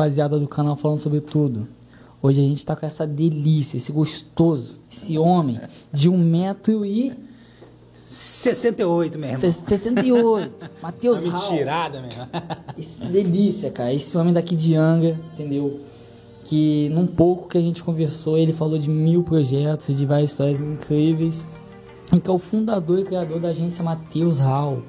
Rapaziada 0.00 0.38
do 0.38 0.46
canal 0.46 0.76
falando 0.76 1.00
sobre 1.00 1.22
tudo. 1.22 1.66
Hoje 2.22 2.38
a 2.38 2.44
gente 2.44 2.66
tá 2.66 2.76
com 2.76 2.84
essa 2.84 3.06
delícia, 3.06 3.78
esse 3.78 3.90
gostoso, 3.90 4.74
esse 4.92 5.16
homem 5.16 5.58
de 5.90 6.06
um 6.10 6.18
metro 6.18 6.84
e 6.84 7.14
68 7.94 9.18
mesmo. 9.18 9.40
68. 9.40 10.70
Matheus 10.82 11.22
Raul. 11.24 11.32
mentirada 11.50 12.02
mesmo. 12.02 12.26
Esse- 12.76 13.06
delícia, 13.06 13.70
cara. 13.70 13.94
Esse 13.94 14.14
homem 14.18 14.34
daqui 14.34 14.54
de 14.54 14.74
Anga, 14.74 15.18
entendeu? 15.32 15.80
Que 16.44 16.90
num 16.90 17.06
pouco 17.06 17.48
que 17.48 17.56
a 17.56 17.60
gente 17.62 17.82
conversou, 17.82 18.36
ele 18.36 18.52
falou 18.52 18.78
de 18.78 18.90
mil 18.90 19.22
projetos, 19.22 19.96
de 19.96 20.04
várias 20.04 20.30
histórias 20.30 20.60
incríveis. 20.60 21.42
E 22.12 22.20
que 22.20 22.28
é 22.28 22.32
o 22.32 22.38
fundador 22.38 22.98
e 22.98 23.04
criador 23.04 23.40
da 23.40 23.48
agência 23.48 23.82
Matheus 23.82 24.36
Raul. 24.38 24.82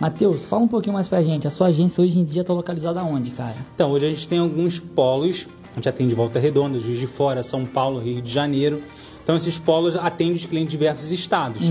Matheus, 0.00 0.46
fala 0.46 0.62
um 0.62 0.68
pouquinho 0.68 0.94
mais 0.94 1.08
pra 1.08 1.22
gente. 1.22 1.46
A 1.46 1.50
sua 1.50 1.66
agência 1.66 2.02
hoje 2.02 2.18
em 2.18 2.24
dia 2.24 2.42
tá 2.42 2.54
localizada 2.54 3.04
onde, 3.04 3.32
cara? 3.32 3.54
Então, 3.74 3.90
hoje 3.90 4.06
a 4.06 4.08
gente 4.08 4.26
tem 4.26 4.38
alguns 4.38 4.78
polos. 4.78 5.46
A 5.72 5.74
gente 5.74 5.88
atende 5.88 6.14
Volta 6.14 6.38
Redonda, 6.38 6.78
Juiz 6.78 6.98
de 6.98 7.06
Fora, 7.06 7.42
São 7.42 7.66
Paulo, 7.66 8.00
Rio 8.00 8.22
de 8.22 8.32
Janeiro. 8.32 8.82
Então, 9.22 9.36
esses 9.36 9.58
polos 9.58 9.94
atendem 9.96 10.34
os 10.34 10.46
clientes 10.46 10.72
de 10.72 10.78
diversos 10.78 11.12
estados. 11.12 11.62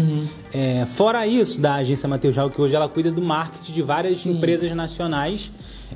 É, 0.54 0.86
fora 0.86 1.26
isso, 1.26 1.60
da 1.60 1.76
agência 1.76 2.08
Mateus 2.08 2.36
Raul, 2.36 2.52
que 2.52 2.62
hoje 2.62 2.76
ela 2.76 2.88
cuida 2.88 3.12
do 3.12 3.22
marketing 3.22 3.74
de 3.74 3.82
várias 3.82 4.20
Sim. 4.20 4.34
empresas 4.34 4.72
nacionais, 4.72 5.52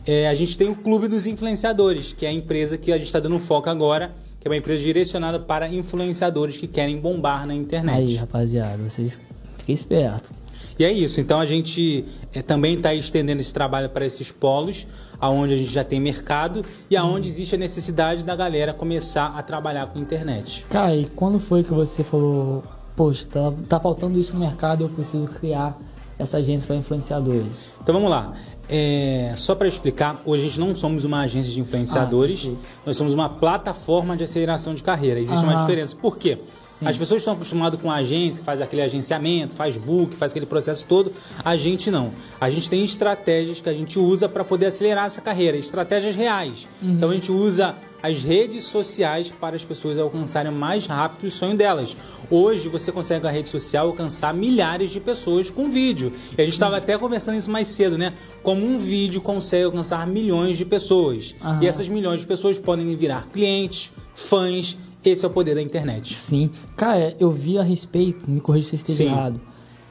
é, 0.05 0.27
a 0.27 0.33
gente 0.33 0.57
tem 0.57 0.67
o 0.67 0.75
Clube 0.75 1.07
dos 1.07 1.27
Influenciadores, 1.27 2.11
que 2.11 2.25
é 2.25 2.29
a 2.29 2.33
empresa 2.33 2.77
que 2.77 2.91
a 2.91 2.97
gente 2.97 3.07
está 3.07 3.19
dando 3.19 3.39
foco 3.39 3.69
agora, 3.69 4.13
que 4.39 4.47
é 4.47 4.49
uma 4.49 4.57
empresa 4.57 4.83
direcionada 4.83 5.39
para 5.39 5.69
influenciadores 5.69 6.57
que 6.57 6.67
querem 6.67 6.97
bombar 6.97 7.45
na 7.45 7.53
internet. 7.53 7.97
Aí, 7.97 8.15
rapaziada, 8.15 8.77
vocês 8.77 9.21
fiquem 9.59 9.75
espertos. 9.75 10.42
E 10.77 10.83
é 10.85 10.91
isso. 10.91 11.19
Então 11.19 11.39
a 11.39 11.45
gente 11.45 12.05
eh, 12.33 12.41
também 12.41 12.75
está 12.75 12.93
estendendo 12.93 13.41
esse 13.41 13.53
trabalho 13.53 13.89
para 13.89 14.05
esses 14.05 14.31
polos, 14.31 14.87
aonde 15.19 15.53
a 15.53 15.57
gente 15.57 15.71
já 15.71 15.83
tem 15.83 15.99
mercado 15.99 16.65
e 16.89 16.95
aonde 16.97 17.27
existe 17.27 17.55
a 17.55 17.57
necessidade 17.57 18.23
da 18.23 18.35
galera 18.35 18.73
começar 18.73 19.33
a 19.37 19.43
trabalhar 19.43 19.87
com 19.87 19.99
internet. 19.99 20.65
Cara, 20.69 20.95
e 20.95 21.05
quando 21.15 21.39
foi 21.39 21.63
que 21.63 21.73
você 21.73 22.03
falou, 22.03 22.63
poxa, 22.95 23.25
tá, 23.31 23.53
tá 23.69 23.79
faltando 23.79 24.19
isso 24.19 24.33
no 24.33 24.39
mercado, 24.39 24.83
eu 24.83 24.89
preciso 24.89 25.27
criar 25.27 25.77
essa 26.17 26.37
agência 26.37 26.67
para 26.67 26.75
influenciadores? 26.75 27.73
Então 27.81 27.93
vamos 27.93 28.09
lá. 28.09 28.33
É, 28.69 29.33
só 29.35 29.55
para 29.55 29.67
explicar, 29.67 30.21
hoje 30.25 30.45
a 30.45 30.47
gente 30.47 30.59
não 30.59 30.73
somos 30.73 31.03
uma 31.03 31.21
agência 31.21 31.51
de 31.51 31.59
influenciadores, 31.59 32.49
Ah, 32.49 32.55
nós 32.85 32.95
somos 32.95 33.13
uma 33.13 33.27
plataforma 33.29 34.15
de 34.15 34.23
aceleração 34.23 34.73
de 34.73 34.81
carreira. 34.81 35.19
Existe 35.19 35.43
uma 35.43 35.53
Aham. 35.53 35.61
diferença. 35.61 35.95
Por 35.95 36.17
quê? 36.17 36.39
Sim. 36.83 36.89
As 36.89 36.97
pessoas 36.97 37.21
estão 37.21 37.33
acostumadas 37.33 37.79
com 37.79 37.89
a 37.89 37.95
agência, 37.95 38.39
que 38.39 38.45
faz 38.45 38.61
aquele 38.61 38.81
agenciamento, 38.81 39.55
faz 39.55 39.77
book, 39.77 40.15
faz 40.15 40.31
aquele 40.31 40.45
processo 40.45 40.85
todo. 40.85 41.13
A 41.43 41.55
gente 41.55 41.89
não. 41.89 42.11
A 42.39 42.49
gente 42.49 42.69
tem 42.69 42.83
estratégias 42.83 43.61
que 43.61 43.69
a 43.69 43.73
gente 43.73 43.97
usa 43.97 44.27
para 44.27 44.43
poder 44.43 44.67
acelerar 44.67 45.05
essa 45.05 45.21
carreira, 45.21 45.57
estratégias 45.57 46.15
reais. 46.15 46.67
Uhum. 46.81 46.91
Então 46.91 47.09
a 47.09 47.13
gente 47.13 47.31
usa 47.31 47.75
as 48.03 48.21
redes 48.21 48.65
sociais 48.65 49.31
para 49.31 49.55
as 49.55 49.63
pessoas 49.63 49.97
alcançarem 49.97 50.51
mais 50.51 50.85
rápido 50.85 51.25
o 51.25 51.31
sonho 51.31 51.55
delas. 51.55 51.95
Hoje 52.29 52.67
você 52.67 52.91
consegue 52.91 53.21
com 53.21 53.27
a 53.27 53.31
rede 53.31 53.47
social 53.47 53.87
alcançar 53.87 54.33
milhares 54.33 54.91
de 54.91 54.99
pessoas 54.99 55.49
com 55.49 55.69
vídeo. 55.69 56.11
E 56.37 56.41
a 56.41 56.43
gente 56.43 56.53
estava 56.53 56.75
até 56.75 56.97
conversando 56.97 57.37
isso 57.37 57.49
mais 57.49 57.69
cedo, 57.69 57.97
né? 57.97 58.11
Como 58.43 58.65
um 58.65 58.77
vídeo 58.77 59.21
consegue 59.21 59.63
alcançar 59.63 60.05
milhões 60.05 60.57
de 60.57 60.65
pessoas. 60.65 61.33
Aham. 61.41 61.59
E 61.61 61.67
essas 61.67 61.87
milhões 61.87 62.19
de 62.19 62.27
pessoas 62.27 62.59
podem 62.59 62.93
virar 62.93 63.25
clientes, 63.31 63.93
fãs. 64.13 64.77
Esse 65.03 65.25
é 65.25 65.27
o 65.27 65.31
poder 65.31 65.55
da 65.55 65.61
internet. 65.61 66.13
Sim. 66.13 66.49
Cara, 66.75 67.15
eu 67.19 67.31
vi 67.31 67.57
a 67.57 67.63
respeito, 67.63 68.29
me 68.29 68.39
corrija 68.39 68.75
se 68.77 68.91
eu 68.91 68.95
Sim. 68.95 69.03
errado, 69.05 69.41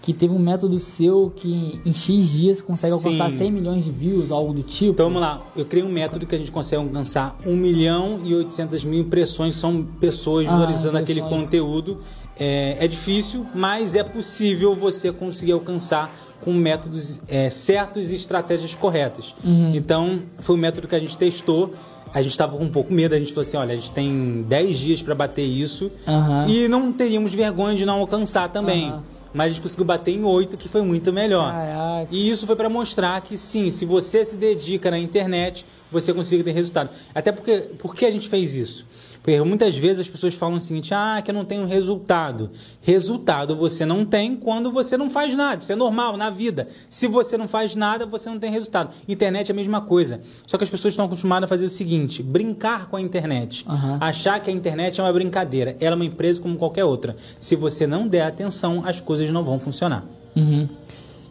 que 0.01 0.13
teve 0.13 0.33
um 0.35 0.39
método 0.39 0.81
seu 0.81 1.33
que 1.37 1.81
em 1.85 1.95
X 1.95 2.29
dias 2.31 2.61
consegue 2.61 2.93
alcançar 2.93 3.31
Sim. 3.31 3.39
100 3.39 3.51
milhões 3.53 3.85
de 3.85 3.93
views, 3.93 4.31
algo 4.31 4.53
do 4.53 4.63
tipo. 4.63 4.93
Então 4.93 5.07
vamos 5.07 5.21
lá, 5.23 5.47
eu 5.55 5.65
criei 5.65 5.87
um 5.87 5.93
método 5.93 6.27
que 6.27 6.35
a 6.35 6.39
gente 6.39 6.51
consegue 6.51 6.83
alcançar 6.83 7.39
1 7.47 7.57
milhão 7.57 8.21
e 8.25 8.35
800 8.35 8.85
mil 8.85 9.01
impressões, 9.01 9.55
são 9.57 9.85
pessoas 10.01 10.49
Ah, 10.49 10.53
visualizando 10.53 10.99
aquele 10.99 11.21
impressões. 11.21 11.45
conteúdo. 11.45 11.99
É, 12.41 12.79
é 12.81 12.89
difícil, 12.89 13.47
mas 13.55 13.95
é 13.95 14.03
possível 14.03 14.75
você 14.75 15.13
conseguir 15.13 15.53
alcançar 15.53 16.13
com 16.41 16.53
métodos 16.53 17.21
é, 17.29 17.49
certos 17.51 18.11
e 18.11 18.17
estratégias 18.17 18.75
corretas. 18.75 19.35
Uhum. 19.45 19.73
Então 19.75 20.23
foi 20.39 20.57
um 20.57 20.59
método 20.59 20.89
que 20.89 20.95
a 20.97 20.99
gente 20.99 21.17
testou. 21.17 21.73
A 22.15 22.21
gente 22.21 22.33
estava 22.33 22.57
com 22.57 22.65
um 22.65 22.71
pouco 22.71 22.93
medo, 22.93 23.15
a 23.15 23.19
gente 23.19 23.33
falou 23.33 23.43
assim, 23.43 23.57
olha, 23.57 23.73
a 23.73 23.77
gente 23.77 23.93
tem 23.93 24.45
10 24.47 24.79
dias 24.79 25.03
para 25.03 25.15
bater 25.15 25.45
isso 25.45 25.91
Aham. 26.07 26.47
e 26.49 26.69
não 26.69 26.93
teríamos 26.93 27.33
vergonha 27.33 27.75
de 27.75 27.87
não 27.87 28.01
alcançar 28.01 28.49
também. 28.49 28.91
Aham. 28.91 29.03
Mas 29.35 29.47
a 29.47 29.49
gente 29.49 29.63
conseguiu 29.63 29.87
bater 29.87 30.15
em 30.15 30.23
8, 30.23 30.59
que 30.59 30.69
foi 30.69 30.83
muito 30.83 31.11
melhor. 31.11 31.51
Caraca. 31.51 32.09
E 32.11 32.29
isso 32.29 32.47
foi 32.47 32.55
para 32.55 32.69
mostrar 32.69 33.19
que 33.23 33.39
sim, 33.39 33.71
se 33.71 33.87
você 33.87 34.25
se 34.27 34.37
dedica 34.37 34.91
na 34.91 34.99
internet, 34.99 35.65
você 35.91 36.13
consegue 36.13 36.43
ter 36.43 36.53
resultado. 36.53 36.91
Até 37.15 37.33
porque, 37.33 37.61
por 37.79 37.95
que 37.95 38.05
a 38.05 38.11
gente 38.11 38.29
fez 38.29 38.55
isso? 38.55 38.85
Porque 39.23 39.41
muitas 39.43 39.77
vezes 39.77 40.01
as 40.01 40.09
pessoas 40.09 40.35
falam 40.35 40.57
o 40.57 40.61
seguinte: 40.61 40.93
ah, 40.93 41.23
que 41.25 41.31
eu 41.31 41.35
não 41.35 41.45
tenho 41.45 41.65
resultado. 41.65 42.51
Resultado 42.83 43.55
você 43.55 43.87
não 43.87 44.05
tem 44.05 44.35
quando 44.35 44.71
você 44.73 44.97
não 44.97 45.09
faz 45.09 45.37
nada. 45.37 45.63
Isso 45.63 45.73
é 45.73 45.77
normal 45.77 46.17
na 46.17 46.29
vida. 46.29 46.67
Se 46.91 47.07
você 47.07 47.39
não 47.39 47.47
faz 47.47 47.77
nada, 47.77 48.05
você 48.05 48.29
não 48.29 48.39
tem 48.39 48.51
resultado. 48.51 48.93
Internet 49.09 49.51
é 49.51 49.53
a 49.53 49.55
mesma 49.55 49.81
coisa. 49.81 50.21
Só 50.47 50.59
que 50.59 50.65
as 50.65 50.71
pessoas 50.71 50.93
estão 50.93 51.07
acostumadas 51.07 51.47
a 51.47 51.49
fazer 51.49 51.67
o 51.67 51.71
seguinte: 51.71 52.23
brincar 52.23 52.89
com 52.89 52.97
a 52.97 53.01
internet. 53.01 53.65
Aham. 53.69 53.99
Achar 54.01 54.41
que 54.41 54.51
a 54.51 54.53
internet 54.53 55.01
é 55.01 55.05
uma 55.05 55.13
brincadeira. 55.13 55.77
Ela 55.81 55.95
é 55.95 55.97
uma 55.97 56.05
empresa 56.05 56.41
como 56.41 56.57
qualquer 56.57 56.85
outra. 56.85 57.15
Se 57.39 57.55
você 57.55 57.87
não 57.87 58.09
der 58.09 58.23
atenção, 58.23 58.83
as 58.85 59.01
coisas 59.01 59.31
não 59.31 59.45
vão 59.45 59.61
funcionar. 59.61 60.05
Uhum. 60.35 60.69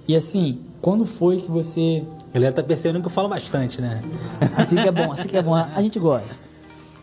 E 0.08 0.16
assim, 0.16 0.60
quando 0.82 1.06
foi 1.06 1.38
que 1.38 1.52
você. 1.52 2.04
A 2.30 2.36
galera 2.36 2.54
tá 2.54 2.64
percebendo 2.64 3.02
que 3.02 3.08
eu 3.08 3.12
falo 3.12 3.28
bastante, 3.28 3.82
né? 3.82 4.02
Assim 4.56 4.78
que 4.78 4.88
é 4.88 4.92
bom, 4.92 5.12
assim 5.12 5.28
que 5.28 5.36
é 5.36 5.44
bom, 5.44 5.54
a 5.54 5.82
gente 5.82 6.00
gosta. 6.00 6.51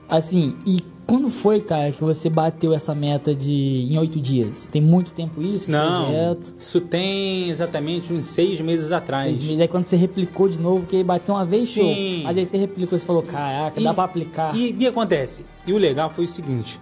Assim, 0.08 0.56
e 0.64 0.78
quando 1.06 1.30
foi, 1.30 1.60
cara, 1.60 1.91
que 1.91 2.02
você 2.02 2.28
bateu 2.28 2.74
essa 2.74 2.94
meta 2.94 3.34
de 3.34 3.86
em 3.91 3.98
oito 3.98 4.20
dias? 4.20 4.69
Tem 4.70 4.80
muito 4.80 5.10
tempo 5.12 5.41
isso, 5.42 5.70
Não, 5.70 6.04
projeto? 6.04 6.54
isso 6.58 6.80
tem 6.82 7.48
exatamente 7.48 8.12
uns 8.12 8.24
seis 8.24 8.60
meses 8.60 8.92
atrás. 8.92 9.28
Seis 9.36 9.42
meses. 9.42 9.60
Aí 9.60 9.69
quando 9.69 9.86
você 9.86 9.96
replicou 9.96 10.48
de 10.48 10.58
novo, 10.58 10.80
porque 10.80 11.02
bateu 11.02 11.34
uma 11.34 11.44
vez, 11.46 11.66
show. 11.69 11.84
Sim. 11.94 12.22
Mas 12.24 12.36
aí 12.36 12.44
você 12.44 12.58
replicou 12.58 12.96
e 12.96 13.00
falou, 13.00 13.22
caraca, 13.22 13.80
dá 13.80 13.94
pra 13.94 14.04
aplicar. 14.04 14.54
E 14.54 14.70
o 14.70 14.74
que 14.76 14.86
acontece? 14.86 15.46
E 15.66 15.72
o 15.72 15.78
legal 15.78 16.10
foi 16.10 16.25
o 16.25 16.28
seguinte, 16.28 16.78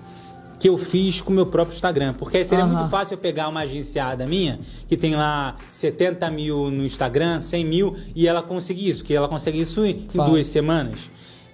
que 0.59 0.69
eu 0.69 0.77
fiz 0.77 1.21
com 1.21 1.33
o 1.33 1.35
meu 1.37 1.47
próprio 1.47 1.75
Instagram. 1.75 2.13
Porque 2.15 2.45
seria 2.45 2.67
muito 2.67 2.89
fácil 2.89 3.15
eu 3.15 3.19
pegar 3.19 3.49
uma 3.49 3.61
agenciada 3.61 4.27
minha, 4.27 4.59
que 4.89 4.97
tem 4.97 5.15
lá 5.15 5.55
70 5.71 6.29
mil 6.33 6.69
no 6.71 6.85
Instagram, 6.85 7.41
100 7.41 7.65
mil, 7.65 7.95
e 8.15 8.27
ela 8.27 8.43
conseguir 8.43 8.89
isso, 8.89 9.01
porque 9.01 9.15
ela 9.15 9.29
consegue 9.29 9.61
isso 9.61 9.85
em, 9.85 9.99
Fácil. 9.99 10.33
duas 10.33 10.47
semanas. 10.49 11.11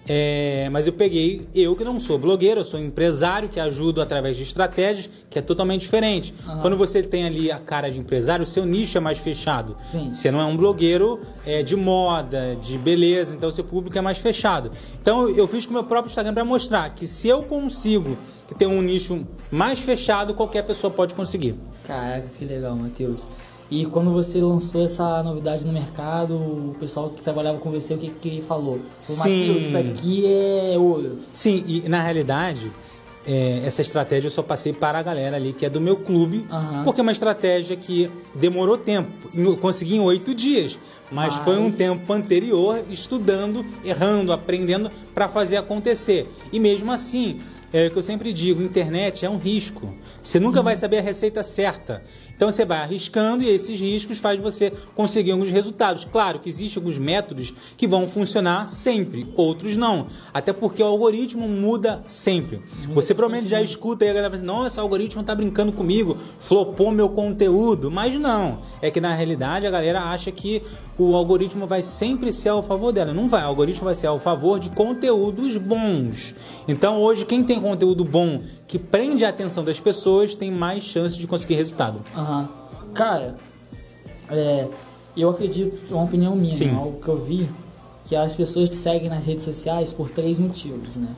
É, 0.08 0.68
mas 0.72 0.86
eu 0.86 0.92
peguei, 0.92 1.46
eu 1.54 1.76
que 1.76 1.84
não 1.84 1.98
sou 2.00 2.18
blogueiro, 2.18 2.60
eu 2.60 2.64
sou 2.64 2.80
empresário 2.80 3.48
que 3.48 3.60
ajudo 3.60 4.02
através 4.02 4.36
de 4.36 4.42
estratégias, 4.42 5.08
que 5.30 5.38
é 5.38 5.42
totalmente 5.42 5.82
diferente. 5.82 6.34
Quando 6.60 6.76
você 6.76 7.02
tem 7.02 7.24
ali 7.24 7.52
a 7.52 7.58
cara 7.58 7.90
de 7.90 7.98
empresário, 7.98 8.42
o 8.42 8.46
seu 8.46 8.66
nicho 8.66 8.98
é 8.98 9.00
mais 9.00 9.18
fechado. 9.18 9.76
Sim. 9.80 10.12
Você 10.12 10.30
não 10.30 10.40
é 10.40 10.44
um 10.44 10.56
blogueiro 10.56 11.20
é, 11.46 11.62
de 11.62 11.76
moda, 11.76 12.56
de 12.60 12.76
beleza, 12.78 13.34
então 13.34 13.48
o 13.48 13.52
seu 13.52 13.64
público 13.64 13.96
é 13.96 14.00
mais 14.00 14.18
fechado. 14.18 14.72
Então 15.00 15.28
eu 15.28 15.46
fiz 15.46 15.66
com 15.66 15.70
o 15.70 15.74
meu 15.74 15.84
próprio 15.84 16.10
Instagram 16.10 16.34
para 16.34 16.44
mostrar 16.44 16.90
que 16.90 17.06
se 17.06 17.28
eu 17.28 17.44
consigo 17.44 18.19
ter 18.58 18.66
um 18.66 18.82
nicho 18.82 19.26
mais 19.50 19.81
fechado, 19.81 20.34
qualquer 20.34 20.62
pessoa 20.62 20.90
pode 20.90 21.14
conseguir. 21.14 21.54
Caraca, 21.84 22.26
que 22.38 22.44
legal, 22.44 22.76
Matheus. 22.76 23.26
E 23.72 23.86
quando 23.86 24.12
você 24.12 24.38
lançou 24.38 24.84
essa 24.84 25.22
novidade 25.22 25.64
no 25.64 25.72
mercado, 25.72 26.34
o 26.34 26.76
pessoal 26.78 27.08
que 27.08 27.22
trabalhava 27.22 27.56
com 27.56 27.70
você, 27.70 27.94
o 27.94 27.98
que 27.98 28.10
que 28.10 28.42
falou? 28.42 28.80
Falou, 29.00 29.56
isso 29.56 29.78
aqui 29.78 30.26
é 30.26 30.76
ouro. 30.76 31.20
Sim, 31.32 31.64
e 31.66 31.88
na 31.88 32.02
realidade, 32.02 32.70
é, 33.26 33.62
essa 33.64 33.80
estratégia 33.80 34.26
eu 34.26 34.30
só 34.30 34.42
passei 34.42 34.74
para 34.74 34.98
a 34.98 35.02
galera 35.02 35.36
ali 35.36 35.54
que 35.54 35.64
é 35.64 35.70
do 35.70 35.80
meu 35.80 35.96
clube, 35.96 36.44
porque 36.84 37.00
é 37.00 37.02
uma 37.02 37.12
estratégia 37.12 37.74
que 37.74 38.10
demorou 38.34 38.76
tempo. 38.76 39.10
Eu 39.34 39.56
consegui 39.56 39.96
em 39.96 40.00
oito 40.00 40.34
dias, 40.34 40.78
mas, 41.10 41.36
Mas- 41.36 41.42
foi 41.42 41.58
um 41.58 41.72
tempo 41.72 42.12
anterior 42.12 42.78
estudando, 42.90 43.64
errando, 43.82 44.34
aprendendo 44.34 44.90
para 45.14 45.30
fazer 45.30 45.56
acontecer. 45.56 46.30
E 46.52 46.60
mesmo 46.60 46.92
assim, 46.92 47.40
é 47.72 47.86
o 47.86 47.90
que 47.90 47.96
eu 47.96 48.02
sempre 48.02 48.34
digo, 48.34 48.60
internet 48.60 49.25
é 49.25 49.30
um 49.30 49.38
risco. 49.38 49.94
Você 50.22 50.38
nunca 50.38 50.60
vai 50.60 50.76
saber 50.76 50.98
a 50.98 51.02
receita 51.02 51.42
certa. 51.42 52.02
Então 52.42 52.50
você 52.50 52.64
vai 52.64 52.78
arriscando 52.78 53.44
e 53.44 53.48
esses 53.48 53.78
riscos 53.78 54.18
faz 54.18 54.40
você 54.40 54.72
conseguir 54.96 55.30
alguns 55.30 55.52
resultados. 55.52 56.04
Claro 56.04 56.40
que 56.40 56.48
existem 56.48 56.80
alguns 56.80 56.98
métodos 56.98 57.54
que 57.76 57.86
vão 57.86 58.04
funcionar 58.04 58.66
sempre, 58.66 59.28
outros 59.36 59.76
não. 59.76 60.08
Até 60.34 60.52
porque 60.52 60.82
o 60.82 60.86
algoritmo 60.86 61.46
muda 61.46 62.02
sempre. 62.08 62.60
Você 62.92 63.14
provavelmente 63.14 63.48
já 63.48 63.62
escuta 63.62 64.04
aí 64.04 64.10
a 64.10 64.12
galera 64.12 64.36
falando 64.36 64.50
assim, 64.50 64.60
nossa, 64.60 64.80
o 64.80 64.82
algoritmo 64.82 65.22
tá 65.22 65.36
brincando 65.36 65.70
comigo, 65.70 66.16
flopou 66.40 66.90
meu 66.90 67.08
conteúdo. 67.10 67.92
Mas 67.92 68.16
não. 68.16 68.58
É 68.80 68.90
que 68.90 69.00
na 69.00 69.14
realidade 69.14 69.64
a 69.64 69.70
galera 69.70 70.02
acha 70.02 70.32
que 70.32 70.64
o 70.98 71.14
algoritmo 71.14 71.64
vai 71.68 71.80
sempre 71.80 72.32
ser 72.32 72.48
ao 72.48 72.62
favor 72.62 72.92
dela. 72.92 73.14
Não 73.14 73.28
vai. 73.28 73.44
O 73.44 73.46
algoritmo 73.46 73.84
vai 73.84 73.94
ser 73.94 74.08
ao 74.08 74.18
favor 74.18 74.58
de 74.58 74.68
conteúdos 74.70 75.56
bons. 75.58 76.34
Então 76.66 77.00
hoje 77.00 77.24
quem 77.24 77.44
tem 77.44 77.60
conteúdo 77.60 78.04
bom 78.04 78.40
que 78.72 78.78
prende 78.78 79.22
a 79.22 79.28
atenção 79.28 79.62
das 79.62 79.78
pessoas 79.78 80.34
tem 80.34 80.50
mais 80.50 80.82
chance 80.82 81.19
de 81.19 81.26
conseguir 81.26 81.56
resultado. 81.56 82.00
Aham. 82.16 82.48
Cara, 82.94 83.36
é, 84.30 84.66
eu 85.14 85.28
acredito, 85.28 85.78
é 85.90 85.94
uma 85.94 86.04
opinião 86.04 86.34
minha, 86.34 86.52
Sim. 86.52 86.70
algo 86.74 86.98
que 86.98 87.06
eu 87.06 87.22
vi, 87.22 87.50
que 88.06 88.16
as 88.16 88.34
pessoas 88.34 88.70
te 88.70 88.76
seguem 88.76 89.10
nas 89.10 89.26
redes 89.26 89.44
sociais 89.44 89.92
por 89.92 90.08
três 90.08 90.38
motivos, 90.38 90.96
né? 90.96 91.10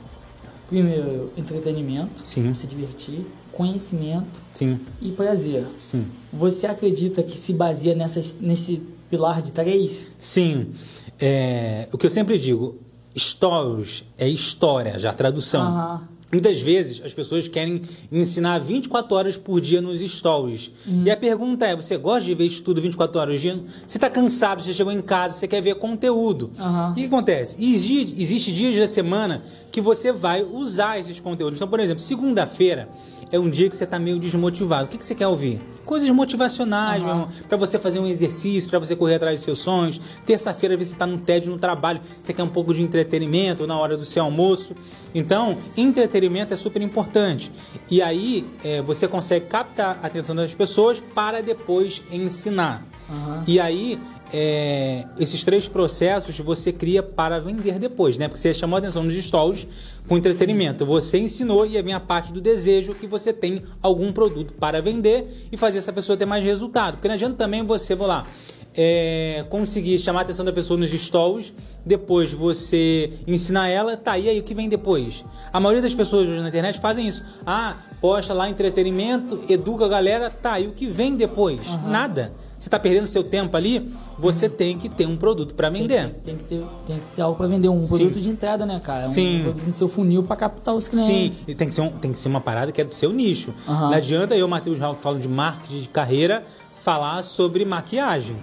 Primeiro, 0.67 1.31
entretenimento, 1.37 2.11
Sim. 2.25 2.53
se 2.53 2.67
divertir, 2.67 3.25
conhecimento 3.53 4.41
Sim, 4.51 4.77
e 5.01 5.11
prazer. 5.11 5.65
sim. 5.79 6.05
Você 6.33 6.67
acredita 6.67 7.23
que 7.23 7.37
se 7.37 7.53
baseia 7.53 7.95
nessas, 7.95 8.37
nesse 8.37 8.81
pilar 9.09 9.41
de 9.41 9.53
três? 9.53 10.07
Sim. 10.17 10.73
É, 11.17 11.87
o 11.93 11.97
que 11.97 12.05
eu 12.05 12.11
sempre 12.11 12.37
digo, 12.37 12.75
stories 13.17 14.03
é 14.17 14.27
história, 14.27 14.99
já 14.99 15.13
tradução. 15.13 15.61
Aham. 15.63 16.14
Muitas 16.31 16.61
vezes 16.61 17.01
as 17.05 17.13
pessoas 17.13 17.47
querem 17.47 17.81
ensinar 18.11 18.59
24 18.59 19.15
horas 19.15 19.37
por 19.37 19.61
dia 19.61 19.79
nos 19.79 20.01
stories. 20.01 20.71
E 21.05 21.09
a 21.09 21.15
pergunta 21.15 21.65
é: 21.65 21.75
você 21.75 21.97
gosta 21.97 22.25
de 22.25 22.33
ver 22.33 22.45
isso 22.45 22.63
tudo 22.63 22.81
24 22.81 23.21
horas 23.21 23.35
por 23.35 23.41
dia? 23.41 23.63
Você 23.85 23.97
está 23.97 24.09
cansado, 24.09 24.61
você 24.61 24.73
chegou 24.73 24.91
em 24.91 25.01
casa, 25.01 25.35
você 25.35 25.47
quer 25.47 25.61
ver 25.61 25.75
conteúdo. 25.75 26.51
Aham. 26.57 26.91
O 26.91 26.95
que, 26.95 27.01
que 27.01 27.07
acontece? 27.07 27.63
Existe, 27.63 28.15
existe 28.17 28.51
dias 28.51 28.75
da 28.75 28.87
semana 28.87 29.43
que 29.71 29.79
você 29.79 30.11
vai 30.11 30.43
usar 30.43 30.99
esses 30.99 31.19
conteúdos. 31.19 31.57
Então, 31.57 31.67
por 31.67 31.79
exemplo, 31.79 32.01
segunda-feira 32.01 32.89
é 33.31 33.39
um 33.39 33.49
dia 33.49 33.69
que 33.69 33.75
você 33.75 33.83
está 33.83 33.99
meio 33.99 34.19
desmotivado. 34.19 34.85
O 34.85 34.87
que, 34.87 34.97
que 34.97 35.05
você 35.05 35.15
quer 35.15 35.27
ouvir? 35.27 35.59
Coisas 35.85 36.09
motivacionais, 36.09 37.01
meu 37.01 37.11
irmão, 37.11 37.29
para 37.47 37.57
você 37.57 37.77
fazer 37.77 37.99
um 37.99 38.07
exercício, 38.07 38.69
para 38.69 38.79
você 38.79 38.95
correr 38.95 39.15
atrás 39.15 39.37
dos 39.37 39.45
seus 39.45 39.59
sonhos. 39.59 40.01
Terça-feira, 40.25 40.75
você 40.75 40.93
está 40.93 41.05
num 41.05 41.17
tédio 41.17 41.51
no 41.51 41.59
trabalho, 41.59 42.01
você 42.21 42.33
quer 42.33 42.43
um 42.43 42.49
pouco 42.49 42.73
de 42.73 42.81
entretenimento 42.81 43.67
na 43.67 43.77
hora 43.77 43.95
do 43.95 44.03
seu 44.03 44.23
almoço. 44.23 44.75
Então, 45.13 45.57
entretenimento 45.77 46.53
é 46.53 46.57
super 46.57 46.81
importante. 46.81 47.51
E 47.89 48.01
aí, 48.01 48.45
é, 48.63 48.81
você 48.81 49.07
consegue 49.07 49.45
captar 49.45 49.99
a 50.01 50.07
atenção 50.07 50.35
das 50.35 50.55
pessoas 50.55 50.99
para 50.99 51.41
depois 51.41 52.01
ensinar. 52.11 52.83
Aham. 53.09 53.43
E 53.47 53.59
aí, 53.59 53.99
é, 54.37 55.05
esses 55.17 55.45
três 55.45 55.65
processos 55.65 56.37
você 56.39 56.73
cria 56.73 57.01
para 57.01 57.39
vender 57.39 57.79
depois, 57.79 58.17
né? 58.17 58.27
Porque 58.27 58.37
você 58.37 58.53
chamou 58.53 58.75
a 58.75 58.79
atenção 58.79 59.01
nos 59.01 59.15
stories 59.15 59.65
com 60.09 60.17
entretenimento. 60.17 60.85
Você 60.85 61.17
ensinou 61.17 61.65
e 61.65 61.77
aí 61.77 61.81
vem 61.81 61.93
a 61.93 62.01
parte 62.01 62.33
do 62.33 62.41
desejo 62.41 62.93
que 62.93 63.07
você 63.07 63.31
tem 63.31 63.63
algum 63.81 64.11
produto 64.11 64.53
para 64.55 64.81
vender 64.81 65.47
e 65.49 65.55
fazer 65.55 65.77
essa 65.77 65.93
pessoa 65.93 66.17
ter 66.17 66.25
mais 66.25 66.43
resultado. 66.43 66.95
Porque 66.95 67.07
não 67.07 67.15
adianta 67.15 67.37
também 67.37 67.63
você, 67.63 67.95
vou 67.95 68.07
lá, 68.07 68.27
é, 68.75 69.45
conseguir 69.49 69.97
chamar 69.99 70.19
a 70.19 70.21
atenção 70.23 70.43
da 70.43 70.51
pessoa 70.51 70.77
nos 70.77 70.91
stories, 70.91 71.53
depois 71.85 72.33
você 72.33 73.13
ensinar 73.25 73.69
ela, 73.69 73.95
tá, 73.95 74.17
e 74.17 74.27
aí 74.27 74.37
o 74.37 74.43
que 74.43 74.53
vem 74.53 74.67
depois? 74.67 75.23
A 75.53 75.61
maioria 75.61 75.81
das 75.81 75.93
pessoas 75.93 76.27
hoje 76.27 76.41
na 76.41 76.49
internet 76.49 76.81
fazem 76.81 77.07
isso. 77.07 77.23
Ah, 77.45 77.77
posta 78.05 78.35
lá 78.35 78.47
entretenimento, 78.47 79.39
educa 79.49 79.85
a 79.85 79.87
galera, 79.87 80.29
tá, 80.29 80.59
e 80.59 80.67
o 80.67 80.73
que 80.73 80.85
vem 80.85 81.15
depois? 81.15 81.67
Nada. 81.87 82.31
Você 82.55 82.67
está 82.67 82.77
perdendo 82.77 83.07
seu 83.07 83.23
tempo 83.23 83.57
ali, 83.57 83.91
você 84.15 84.47
tem 84.47 84.77
que 84.77 84.87
ter 84.87 85.07
um 85.07 85.17
produto 85.17 85.55
para 85.55 85.71
Tem, 85.71 85.81
vender. 85.81 86.09
que- 86.11 86.19
tem 86.19 86.37
que 86.37 86.43
ter, 86.43 86.63
tem 86.85 86.99
que 86.99 87.05
ter 87.15 87.21
algo 87.23 87.35
para 87.35 87.47
vender, 87.47 87.67
um 87.67 87.83
Sim. 87.83 87.97
produto 87.97 88.21
de 88.21 88.29
entrada, 88.29 88.63
né, 88.63 88.79
cara? 88.79 89.01
Um 89.01 89.05
Sim. 89.05 89.41
produto 89.43 89.65
no 89.65 89.73
seu 89.73 89.87
funil 89.89 90.21
para 90.21 90.35
captar 90.35 90.75
os 90.75 90.85
Sim, 90.85 90.91
clientes. 90.91 91.45
e 91.47 91.55
tem 91.55 91.67
que, 91.67 91.73
ser 91.73 91.81
um- 91.81 91.89
tem 91.89 92.11
que 92.11 92.17
ser 92.19 92.27
uma 92.27 92.39
parada 92.41 92.71
que 92.71 92.79
é 92.79 92.83
do 92.83 92.93
seu 92.93 93.11
nicho. 93.11 93.51
Aham. 93.67 93.89
Não 93.89 93.93
adianta 93.97 94.35
eu, 94.35 94.47
Matheus 94.47 94.79
Raul, 94.79 94.95
que 94.95 95.01
falo 95.01 95.17
de 95.17 95.27
marketing 95.27 95.81
de 95.81 95.89
carreira, 95.89 96.43
falar 96.75 97.23
sobre 97.23 97.65
maquiagem. 97.65 98.35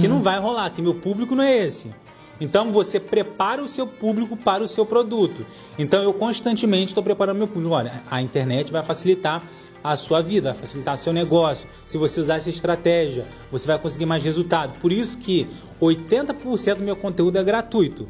Que 0.00 0.08
não 0.08 0.20
vai 0.22 0.38
rolar, 0.40 0.70
que 0.70 0.80
meu 0.82 0.94
público 0.94 1.34
não 1.34 1.44
é 1.44 1.58
esse. 1.58 1.90
Então 2.40 2.72
você 2.72 2.98
prepara 2.98 3.62
o 3.62 3.68
seu 3.68 3.86
público 3.86 4.36
para 4.36 4.62
o 4.62 4.68
seu 4.68 4.86
produto. 4.86 5.44
Então 5.78 6.02
eu 6.02 6.12
constantemente 6.12 6.86
estou 6.86 7.02
preparando 7.02 7.36
meu 7.36 7.48
público. 7.48 7.74
Olha, 7.74 8.02
a 8.10 8.22
internet 8.22 8.72
vai 8.72 8.82
facilitar 8.82 9.42
a 9.82 9.96
sua 9.96 10.20
vida, 10.20 10.52
vai 10.52 10.60
facilitar 10.60 10.94
o 10.94 10.98
seu 10.98 11.12
negócio. 11.12 11.68
Se 11.86 11.96
você 11.96 12.20
usar 12.20 12.36
essa 12.36 12.50
estratégia, 12.50 13.26
você 13.50 13.66
vai 13.66 13.78
conseguir 13.78 14.06
mais 14.06 14.22
resultado. 14.22 14.78
Por 14.78 14.92
isso 14.92 15.18
que 15.18 15.46
80% 15.80 16.76
do 16.76 16.82
meu 16.82 16.96
conteúdo 16.96 17.38
é 17.38 17.44
gratuito. 17.44 18.06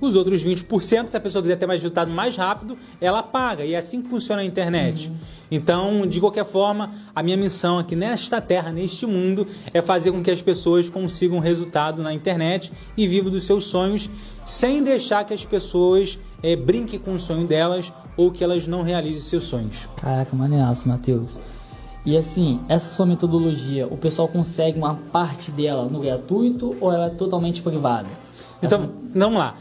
Os 0.00 0.16
outros 0.16 0.44
20%, 0.44 1.08
se 1.08 1.16
a 1.16 1.20
pessoa 1.20 1.42
quiser 1.42 1.56
ter 1.56 1.66
mais 1.66 1.82
resultado 1.82 2.10
mais 2.10 2.36
rápido, 2.36 2.78
ela 3.00 3.22
paga. 3.22 3.64
E 3.64 3.74
é 3.74 3.78
assim 3.78 4.00
que 4.00 4.08
funciona 4.08 4.42
a 4.42 4.44
internet. 4.44 5.12
Então, 5.54 6.06
de 6.06 6.18
qualquer 6.18 6.46
forma, 6.46 6.90
a 7.14 7.22
minha 7.22 7.36
missão 7.36 7.78
aqui 7.78 7.94
nesta 7.94 8.40
terra, 8.40 8.72
neste 8.72 9.04
mundo, 9.04 9.46
é 9.74 9.82
fazer 9.82 10.10
com 10.10 10.22
que 10.22 10.30
as 10.30 10.40
pessoas 10.40 10.88
consigam 10.88 11.38
resultado 11.40 12.02
na 12.02 12.14
internet 12.14 12.72
e 12.96 13.06
vivam 13.06 13.30
dos 13.30 13.44
seus 13.44 13.66
sonhos, 13.66 14.08
sem 14.46 14.82
deixar 14.82 15.24
que 15.24 15.34
as 15.34 15.44
pessoas 15.44 16.18
eh, 16.42 16.56
brinquem 16.56 16.98
com 16.98 17.12
o 17.12 17.20
sonho 17.20 17.46
delas 17.46 17.92
ou 18.16 18.30
que 18.30 18.42
elas 18.42 18.66
não 18.66 18.82
realizem 18.82 19.20
seus 19.20 19.44
sonhos. 19.44 19.86
Caraca, 19.96 20.34
maneiraço, 20.34 20.88
Matheus. 20.88 21.38
E 22.06 22.16
assim, 22.16 22.58
essa 22.66 22.88
sua 22.88 23.04
metodologia, 23.04 23.86
o 23.86 23.98
pessoal 23.98 24.28
consegue 24.28 24.78
uma 24.78 24.94
parte 25.12 25.50
dela 25.50 25.84
no 25.84 26.00
gratuito 26.00 26.74
ou 26.80 26.90
ela 26.90 27.08
é 27.08 27.10
totalmente 27.10 27.60
privada? 27.60 28.08
Então, 28.62 28.90
vamos 29.14 29.38
lá. 29.38 29.54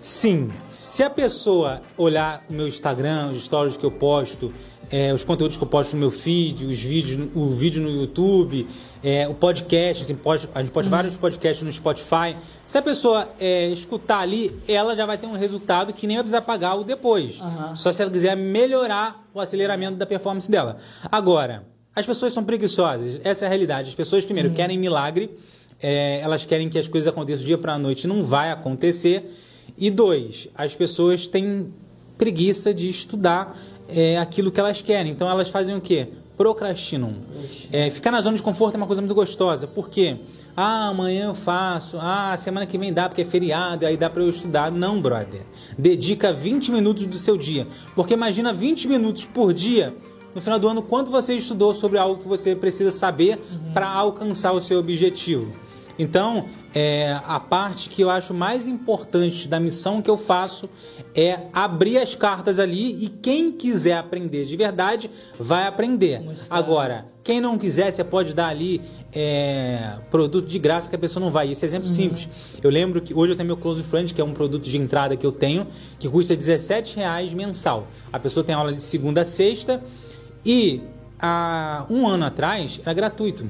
Sim, 0.00 0.50
se 0.70 1.02
a 1.02 1.10
pessoa 1.10 1.82
olhar 1.96 2.42
o 2.48 2.52
meu 2.52 2.66
Instagram, 2.66 3.30
os 3.30 3.44
stories 3.44 3.76
que 3.76 3.84
eu 3.84 3.90
posto, 3.90 4.50
é, 4.90 5.14
os 5.14 5.22
conteúdos 5.22 5.56
que 5.56 5.62
eu 5.62 5.68
posto 5.68 5.94
no 5.94 6.00
meu 6.00 6.10
feed, 6.10 6.66
os 6.66 6.82
vídeos, 6.82 7.30
o 7.34 7.48
vídeo 7.48 7.80
no 7.82 7.90
YouTube, 7.90 8.66
é, 9.02 9.28
o 9.28 9.34
podcast, 9.34 10.04
a 10.04 10.06
gente 10.06 10.18
pode, 10.18 10.48
a 10.54 10.60
gente 10.60 10.72
pode 10.72 10.88
vários 10.88 11.16
podcasts 11.16 11.62
no 11.62 11.70
Spotify. 11.70 12.36
Se 12.66 12.76
a 12.76 12.82
pessoa 12.82 13.28
é, 13.38 13.68
escutar 13.68 14.20
ali, 14.20 14.52
ela 14.66 14.96
já 14.96 15.06
vai 15.06 15.16
ter 15.16 15.26
um 15.26 15.36
resultado 15.36 15.92
que 15.92 16.06
nem 16.06 16.16
vai 16.16 16.24
precisar 16.24 16.42
pagar 16.42 16.74
o 16.74 16.84
depois. 16.84 17.40
Aham. 17.40 17.76
Só 17.76 17.92
se 17.92 18.02
ela 18.02 18.10
quiser 18.10 18.36
melhorar 18.36 19.24
o 19.32 19.40
aceleramento 19.40 19.96
da 19.96 20.06
performance 20.06 20.50
dela. 20.50 20.76
Agora, 21.10 21.64
as 21.94 22.04
pessoas 22.04 22.32
são 22.32 22.44
preguiçosas, 22.44 23.20
essa 23.22 23.44
é 23.44 23.46
a 23.46 23.48
realidade. 23.48 23.88
As 23.88 23.94
pessoas, 23.94 24.24
primeiro, 24.24 24.50
querem 24.50 24.76
milagre, 24.76 25.30
é, 25.80 26.20
elas 26.20 26.44
querem 26.44 26.68
que 26.68 26.78
as 26.78 26.88
coisas 26.88 27.08
aconteçam 27.08 27.42
do 27.42 27.46
dia 27.46 27.58
para 27.58 27.74
a 27.74 27.78
noite, 27.78 28.06
não 28.08 28.22
vai 28.22 28.50
acontecer. 28.50 29.30
E 29.78 29.88
dois, 29.90 30.48
as 30.54 30.74
pessoas 30.74 31.26
têm 31.26 31.72
preguiça 32.18 32.74
de 32.74 32.88
estudar 32.88 33.56
é, 33.94 34.18
aquilo 34.18 34.50
que 34.50 34.60
elas 34.60 34.80
querem. 34.82 35.12
Então 35.12 35.28
elas 35.28 35.48
fazem 35.48 35.76
o 35.76 35.80
quê? 35.80 36.08
Procrastinam. 36.36 37.16
É, 37.70 37.90
ficar 37.90 38.10
na 38.10 38.20
zona 38.20 38.36
de 38.36 38.42
conforto 38.42 38.74
é 38.74 38.78
uma 38.78 38.86
coisa 38.86 39.02
muito 39.02 39.14
gostosa. 39.14 39.66
Por 39.66 39.88
quê? 39.88 40.16
Ah, 40.56 40.88
amanhã 40.88 41.26
eu 41.26 41.34
faço. 41.34 41.98
Ah, 42.00 42.34
semana 42.36 42.66
que 42.66 42.78
vem 42.78 42.92
dá 42.92 43.08
porque 43.08 43.22
é 43.22 43.24
feriado, 43.24 43.84
aí 43.84 43.96
dá 43.96 44.08
para 44.08 44.22
eu 44.22 44.28
estudar. 44.28 44.72
Não, 44.72 45.00
brother. 45.00 45.42
Dedica 45.78 46.32
20 46.32 46.72
minutos 46.72 47.06
do 47.06 47.16
seu 47.16 47.36
dia. 47.36 47.66
Porque 47.94 48.14
imagina 48.14 48.52
20 48.52 48.88
minutos 48.88 49.24
por 49.24 49.52
dia 49.52 49.94
no 50.34 50.40
final 50.40 50.58
do 50.58 50.68
ano 50.68 50.82
quanto 50.82 51.10
você 51.10 51.34
estudou 51.34 51.74
sobre 51.74 51.98
algo 51.98 52.22
que 52.22 52.28
você 52.28 52.54
precisa 52.54 52.90
saber 52.90 53.38
para 53.74 53.88
alcançar 53.88 54.52
o 54.52 54.60
seu 54.60 54.78
objetivo. 54.78 55.52
Então, 55.98 56.46
é, 56.74 57.18
a 57.26 57.40
parte 57.40 57.88
que 57.88 58.02
eu 58.02 58.10
acho 58.10 58.32
mais 58.32 58.68
importante 58.68 59.48
da 59.48 59.58
missão 59.58 60.00
que 60.00 60.10
eu 60.10 60.16
faço 60.16 60.68
é 61.14 61.46
abrir 61.52 61.98
as 61.98 62.14
cartas 62.14 62.58
ali 62.58 63.04
e 63.04 63.08
quem 63.08 63.50
quiser 63.50 63.94
aprender 63.94 64.44
de 64.44 64.56
verdade 64.56 65.10
vai 65.38 65.66
aprender. 65.66 66.20
Mostrar. 66.20 66.56
Agora, 66.56 67.06
quem 67.24 67.40
não 67.40 67.58
quiser, 67.58 67.90
você 67.90 68.04
pode 68.04 68.34
dar 68.34 68.48
ali 68.48 68.80
é, 69.12 69.98
produto 70.10 70.46
de 70.46 70.58
graça 70.58 70.88
que 70.88 70.96
a 70.96 70.98
pessoa 70.98 71.22
não 71.22 71.30
vai. 71.30 71.50
Esse 71.50 71.64
exemplo 71.64 71.88
simples. 71.88 72.28
Eu 72.62 72.70
lembro 72.70 73.00
que 73.00 73.12
hoje 73.12 73.32
eu 73.32 73.36
tenho 73.36 73.46
meu 73.46 73.56
Close 73.56 73.82
Friend, 73.82 74.12
que 74.14 74.20
é 74.20 74.24
um 74.24 74.32
produto 74.32 74.64
de 74.64 74.78
entrada 74.78 75.16
que 75.16 75.26
eu 75.26 75.32
tenho, 75.32 75.66
que 75.98 76.08
custa 76.08 76.36
17 76.36 76.96
reais 76.96 77.34
mensal. 77.34 77.88
A 78.12 78.18
pessoa 78.18 78.44
tem 78.44 78.54
aula 78.54 78.72
de 78.72 78.82
segunda 78.82 79.22
a 79.22 79.24
sexta 79.24 79.82
e 80.44 80.82
há 81.20 81.84
um 81.90 82.06
ano 82.06 82.24
atrás 82.24 82.80
era 82.82 82.94
gratuito. 82.94 83.48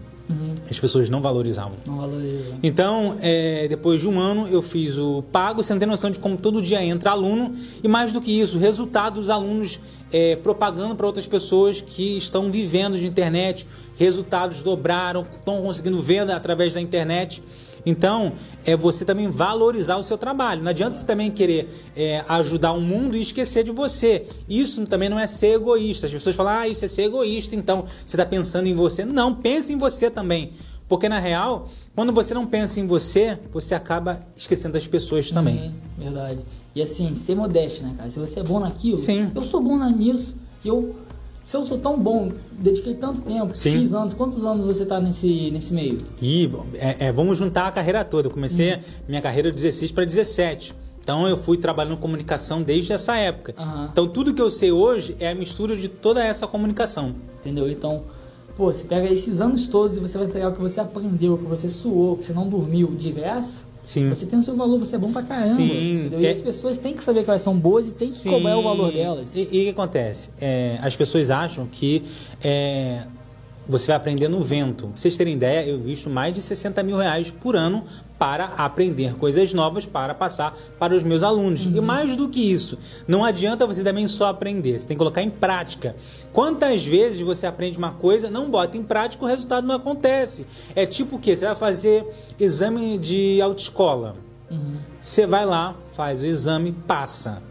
As 0.71 0.79
pessoas 0.79 1.11
não 1.11 1.21
valorizavam. 1.21 1.77
Não 1.87 1.97
valoriza. 1.97 2.55
Então, 2.63 3.17
é, 3.21 3.67
depois 3.69 4.01
de 4.01 4.09
um 4.09 4.19
ano, 4.19 4.47
eu 4.49 4.63
fiz 4.63 4.99
o 4.99 5.23
pago. 5.23 5.63
Você 5.63 5.73
não 5.73 5.81
tem 5.81 5.89
noção 5.89 6.11
de 6.11 6.19
como 6.19 6.37
todo 6.37 6.63
dia 6.63 6.83
entra 6.85 7.11
aluno. 7.11 7.55
E 7.83 7.89
mais 7.89 8.13
do 8.13 8.21
que 8.21 8.41
isso, 8.41 8.57
o 8.57 8.61
resultado 8.61 9.15
dos 9.15 9.31
alunos 9.31 9.81
é, 10.13 10.37
propagando 10.37 10.95
para 10.95 11.07
outras 11.07 11.27
pessoas 11.27 11.81
que 11.81 12.17
estão 12.17 12.51
vivendo 12.51 12.99
de 12.99 13.07
internet. 13.07 13.67
Resultados 13.97 14.63
dobraram, 14.63 15.27
estão 15.39 15.63
conseguindo 15.63 16.01
venda 16.01 16.37
através 16.37 16.75
da 16.75 16.81
internet. 16.81 17.43
Então, 17.85 18.33
é 18.65 18.77
você 18.77 19.05
também 19.05 19.29
valorizar 19.29 19.97
o 19.97 20.03
seu 20.03 20.19
trabalho. 20.19 20.63
Não 20.63 20.71
adianta 20.71 20.97
você 20.97 21.05
também 21.05 21.31
querer 21.31 21.69
é, 21.97 22.25
ajudar 22.29 22.73
o 22.73 22.81
mundo 22.81 23.17
e 23.17 23.21
esquecer 23.21 23.65
de 23.65 23.71
você. 23.71 24.27
Isso 24.49 24.85
também 24.87 25.09
não 25.09 25.19
é 25.19 25.27
ser 25.27 25.55
egoísta. 25.55 26.07
As 26.07 26.13
pessoas 26.13 26.37
falam, 26.37 26.53
ah, 26.53 26.69
isso 26.69 26.85
é 26.85 26.89
ser 26.89 27.03
egoísta, 27.03 27.55
então 27.55 27.85
você 27.85 28.17
está 28.17 28.27
pensando 28.27 28.67
em 28.67 28.75
você. 28.75 29.05
Não, 29.05 29.35
pense 29.35 29.73
em 29.73 29.79
você 29.79 30.11
também. 30.11 30.53
Porque 30.89 31.09
na 31.09 31.21
real, 31.21 31.69
quando 31.95 32.13
você 32.13 32.35
não 32.35 32.45
pensa 32.45 32.81
em 32.81 32.87
você, 32.87 33.39
você 33.53 33.77
acaba 33.77 34.27
esquecendo 34.37 34.75
das 34.75 34.89
pessoas 34.89 35.31
também. 35.31 35.57
Uhum, 35.57 35.73
verdade. 35.99 36.41
E 36.75 36.83
assim, 36.83 37.15
ser 37.15 37.37
modesto, 37.37 37.83
né, 37.83 37.95
cara? 37.97 38.11
Se 38.11 38.19
você 38.19 38.41
é 38.41 38.43
bom 38.43 38.59
naquilo, 38.59 38.97
Sim. 38.97 39.31
eu 39.35 39.43
sou 39.43 39.63
bom 39.63 39.79
nisso. 39.89 40.37
E 40.65 40.69
eu, 40.69 40.97
se 41.51 41.57
eu 41.57 41.65
sou 41.65 41.79
tão 41.79 41.99
bom, 41.99 42.31
dediquei 42.53 42.95
tanto 42.95 43.23
tempo, 43.23 43.57
Sim. 43.57 43.81
X 43.81 43.93
anos, 43.93 44.15
quantos 44.15 44.45
anos 44.45 44.65
você 44.65 44.87
tá 44.87 45.01
nesse, 45.01 45.51
nesse 45.51 45.75
meio? 45.75 45.99
E 46.23 46.49
é, 46.75 47.07
é, 47.07 47.13
vamos 47.13 47.39
juntar 47.39 47.67
a 47.67 47.73
carreira 47.73 48.05
toda. 48.05 48.29
Eu 48.29 48.31
comecei 48.31 48.79
minha 49.09 49.21
carreira 49.21 49.51
de 49.51 49.57
16 49.57 49.91
para 49.91 50.05
17. 50.05 50.73
Então 51.01 51.27
eu 51.27 51.37
fui 51.37 51.57
trabalhando 51.57 51.97
comunicação 51.97 52.63
desde 52.63 52.93
essa 52.93 53.17
época. 53.17 53.53
Aham. 53.59 53.89
Então 53.91 54.07
tudo 54.07 54.33
que 54.33 54.41
eu 54.41 54.49
sei 54.49 54.71
hoje 54.71 55.17
é 55.19 55.29
a 55.29 55.35
mistura 55.35 55.75
de 55.75 55.89
toda 55.89 56.23
essa 56.23 56.47
comunicação. 56.47 57.17
Entendeu? 57.41 57.69
Então, 57.69 58.05
pô, 58.57 58.73
você 58.73 58.85
pega 58.85 59.11
esses 59.11 59.41
anos 59.41 59.67
todos 59.67 59.97
e 59.97 60.01
você 60.01 60.17
vai 60.19 60.29
entregar 60.29 60.51
o 60.51 60.53
que 60.53 60.61
você 60.61 60.79
aprendeu, 60.79 61.35
o 61.35 61.39
que 61.39 61.47
você 61.47 61.69
suou, 61.69 62.13
o 62.13 62.17
que 62.17 62.27
você 62.27 62.33
não 62.33 62.49
dormiu 62.49 62.95
graça. 63.11 63.65
Sim. 63.83 64.09
Você 64.11 64.27
tem 64.27 64.39
o 64.39 64.43
seu 64.43 64.55
valor, 64.57 64.79
você 64.79 64.97
é 64.97 64.99
bom 64.99 65.11
pra 65.13 65.23
caramba. 65.23 65.47
Sim. 65.55 66.11
E 66.19 66.27
É- 66.27 66.31
as 66.31 66.43
pessoas 66.43 66.77
têm 66.79 66.93
que 66.95 67.03
saber 67.03 67.25
que 67.25 67.31
elas 67.31 67.43
são 67.43 67.57
boas 67.57 67.87
e 67.87 67.91
têm 67.91 68.07
que 68.07 68.15
Sim. 68.15 68.31
cobrar 68.31 68.59
o 68.59 68.63
valor 68.63 68.93
delas. 68.93 69.35
E 69.35 69.41
e 69.41 69.45
o 69.45 69.49
que 69.65 69.69
acontece? 69.71 70.31
É, 70.41 70.79
as 70.83 70.95
pessoas 70.97 71.31
acham 71.31 71.67
que 71.71 72.03
é, 72.43 73.05
você 73.69 73.89
vai 73.89 73.97
aprender 73.97 74.29
no 74.29 74.43
vento. 74.43 74.89
Pra 74.89 74.97
vocês 74.97 75.17
terem 75.17 75.35
ideia, 75.35 75.67
eu 75.67 75.81
visto 75.81 76.11
mais 76.11 76.35
de 76.35 76.41
60 76.41 76.83
mil 76.83 76.97
reais 76.97 77.31
por 77.31 77.57
ano 77.57 77.85
para 78.19 78.47
aprender 78.59 79.15
coisas 79.15 79.55
novas 79.55 79.87
para 79.87 80.15
passar 80.15 80.55
para 80.79 80.95
os 80.95 81.03
meus 81.03 81.23
alunos. 81.23 81.65
E 81.65 81.81
mais 81.81 82.17
do 82.17 82.29
que 82.29 82.41
isso, 82.41 82.77
não 83.09 83.25
adianta 83.25 83.67
você 83.67 83.83
também 83.83 84.07
só 84.07 84.27
aprender, 84.27 84.79
você 84.79 84.89
tem 84.89 84.97
que 84.97 84.99
colocar 84.99 85.23
em 85.23 85.31
prática. 85.31 85.97
Quantas 86.33 86.85
vezes 86.85 87.21
você 87.21 87.47
aprende 87.47 87.79
uma 87.79 87.93
coisa, 87.93 88.31
não 88.31 88.51
bota 88.51 88.77
em 88.77 88.83
prática, 88.83 89.25
o 89.25 89.29
resultado 89.29 89.67
não 89.67 89.75
acontece. 89.75 90.47
É 90.75 90.85
tipo 90.85 91.17
o 91.17 91.19
quê? 91.19 91.35
Você 91.37 91.47
vai 91.47 91.55
fazer 91.55 92.07
exame 92.39 92.99
de 92.99 93.41
autoescola. 93.41 94.17
Você 94.99 95.27
vai 95.27 95.47
lá, 95.47 95.75
faz 95.95 96.21
o 96.21 96.27
exame, 96.27 96.73
passa. 96.73 97.43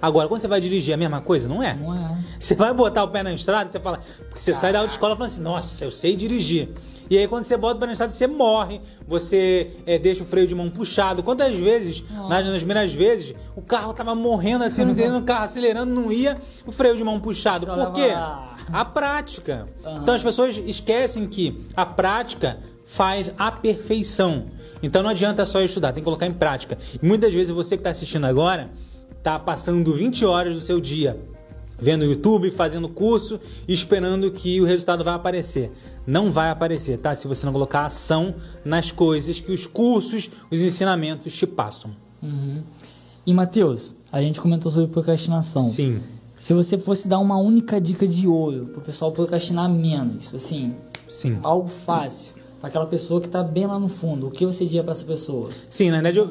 Agora, 0.00 0.28
quando 0.28 0.40
você 0.40 0.48
vai 0.48 0.60
dirigir, 0.60 0.92
é 0.92 0.94
a 0.94 0.98
mesma 0.98 1.20
coisa? 1.20 1.48
Não 1.48 1.62
é? 1.62 1.74
Não 1.74 1.94
é? 1.94 2.16
Você 2.38 2.54
vai 2.54 2.72
botar 2.72 3.04
o 3.04 3.08
pé 3.08 3.22
na 3.22 3.32
estrada, 3.32 3.70
você 3.70 3.80
fala. 3.80 3.98
Porque 4.28 4.40
você 4.40 4.52
sai 4.52 4.72
da 4.72 4.80
autoescola 4.80 5.16
falando 5.16 5.30
assim, 5.30 5.42
nossa, 5.42 5.84
eu 5.84 5.90
sei 5.90 6.14
dirigir. 6.14 6.68
E 7.08 7.16
aí, 7.16 7.28
quando 7.28 7.44
você 7.44 7.56
bota 7.56 7.76
o 7.76 7.80
pé 7.80 7.86
na 7.86 7.92
estrada, 7.92 8.12
você 8.12 8.26
morre, 8.26 8.80
você 9.06 9.70
eh, 9.86 9.98
deixa 9.98 10.22
o 10.22 10.26
freio 10.26 10.46
de 10.46 10.54
mão 10.54 10.68
puxado. 10.68 11.22
Quantas 11.22 11.56
vezes, 11.56 12.04
nas, 12.28 12.44
nas 12.44 12.58
primeiras 12.58 12.92
vezes, 12.92 13.34
o 13.54 13.62
carro 13.62 13.94
tava 13.94 14.14
morrendo 14.14 14.64
assim, 14.64 14.84
não 14.84 14.92
entendendo, 14.92 15.18
o 15.18 15.22
carro 15.22 15.44
acelerando, 15.44 15.94
não 15.94 16.10
ia, 16.10 16.36
o 16.66 16.72
freio 16.72 16.96
de 16.96 17.04
mão 17.04 17.20
puxado. 17.20 17.64
Só 17.66 17.74
Por 17.74 17.92
quê? 17.92 18.08
lá. 18.08 18.56
A 18.72 18.84
prática. 18.84 19.68
Então 20.02 20.12
as 20.12 20.22
pessoas 20.22 20.56
esquecem 20.56 21.24
que 21.26 21.64
a 21.76 21.86
prática 21.86 22.58
faz 22.84 23.32
a 23.38 23.50
perfeição. 23.52 24.46
Então 24.82 25.02
não 25.02 25.10
adianta 25.10 25.44
só 25.44 25.60
estudar, 25.60 25.92
tem 25.92 26.02
que 26.02 26.04
colocar 26.04 26.26
em 26.26 26.32
prática. 26.32 26.76
E 27.00 27.06
muitas 27.06 27.32
vezes 27.32 27.54
você 27.54 27.76
que 27.76 27.80
está 27.80 27.90
assistindo 27.90 28.24
agora 28.24 28.70
está 29.26 29.40
passando 29.40 29.92
20 29.92 30.24
horas 30.24 30.54
do 30.54 30.60
seu 30.60 30.80
dia 30.80 31.18
vendo 31.78 32.04
YouTube, 32.04 32.50
fazendo 32.50 32.88
curso 32.88 33.38
e 33.68 33.72
esperando 33.72 34.30
que 34.30 34.60
o 34.60 34.64
resultado 34.64 35.04
vai 35.04 35.14
aparecer. 35.14 35.70
Não 36.06 36.30
vai 36.30 36.48
aparecer, 36.48 36.96
tá? 36.96 37.14
Se 37.14 37.28
você 37.28 37.44
não 37.44 37.52
colocar 37.52 37.84
ação 37.84 38.34
nas 38.64 38.90
coisas 38.90 39.40
que 39.40 39.52
os 39.52 39.66
cursos, 39.66 40.30
os 40.50 40.62
ensinamentos 40.62 41.34
te 41.34 41.46
passam. 41.46 41.90
Uhum. 42.22 42.62
E 43.26 43.34
Matheus, 43.34 43.94
a 44.10 44.22
gente 44.22 44.40
comentou 44.40 44.70
sobre 44.70 44.86
procrastinação. 44.90 45.60
Sim. 45.60 46.00
Se 46.38 46.54
você 46.54 46.78
fosse 46.78 47.08
dar 47.08 47.18
uma 47.18 47.36
única 47.36 47.80
dica 47.80 48.06
de 48.06 48.28
ouro 48.28 48.66
pro 48.66 48.80
pessoal 48.80 49.10
procrastinar 49.12 49.68
menos, 49.68 50.34
assim, 50.34 50.74
Sim. 51.08 51.38
algo 51.42 51.68
fácil, 51.68 52.35
para 52.60 52.68
aquela 52.68 52.86
pessoa 52.86 53.20
que 53.20 53.28
tá 53.28 53.42
bem 53.42 53.66
lá 53.66 53.78
no 53.78 53.88
fundo, 53.88 54.28
o 54.28 54.30
que 54.30 54.46
você 54.46 54.64
diria 54.64 54.82
para 54.82 54.92
essa 54.92 55.04
pessoa? 55.04 55.50
Sim, 55.68 55.90
na 55.90 56.00
verdade 56.00 56.18
eu, 56.18 56.28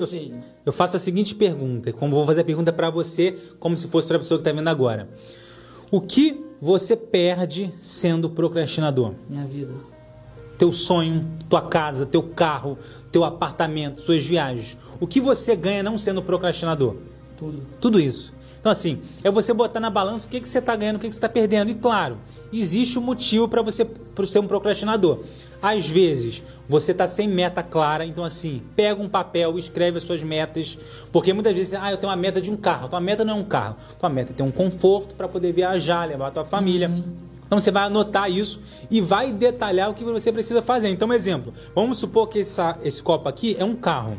eu, 0.66 0.74
faço 0.74 0.96
a 0.96 1.00
seguinte 1.00 1.36
pergunta, 1.36 1.94
como 1.94 2.16
vou 2.16 2.26
fazer 2.26 2.42
a 2.42 2.46
pergunta 2.46 2.74
para 2.74 2.90
você, 2.90 3.38
como 3.60 3.78
se 3.78 3.88
fosse 3.88 4.08
para 4.08 4.18
a 4.18 4.20
pessoa 4.20 4.38
que 4.38 4.42
está 4.42 4.52
vendo 4.52 4.68
agora. 4.68 5.08
O 5.92 6.02
que 6.02 6.44
você 6.62 6.96
perde 6.96 7.72
sendo 7.80 8.30
procrastinador? 8.30 9.14
Minha 9.30 9.46
vida. 9.46 9.74
Teu 10.58 10.72
sonho, 10.72 11.26
tua 11.50 11.62
casa, 11.62 12.06
teu 12.06 12.24
carro, 12.24 12.78
teu 13.12 13.24
apartamento, 13.24 14.02
suas 14.02 14.26
viagens. 14.26 14.78
O 15.00 15.06
que 15.06 15.20
você 15.20 15.56
ganha 15.56 15.84
não 15.84 15.98
sendo 15.98 16.24
procrastinador? 16.24 16.96
Tudo. 17.38 17.62
Tudo 17.80 18.00
isso. 18.00 18.34
Então, 18.66 18.72
assim, 18.72 19.00
é 19.24 19.30
você 19.30 19.54
botar 19.54 19.80
na 19.80 19.92
balança 19.92 20.26
o 20.26 20.28
que, 20.28 20.42
que 20.42 20.50
você 20.50 20.58
está 20.58 20.76
ganhando, 20.76 20.96
o 20.96 21.00
que, 21.00 21.08
que 21.08 21.14
você 21.14 21.20
está 21.20 21.30
perdendo. 21.30 21.70
E, 21.70 21.76
claro, 21.76 22.18
existe 22.52 22.98
um 22.98 23.02
motivo 23.04 23.48
para 23.48 23.62
você 23.62 23.88
ser 24.26 24.40
um 24.40 24.48
procrastinador. 24.48 25.20
Às 25.68 25.88
vezes, 25.88 26.44
você 26.70 26.92
está 26.92 27.08
sem 27.08 27.28
meta 27.28 27.64
clara, 27.64 28.06
então, 28.06 28.24
assim, 28.24 28.62
pega 28.76 29.02
um 29.02 29.10
papel, 29.10 29.58
escreve 29.58 29.98
as 29.98 30.04
suas 30.04 30.22
metas. 30.22 30.78
Porque 31.12 31.34
muitas 31.34 31.56
vezes, 31.58 31.74
ah, 31.74 31.90
eu 31.90 31.98
tenho 31.98 32.12
uma 32.12 32.16
meta 32.16 32.40
de 32.40 32.52
um 32.52 32.56
carro. 32.56 32.88
Tua 32.88 33.00
meta 33.00 33.26
não 33.26 33.38
é 33.38 33.40
um 33.40 33.44
carro. 33.44 33.76
Tua 33.98 34.08
meta 34.10 34.32
é 34.32 34.36
ter 34.36 34.44
um 34.44 34.52
conforto 34.52 35.16
para 35.16 35.28
poder 35.28 35.52
viajar, 35.52 36.08
levar 36.08 36.28
a 36.28 36.32
tua 36.32 36.46
família. 36.46 36.92
Então 37.48 37.60
você 37.60 37.72
vai 37.72 37.84
anotar 37.84 38.30
isso 38.30 38.60
e 38.92 39.02
vai 39.02 39.32
detalhar 39.32 39.90
o 39.90 39.94
que 39.96 40.04
você 40.04 40.32
precisa 40.32 40.62
fazer. 40.62 40.90
Então, 40.90 41.08
um 41.08 41.14
exemplo, 41.14 41.52
vamos 41.74 41.98
supor 41.98 42.28
que 42.28 42.40
essa- 42.40 42.78
esse 42.84 43.02
copo 43.02 43.28
aqui 43.28 43.56
é 43.60 43.64
um 43.66 43.76
carro. 43.76 44.18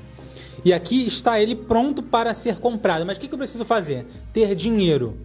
E 0.64 0.72
aqui 0.72 1.06
está 1.06 1.38
ele 1.40 1.54
pronto 1.54 2.02
para 2.02 2.34
ser 2.34 2.56
comprado. 2.56 3.06
Mas 3.06 3.18
o 3.18 3.20
que, 3.20 3.28
que 3.28 3.34
eu 3.34 3.38
preciso 3.38 3.64
fazer? 3.64 4.04
Ter 4.32 4.52
dinheiro. 4.56 5.16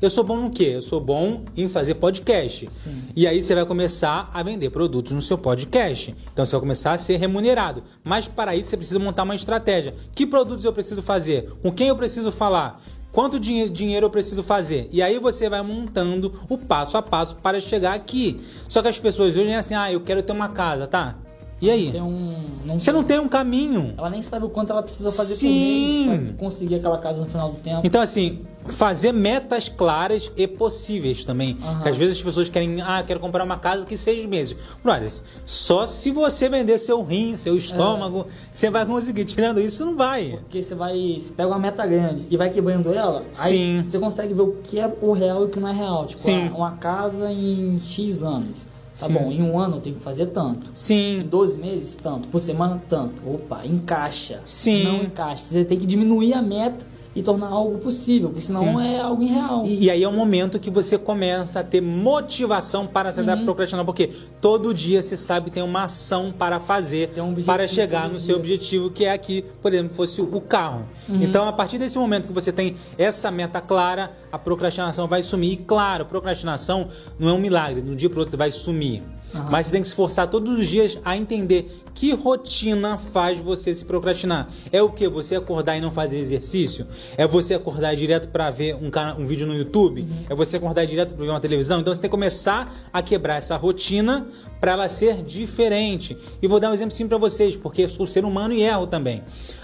Eu 0.00 0.08
sou 0.08 0.22
bom 0.22 0.36
no 0.36 0.50
quê? 0.50 0.70
Eu 0.74 0.82
sou 0.82 1.00
bom 1.00 1.44
em 1.56 1.68
fazer 1.68 1.94
podcast. 1.94 2.68
Sim. 2.70 3.02
E 3.16 3.26
aí 3.26 3.42
você 3.42 3.52
vai 3.52 3.66
começar 3.66 4.30
a 4.32 4.42
vender 4.44 4.70
produtos 4.70 5.10
no 5.10 5.20
seu 5.20 5.36
podcast. 5.36 6.14
Então 6.32 6.46
você 6.46 6.52
vai 6.52 6.60
começar 6.60 6.92
a 6.92 6.98
ser 6.98 7.16
remunerado. 7.16 7.82
Mas 8.04 8.28
para 8.28 8.54
isso 8.54 8.70
você 8.70 8.76
precisa 8.76 9.00
montar 9.00 9.24
uma 9.24 9.34
estratégia. 9.34 9.92
Que 10.14 10.24
produtos 10.24 10.64
eu 10.64 10.72
preciso 10.72 11.02
fazer? 11.02 11.50
Com 11.62 11.72
quem 11.72 11.88
eu 11.88 11.96
preciso 11.96 12.30
falar? 12.30 12.80
Quanto 13.10 13.40
dinhe- 13.40 13.68
dinheiro 13.68 14.06
eu 14.06 14.10
preciso 14.10 14.42
fazer? 14.44 14.88
E 14.92 15.02
aí 15.02 15.18
você 15.18 15.48
vai 15.50 15.62
montando 15.62 16.32
o 16.48 16.56
passo 16.56 16.96
a 16.96 17.02
passo 17.02 17.34
para 17.34 17.58
chegar 17.58 17.94
aqui. 17.94 18.38
Só 18.68 18.80
que 18.80 18.86
as 18.88 19.00
pessoas 19.00 19.36
hoje 19.36 19.50
é 19.50 19.56
assim, 19.56 19.74
ah, 19.74 19.90
eu 19.90 20.00
quero 20.00 20.22
ter 20.22 20.32
uma 20.32 20.50
casa, 20.50 20.86
tá? 20.86 21.16
E 21.60 21.70
aí? 21.70 21.90
Tem 21.90 22.02
um. 22.02 22.36
Não 22.64 22.78
Você 22.78 22.92
não 22.92 23.02
tem 23.02 23.18
um 23.18 23.28
caminho. 23.28 23.94
Ela 23.96 24.10
nem 24.10 24.22
sabe 24.22 24.46
o 24.46 24.48
quanto 24.48 24.70
ela 24.70 24.82
precisa 24.82 25.10
fazer 25.10 25.34
Sim. 25.34 25.48
por 25.48 26.10
mês 26.10 26.30
pra 26.30 26.38
conseguir 26.38 26.74
aquela 26.76 26.98
casa 26.98 27.20
no 27.20 27.26
final 27.26 27.50
do 27.50 27.56
tempo. 27.56 27.80
Então, 27.82 28.00
assim, 28.00 28.40
fazer 28.68 29.12
metas 29.12 29.68
claras 29.68 30.30
e 30.36 30.46
possíveis 30.46 31.24
também. 31.24 31.54
Porque 31.56 31.88
às 31.88 31.96
vezes 31.96 32.18
as 32.18 32.22
pessoas 32.22 32.48
querem, 32.48 32.80
ah, 32.80 33.02
quero 33.04 33.18
comprar 33.18 33.42
uma 33.42 33.58
casa 33.58 33.84
que 33.84 33.96
seis 33.96 34.24
meses. 34.24 34.56
Brother, 34.84 35.10
só 35.44 35.84
se 35.84 36.12
você 36.12 36.48
vender 36.48 36.78
seu 36.78 37.02
rim, 37.02 37.34
seu 37.34 37.56
estômago, 37.56 38.26
você 38.52 38.70
vai 38.70 38.86
conseguir. 38.86 39.24
Tirando 39.24 39.60
isso, 39.60 39.84
não 39.84 39.96
vai. 39.96 40.38
Porque 40.42 40.62
você 40.62 40.74
vai. 40.76 41.16
Você 41.18 41.32
pega 41.32 41.48
uma 41.48 41.58
meta 41.58 41.84
grande 41.86 42.24
e 42.30 42.36
vai 42.36 42.50
quebrando 42.50 42.92
ela, 42.92 43.22
Sim. 43.32 43.78
aí 43.78 43.82
você 43.82 43.98
consegue 43.98 44.32
ver 44.32 44.42
o 44.42 44.52
que 44.62 44.78
é 44.78 44.92
o 45.00 45.12
real 45.12 45.42
e 45.42 45.46
o 45.46 45.48
que 45.48 45.58
não 45.58 45.68
é 45.68 45.72
real. 45.72 46.06
Tipo, 46.06 46.20
Sim. 46.20 46.48
Uma, 46.48 46.56
uma 46.56 46.70
casa 46.72 47.32
em 47.32 47.80
X 47.80 48.22
anos. 48.22 48.67
Tá 48.98 49.06
Sim. 49.06 49.12
bom, 49.12 49.30
em 49.30 49.42
um 49.42 49.58
ano 49.58 49.76
eu 49.76 49.80
tenho 49.80 49.96
que 49.96 50.02
fazer 50.02 50.26
tanto. 50.26 50.66
Em 50.66 50.70
Sim, 50.74 51.26
12 51.30 51.58
meses, 51.58 51.94
tanto. 51.94 52.26
Por 52.28 52.40
semana, 52.40 52.82
tanto. 52.88 53.22
Opa, 53.26 53.64
encaixa. 53.64 54.40
Sim. 54.44 54.82
Não 54.84 55.02
encaixa. 55.04 55.44
Você 55.44 55.64
tem 55.64 55.78
que 55.78 55.86
diminuir 55.86 56.34
a 56.34 56.42
meta 56.42 56.84
e 57.18 57.22
tornar 57.22 57.48
algo 57.48 57.78
possível, 57.78 58.28
porque 58.28 58.40
senão 58.40 58.78
Sim. 58.78 58.86
é 58.86 59.00
algo 59.00 59.22
irreal. 59.22 59.64
E, 59.66 59.84
e 59.84 59.90
aí 59.90 60.04
é 60.04 60.08
o 60.08 60.12
momento 60.12 60.60
que 60.60 60.70
você 60.70 60.96
começa 60.96 61.58
a 61.58 61.64
ter 61.64 61.80
motivação 61.80 62.86
para 62.86 63.10
da 63.10 63.34
Uhum. 63.34 63.44
procrastinação, 63.44 63.84
porque 63.84 64.08
todo 64.40 64.72
dia 64.72 65.02
você 65.02 65.16
sabe 65.16 65.46
que 65.46 65.52
tem 65.52 65.62
uma 65.62 65.84
ação 65.84 66.30
para 66.30 66.60
fazer, 66.60 67.10
um 67.16 67.34
para 67.42 67.66
chegar 67.66 68.08
no 68.08 68.20
seu 68.20 68.36
objetivo, 68.36 68.90
que 68.90 69.04
é 69.04 69.10
aqui, 69.10 69.44
por 69.60 69.72
exemplo, 69.72 69.94
fosse 69.96 70.20
o 70.20 70.40
carro. 70.40 70.84
Uhum. 71.08 71.22
Então, 71.22 71.48
a 71.48 71.52
partir 71.52 71.78
desse 71.78 71.98
momento 71.98 72.28
que 72.28 72.32
você 72.32 72.52
tem 72.52 72.76
essa 72.96 73.30
meta 73.30 73.60
clara, 73.60 74.12
a 74.30 74.38
procrastinação 74.38 75.08
vai 75.08 75.22
sumir. 75.22 75.52
E 75.52 75.56
claro, 75.56 76.06
procrastinação 76.06 76.86
não 77.18 77.28
é 77.28 77.32
um 77.32 77.38
milagre, 77.38 77.82
de 77.82 77.90
um 77.90 77.96
dia 77.96 78.08
para 78.08 78.18
o 78.18 78.20
outro 78.20 78.38
vai 78.38 78.50
sumir. 78.50 79.02
Mas 79.50 79.66
você 79.66 79.72
tem 79.72 79.80
que 79.82 79.86
se 79.86 79.92
esforçar 79.92 80.28
todos 80.28 80.58
os 80.58 80.66
dias 80.66 80.98
a 81.04 81.16
entender 81.16 81.70
que 81.94 82.12
rotina 82.12 82.96
faz 82.96 83.38
você 83.38 83.74
se 83.74 83.84
procrastinar. 83.84 84.48
É 84.72 84.82
o 84.82 84.90
que? 84.90 85.08
Você 85.08 85.36
acordar 85.36 85.76
e 85.76 85.80
não 85.80 85.90
fazer 85.90 86.18
exercício? 86.18 86.86
É 87.16 87.26
você 87.26 87.54
acordar 87.54 87.94
direto 87.94 88.28
para 88.28 88.50
ver 88.50 88.74
um, 88.76 88.90
um 89.18 89.26
vídeo 89.26 89.46
no 89.46 89.54
YouTube? 89.54 90.06
É 90.28 90.34
você 90.34 90.56
acordar 90.56 90.86
direto 90.86 91.14
para 91.14 91.24
ver 91.24 91.30
uma 91.30 91.40
televisão? 91.40 91.80
Então 91.80 91.94
você 91.94 92.00
tem 92.00 92.08
que 92.08 92.16
começar 92.16 92.72
a 92.92 93.02
quebrar 93.02 93.36
essa 93.36 93.56
rotina 93.56 94.26
para 94.60 94.72
ela 94.72 94.88
ser 94.88 95.22
diferente. 95.22 96.16
E 96.40 96.46
vou 96.46 96.58
dar 96.58 96.70
um 96.70 96.74
exemplo 96.74 96.92
simples 96.92 97.08
para 97.08 97.18
vocês, 97.18 97.56
porque 97.56 97.82
eu 97.82 97.88
sou 97.88 98.06
ser 98.06 98.24
humano 98.24 98.54
e 98.54 98.62
erro 98.62 98.86
também. 98.86 99.22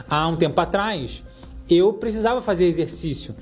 Há 0.08 0.28
um 0.28 0.36
tempo 0.36 0.60
atrás, 0.60 1.24
eu 1.68 1.92
precisava 1.94 2.40
fazer 2.40 2.66
exercício. 2.66 3.34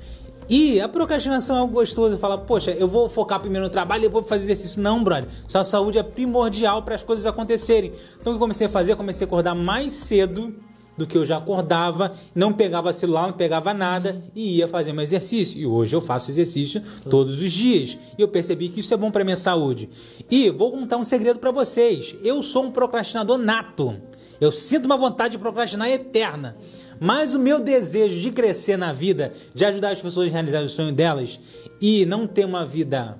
E 0.49 0.81
a 0.81 0.89
procrastinação 0.89 1.55
é 1.55 1.59
algo 1.59 1.73
gostoso. 1.73 2.17
Fala, 2.17 2.37
poxa, 2.37 2.71
eu 2.71 2.87
vou 2.87 3.07
focar 3.09 3.39
primeiro 3.39 3.65
no 3.65 3.71
trabalho 3.71 4.01
e 4.01 4.07
depois 4.07 4.23
vou 4.23 4.29
fazer 4.29 4.43
exercício. 4.43 4.81
Não, 4.81 5.03
brother. 5.03 5.29
Sua 5.47 5.63
saúde 5.63 5.97
é 5.97 6.03
primordial 6.03 6.83
para 6.83 6.95
as 6.95 7.03
coisas 7.03 7.25
acontecerem. 7.25 7.91
Então, 8.19 8.33
o 8.33 8.35
que 8.35 8.37
eu 8.37 8.39
comecei 8.39 8.67
a 8.67 8.69
fazer? 8.69 8.93
Eu 8.93 8.97
comecei 8.97 9.25
a 9.25 9.27
acordar 9.27 9.55
mais 9.55 9.91
cedo 9.93 10.53
do 10.97 11.07
que 11.07 11.17
eu 11.17 11.25
já 11.25 11.37
acordava. 11.37 12.11
Não 12.35 12.53
pegava 12.53 12.93
celular, 12.93 13.27
não 13.27 13.33
pegava 13.33 13.73
nada 13.73 14.23
e 14.35 14.57
ia 14.57 14.67
fazer 14.67 14.93
meu 14.93 15.03
exercício. 15.03 15.59
E 15.59 15.65
hoje 15.65 15.95
eu 15.95 16.01
faço 16.01 16.29
exercício 16.29 16.81
todos 17.09 17.41
os 17.41 17.51
dias. 17.51 17.97
E 18.17 18.21
eu 18.21 18.27
percebi 18.27 18.69
que 18.69 18.79
isso 18.79 18.93
é 18.93 18.97
bom 18.97 19.11
para 19.11 19.23
minha 19.23 19.37
saúde. 19.37 19.89
E 20.29 20.49
vou 20.49 20.71
contar 20.71 20.97
um 20.97 21.03
segredo 21.03 21.39
para 21.39 21.51
vocês. 21.51 22.15
Eu 22.23 22.41
sou 22.41 22.65
um 22.65 22.71
procrastinador 22.71 23.37
nato. 23.37 23.95
Eu 24.39 24.51
sinto 24.51 24.85
uma 24.85 24.97
vontade 24.97 25.33
de 25.33 25.37
procrastinar 25.37 25.89
eterna. 25.89 26.57
Mas 27.03 27.35
o 27.35 27.39
meu 27.39 27.59
desejo 27.59 28.17
de 28.21 28.31
crescer 28.31 28.77
na 28.77 28.93
vida, 28.93 29.33
de 29.53 29.65
ajudar 29.65 29.89
as 29.89 30.01
pessoas 30.01 30.29
a 30.29 30.31
realizar 30.31 30.63
o 30.63 30.69
sonho 30.69 30.93
delas 30.93 31.37
e 31.81 32.05
não 32.05 32.25
ter 32.25 32.45
uma 32.45 32.65
vida 32.65 33.19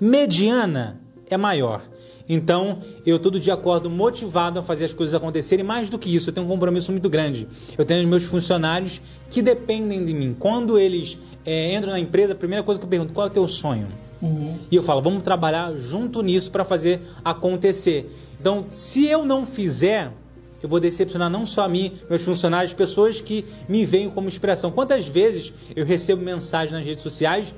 mediana 0.00 1.00
é 1.30 1.36
maior. 1.36 1.82
Então, 2.28 2.80
eu 3.06 3.20
todo 3.20 3.38
dia 3.38 3.54
acordo 3.54 3.88
motivado 3.88 4.58
a 4.58 4.62
fazer 4.64 4.86
as 4.86 4.92
coisas 4.92 5.14
acontecerem. 5.14 5.64
Mais 5.64 5.88
do 5.88 6.00
que 6.00 6.12
isso, 6.12 6.30
eu 6.30 6.34
tenho 6.34 6.48
um 6.48 6.50
compromisso 6.50 6.90
muito 6.90 7.08
grande. 7.08 7.46
Eu 7.78 7.84
tenho 7.84 8.00
os 8.00 8.08
meus 8.08 8.24
funcionários 8.24 9.00
que 9.30 9.40
dependem 9.40 10.04
de 10.04 10.12
mim. 10.12 10.34
Quando 10.36 10.76
eles 10.76 11.16
eh, 11.44 11.76
entram 11.76 11.92
na 11.92 12.00
empresa, 12.00 12.32
a 12.32 12.36
primeira 12.36 12.64
coisa 12.64 12.80
que 12.80 12.86
eu 12.86 12.90
pergunto, 12.90 13.12
qual 13.12 13.28
é 13.28 13.30
o 13.30 13.32
teu 13.32 13.46
sonho? 13.46 13.86
Uhum. 14.20 14.52
E 14.68 14.74
eu 14.74 14.82
falo, 14.82 15.00
vamos 15.00 15.22
trabalhar 15.22 15.72
junto 15.76 16.22
nisso 16.22 16.50
para 16.50 16.64
fazer 16.64 17.00
acontecer. 17.24 18.10
Então, 18.40 18.66
se 18.72 19.06
eu 19.06 19.24
não 19.24 19.46
fizer, 19.46 20.10
eu 20.62 20.68
vou 20.68 20.80
decepcionar 20.80 21.30
não 21.30 21.44
só 21.46 21.64
a 21.64 21.68
mim, 21.68 21.92
meus 22.08 22.22
funcionários, 22.22 22.74
pessoas 22.74 23.20
que 23.20 23.44
me 23.68 23.84
veem 23.84 24.10
como 24.10 24.28
inspiração. 24.28 24.70
Quantas 24.70 25.06
vezes 25.06 25.52
eu 25.74 25.84
recebo 25.84 26.22
mensagem 26.22 26.74
nas 26.74 26.84
redes 26.84 27.02
sociais 27.02 27.54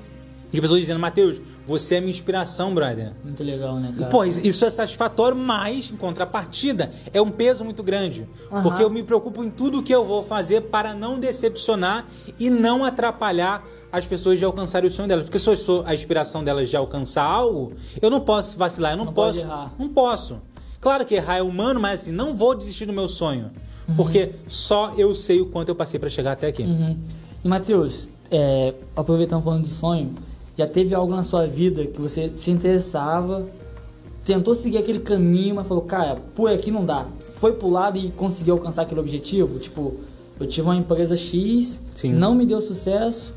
de 0.51 0.59
pessoas 0.59 0.79
dizendo, 0.79 0.99
Matheus, 0.99 1.39
você 1.67 1.95
é 1.95 1.99
minha 1.99 2.09
inspiração, 2.09 2.73
brother. 2.73 3.13
Muito 3.23 3.43
legal, 3.43 3.75
né, 3.75 3.93
cara? 3.95 4.09
Pô, 4.09 4.23
isso 4.25 4.65
é 4.65 4.69
satisfatório, 4.69 5.37
mas, 5.37 5.91
em 5.91 5.95
contrapartida, 5.95 6.91
é 7.13 7.21
um 7.21 7.29
peso 7.29 7.63
muito 7.63 7.83
grande. 7.83 8.27
Aham. 8.51 8.63
Porque 8.63 8.83
eu 8.83 8.89
me 8.89 9.03
preocupo 9.03 9.43
em 9.43 9.49
tudo 9.51 9.83
que 9.83 9.93
eu 9.93 10.03
vou 10.03 10.23
fazer 10.23 10.61
para 10.61 10.93
não 10.93 11.19
decepcionar 11.19 12.07
e 12.39 12.49
não 12.49 12.83
atrapalhar 12.83 13.63
as 13.91 14.05
pessoas 14.05 14.37
de 14.37 14.45
alcançarem 14.45 14.87
o 14.87 14.91
sonho 14.91 15.07
delas. 15.07 15.23
Porque 15.23 15.39
se 15.39 15.47
eu 15.49 15.57
sou 15.57 15.83
a 15.85 15.93
inspiração 15.93 16.43
delas 16.43 16.69
de 16.69 16.77
alcançar 16.77 17.23
algo, 17.23 17.73
eu 18.01 18.09
não 18.09 18.19
posso 18.21 18.57
vacilar, 18.57 18.93
eu 18.93 18.97
não, 18.97 19.05
Não 19.05 19.13
posso. 19.13 19.47
Não 19.77 19.89
posso. 19.89 20.41
Claro 20.81 21.05
que 21.05 21.15
errar 21.15 21.37
é 21.37 21.41
humano, 21.41 21.79
mas 21.79 22.01
assim, 22.01 22.11
não 22.11 22.33
vou 22.33 22.55
desistir 22.55 22.85
do 22.85 22.93
meu 22.93 23.07
sonho. 23.07 23.51
Porque 23.95 24.31
só 24.47 24.93
eu 24.97 25.13
sei 25.15 25.41
o 25.41 25.47
quanto 25.47 25.69
eu 25.69 25.75
passei 25.75 25.99
para 25.99 26.09
chegar 26.09 26.33
até 26.33 26.47
aqui. 26.47 26.63
Uhum. 26.63 26.97
E 27.43 27.47
Matheus, 27.47 28.09
é, 28.29 28.73
aproveitando 28.95 29.43
falando 29.43 29.63
de 29.63 29.69
sonho, 29.69 30.13
já 30.57 30.67
teve 30.67 30.93
algo 30.93 31.15
na 31.15 31.23
sua 31.23 31.47
vida 31.47 31.85
que 31.85 31.99
você 31.99 32.31
se 32.37 32.51
interessava, 32.51 33.47
tentou 34.25 34.53
seguir 34.53 34.77
aquele 34.77 34.99
caminho, 34.99 35.55
mas 35.55 35.67
falou, 35.67 35.83
cara, 35.83 36.17
por 36.35 36.51
aqui 36.51 36.69
não 36.69 36.85
dá. 36.85 37.07
Foi 37.33 37.53
pro 37.53 37.69
lado 37.69 37.97
e 37.97 38.11
conseguiu 38.11 38.55
alcançar 38.55 38.83
aquele 38.83 38.99
objetivo? 38.99 39.57
Tipo, 39.57 39.95
eu 40.39 40.45
tive 40.45 40.67
uma 40.67 40.75
empresa 40.75 41.15
X, 41.15 41.81
Sim. 41.95 42.13
não 42.13 42.35
me 42.35 42.45
deu 42.45 42.61
sucesso, 42.61 43.33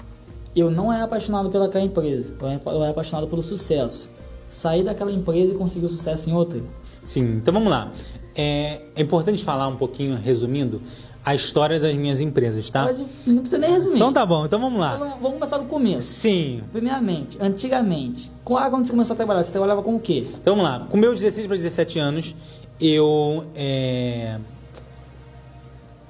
eu 0.54 0.70
não 0.70 0.92
era 0.92 1.04
apaixonado 1.04 1.48
pelaquela 1.48 1.84
empresa, 1.84 2.34
eu 2.40 2.72
eu 2.72 2.82
era 2.82 2.90
apaixonado 2.90 3.26
pelo 3.26 3.42
sucesso. 3.42 4.10
Saí 4.50 4.82
daquela 4.82 5.10
empresa 5.10 5.54
e 5.54 5.56
consegui 5.56 5.86
o 5.86 5.88
sucesso 5.88 6.28
em 6.28 6.34
outra. 6.34 6.60
Sim, 7.04 7.36
então 7.36 7.52
vamos 7.52 7.70
lá. 7.70 7.92
É, 8.34 8.80
é 8.96 9.02
importante 9.02 9.44
falar 9.44 9.68
um 9.68 9.76
pouquinho, 9.76 10.16
resumindo, 10.16 10.80
a 11.24 11.34
história 11.34 11.78
das 11.78 11.94
minhas 11.94 12.20
empresas, 12.20 12.68
tá? 12.70 12.86
Pode- 12.86 13.06
não 13.26 13.36
precisa 13.38 13.58
nem 13.58 13.70
resumir. 13.70 13.96
Então 13.96 14.12
tá 14.12 14.24
bom, 14.26 14.44
então 14.44 14.58
vamos 14.58 14.80
lá. 14.80 14.94
Então, 14.96 15.08
vamos 15.20 15.32
começar 15.34 15.58
do 15.58 15.66
começo. 15.66 16.08
Sim, 16.08 16.62
Primeiramente, 16.72 17.38
antigamente, 17.40 18.30
qual- 18.44 18.68
quando 18.70 18.86
você 18.86 18.92
começou 18.92 19.14
a 19.14 19.16
trabalhar, 19.16 19.42
você 19.44 19.52
trabalhava 19.52 19.82
com 19.82 19.94
o 19.94 20.00
quê? 20.00 20.26
então 20.34 20.56
vamos 20.56 20.68
lá. 20.70 20.86
Com 20.88 20.96
meus 20.96 21.20
16 21.20 21.46
para 21.46 21.56
17 21.56 21.98
anos, 21.98 22.34
eu 22.80 23.46
é, 23.54 24.38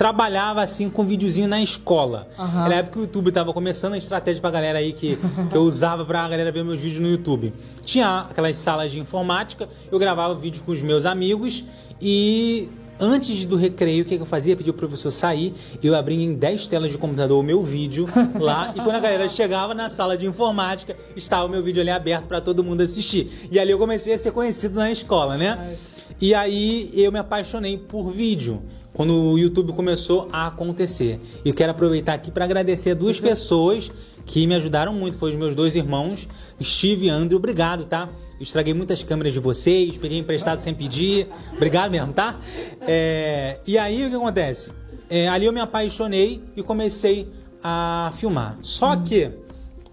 trabalhava 0.03 0.61
assim 0.61 0.91
com 0.91 1.05
videozinho 1.05 1.47
na 1.47 1.63
escola. 1.63 2.27
Aham. 2.37 2.65
Era 2.65 2.75
a 2.75 2.79
época 2.79 2.95
que 2.95 2.99
o 2.99 3.03
YouTube 3.03 3.31
tava 3.31 3.53
começando 3.53 3.93
a 3.93 3.99
estratégia 3.99 4.41
pra 4.41 4.51
galera 4.51 4.81
aí 4.81 4.93
que, 4.93 5.17
que 5.49 5.57
eu 5.57 5.63
usava 5.63 6.05
pra 6.05 6.29
galera 6.29 6.51
ver 6.51 6.65
meus 6.65 6.81
vídeos 6.81 7.01
no 7.01 7.09
YouTube. 7.09 7.55
Tinha 7.85 8.27
aquelas 8.29 8.57
salas 8.57 8.91
de 8.91 8.99
informática, 8.99 9.69
eu 9.93 10.01
gravava 10.01 10.35
vídeo 10.35 10.61
com 10.65 10.73
os 10.73 10.83
meus 10.83 11.07
amigos 11.07 11.65
e 12.01 12.69
antes 12.99 13.47
do 13.47 13.57
recreio, 13.57 14.03
o 14.03 14.07
que, 14.07 14.15
eu 14.15 14.25
fazia? 14.25 14.57
Pedia 14.57 14.71
o 14.71 14.75
professor 14.75 15.11
sair, 15.11 15.53
eu 15.83 15.95
abria 15.95 16.25
em 16.25 16.35
10 16.35 16.69
telas 16.69 16.91
de 16.91 16.99
computador 16.99 17.39
o 17.39 17.43
meu 17.43 17.63
vídeo 17.63 18.07
lá 18.39 18.73
e 18.75 18.81
quando 18.81 18.97
a 18.97 19.01
galera 19.01 19.29
chegava 19.29 19.75
na 19.75 19.89
sala 19.89 20.17
de 20.17 20.27
informática, 20.27 20.97
estava 21.17 21.47
o 21.47 21.49
meu 21.49 21.63
vídeo 21.63 21.81
ali 21.81 21.91
aberto 21.91 22.27
pra 22.27 22.41
todo 22.41 22.63
mundo 22.63 22.81
assistir. 22.81 23.49
E 23.51 23.59
ali 23.59 23.71
eu 23.71 23.79
comecei 23.79 24.15
a 24.15 24.19
ser 24.19 24.33
conhecido 24.33 24.79
na 24.79 24.91
escola, 24.91 25.37
né? 25.37 25.77
E 26.21 26.35
aí 26.35 26.91
eu 26.95 27.11
me 27.11 27.19
apaixonei 27.19 27.77
por 27.77 28.11
vídeo 28.11 28.63
quando 28.93 29.15
o 29.15 29.39
YouTube 29.39 29.73
começou 29.73 30.29
a 30.33 30.47
acontecer. 30.47 31.19
E 31.45 31.53
quero 31.53 31.73
aproveitar 31.73 32.15
aqui 32.15 32.31
para 32.31 32.45
agradecer 32.45 32.95
duas 32.95 33.19
pessoas 33.19 33.91
que 34.25 34.47
me 34.47 34.55
ajudaram 34.55 34.93
muito. 34.93 35.17
Foram 35.17 35.35
os 35.35 35.39
meus 35.39 35.55
dois 35.55 35.77
irmãos, 35.77 36.29
Steve 36.61 37.07
e 37.07 37.11
Andrew. 37.11 37.39
Obrigado, 37.39 37.85
tá? 37.85 38.09
Estraguei 38.41 38.75
muitas 38.75 39.03
câmeras 39.03 39.33
de 39.33 39.39
vocês, 39.39 39.97
peguei 39.97 40.19
emprestado 40.19 40.59
sem 40.59 40.75
pedir. 40.75 41.29
Obrigado 41.55 41.91
mesmo, 41.91 42.13
tá? 42.13 42.39
É, 42.81 43.61
e 43.67 43.79
aí 43.79 44.05
o 44.07 44.11
que 44.11 44.17
acontece? 44.17 44.73
É, 45.09 45.29
ali 45.29 45.47
eu 45.47 45.53
me 45.53 45.61
apaixonei 45.61 46.43
e 46.57 46.63
comecei 46.63 47.31
a 47.63 48.11
filmar. 48.17 48.59
Só 48.61 48.97
que 48.97 49.31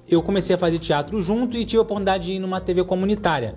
eu 0.07 0.23
comecei 0.23 0.55
a 0.55 0.59
fazer 0.59 0.79
teatro 0.79 1.21
junto 1.21 1.55
e 1.55 1.63
tive 1.63 1.79
a 1.79 1.81
oportunidade 1.83 2.25
de 2.25 2.33
ir 2.33 2.39
numa 2.39 2.59
TV 2.59 2.83
comunitária. 2.83 3.55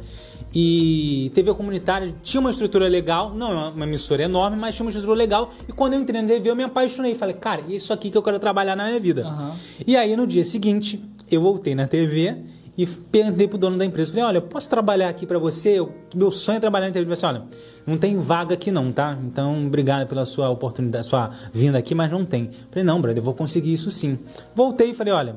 E 0.55 1.31
TV 1.35 1.55
comunitária 1.55 2.15
tinha 2.23 2.41
uma 2.41 2.51
estrutura 2.51 2.87
legal, 2.87 3.33
não 3.35 3.51
é 3.51 3.71
uma- 3.71 3.85
emissora 3.87 4.23
enorme, 4.23 4.57
mas 4.57 4.75
tinha 4.75 4.85
uma 4.85 4.91
estrutura 4.91 5.17
legal. 5.17 5.51
E 5.69 5.73
quando 5.73 5.95
eu 5.95 6.01
entrei 6.01 6.21
na 6.21 6.29
TV, 6.29 6.51
eu 6.51 6.57
me 6.57 6.63
apaixonei. 6.63 7.15
Falei, 7.15 7.35
cara, 7.35 7.63
é 7.69 7.73
isso 7.75 7.93
aqui 7.93 8.11
que 8.11 8.19
eu 8.19 8.23
quero 8.23 8.39
trabalhar 8.39 8.77
na 8.77 8.85
minha 8.87 9.01
vida. 9.01 9.25
Aham. 9.27 9.53
E 9.87 9.97
aí, 9.97 10.15
no 10.15 10.27
dia 10.27 10.45
seguinte, 10.45 11.03
eu 11.31 11.41
voltei 11.41 11.75
na 11.75 11.87
TV 11.87 12.37
e 12.77 12.87
perguntei 12.87 13.49
pro 13.49 13.57
dono 13.57 13.79
da 13.79 13.85
empresa. 13.85 14.11
Falei, 14.11 14.25
olha, 14.27 14.37
eu 14.39 14.43
posso 14.43 14.69
trabalhar 14.69 15.09
aqui 15.09 15.25
pra 15.27 15.39
você? 15.39 15.79
Eu- 15.79 15.93
meu 16.15 16.31
sonho 16.31 16.57
é 16.59 16.61
trabalhar 16.61 16.87
na 16.87 16.93
TV. 16.93 17.07
Ele 17.07 17.17
falou 17.17 17.33
assim, 17.33 17.45
olha, 17.45 17.49
não 17.87 17.97
tem 17.97 18.19
vaga 18.19 18.53
aqui 18.55 18.71
não, 18.71 18.93
tá? 18.93 19.17
Então, 19.25 19.67
obrigado 19.67 20.07
pela 20.07 20.27
sua 20.27 20.51
oportunidade, 20.51 21.07
sua 21.07 21.31
vinda 21.53 21.79
aqui, 21.79 21.95
mas 21.95 22.11
não 22.13 22.25
tem. 22.27 22.51
Falei, 22.71 22.85
não, 22.85 23.01
brother, 23.01 23.21
eu 23.21 23.25
vou 23.25 23.33
conseguir 23.35 23.73
isso 23.73 23.91
sim. 23.91 24.19
Voltei 24.55 24.91
e 24.91 24.95
falei, 24.95 25.15
olha... 25.15 25.37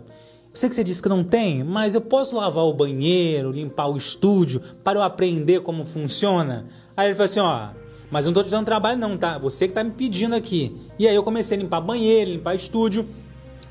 Eu 0.55 0.59
sei 0.59 0.69
que 0.69 0.75
você 0.75 0.85
disse 0.85 1.01
que 1.03 1.09
não 1.09 1.21
tem, 1.21 1.65
mas 1.65 1.95
eu 1.95 1.99
posso 2.01 2.37
lavar 2.37 2.63
o 2.63 2.73
banheiro, 2.73 3.51
limpar 3.51 3.87
o 3.87 3.97
estúdio 3.97 4.61
para 4.81 4.97
eu 4.97 5.03
aprender 5.03 5.59
como 5.59 5.83
funciona? 5.83 6.65
Aí 6.95 7.07
ele 7.09 7.15
falou 7.15 7.25
assim, 7.25 7.41
ó, 7.41 7.67
mas 8.09 8.23
eu 8.25 8.31
não 8.31 8.35
tô 8.41 8.41
te 8.41 8.51
dando 8.51 8.65
trabalho 8.65 8.97
não, 8.97 9.17
tá? 9.17 9.37
Você 9.37 9.67
que 9.67 9.73
tá 9.73 9.83
me 9.83 9.91
pedindo 9.91 10.33
aqui. 10.33 10.73
E 10.97 11.09
aí 11.09 11.13
eu 11.13 11.23
comecei 11.23 11.57
a 11.57 11.61
limpar 11.61 11.81
banheiro, 11.81 12.31
limpar 12.31 12.55
estúdio. 12.55 13.05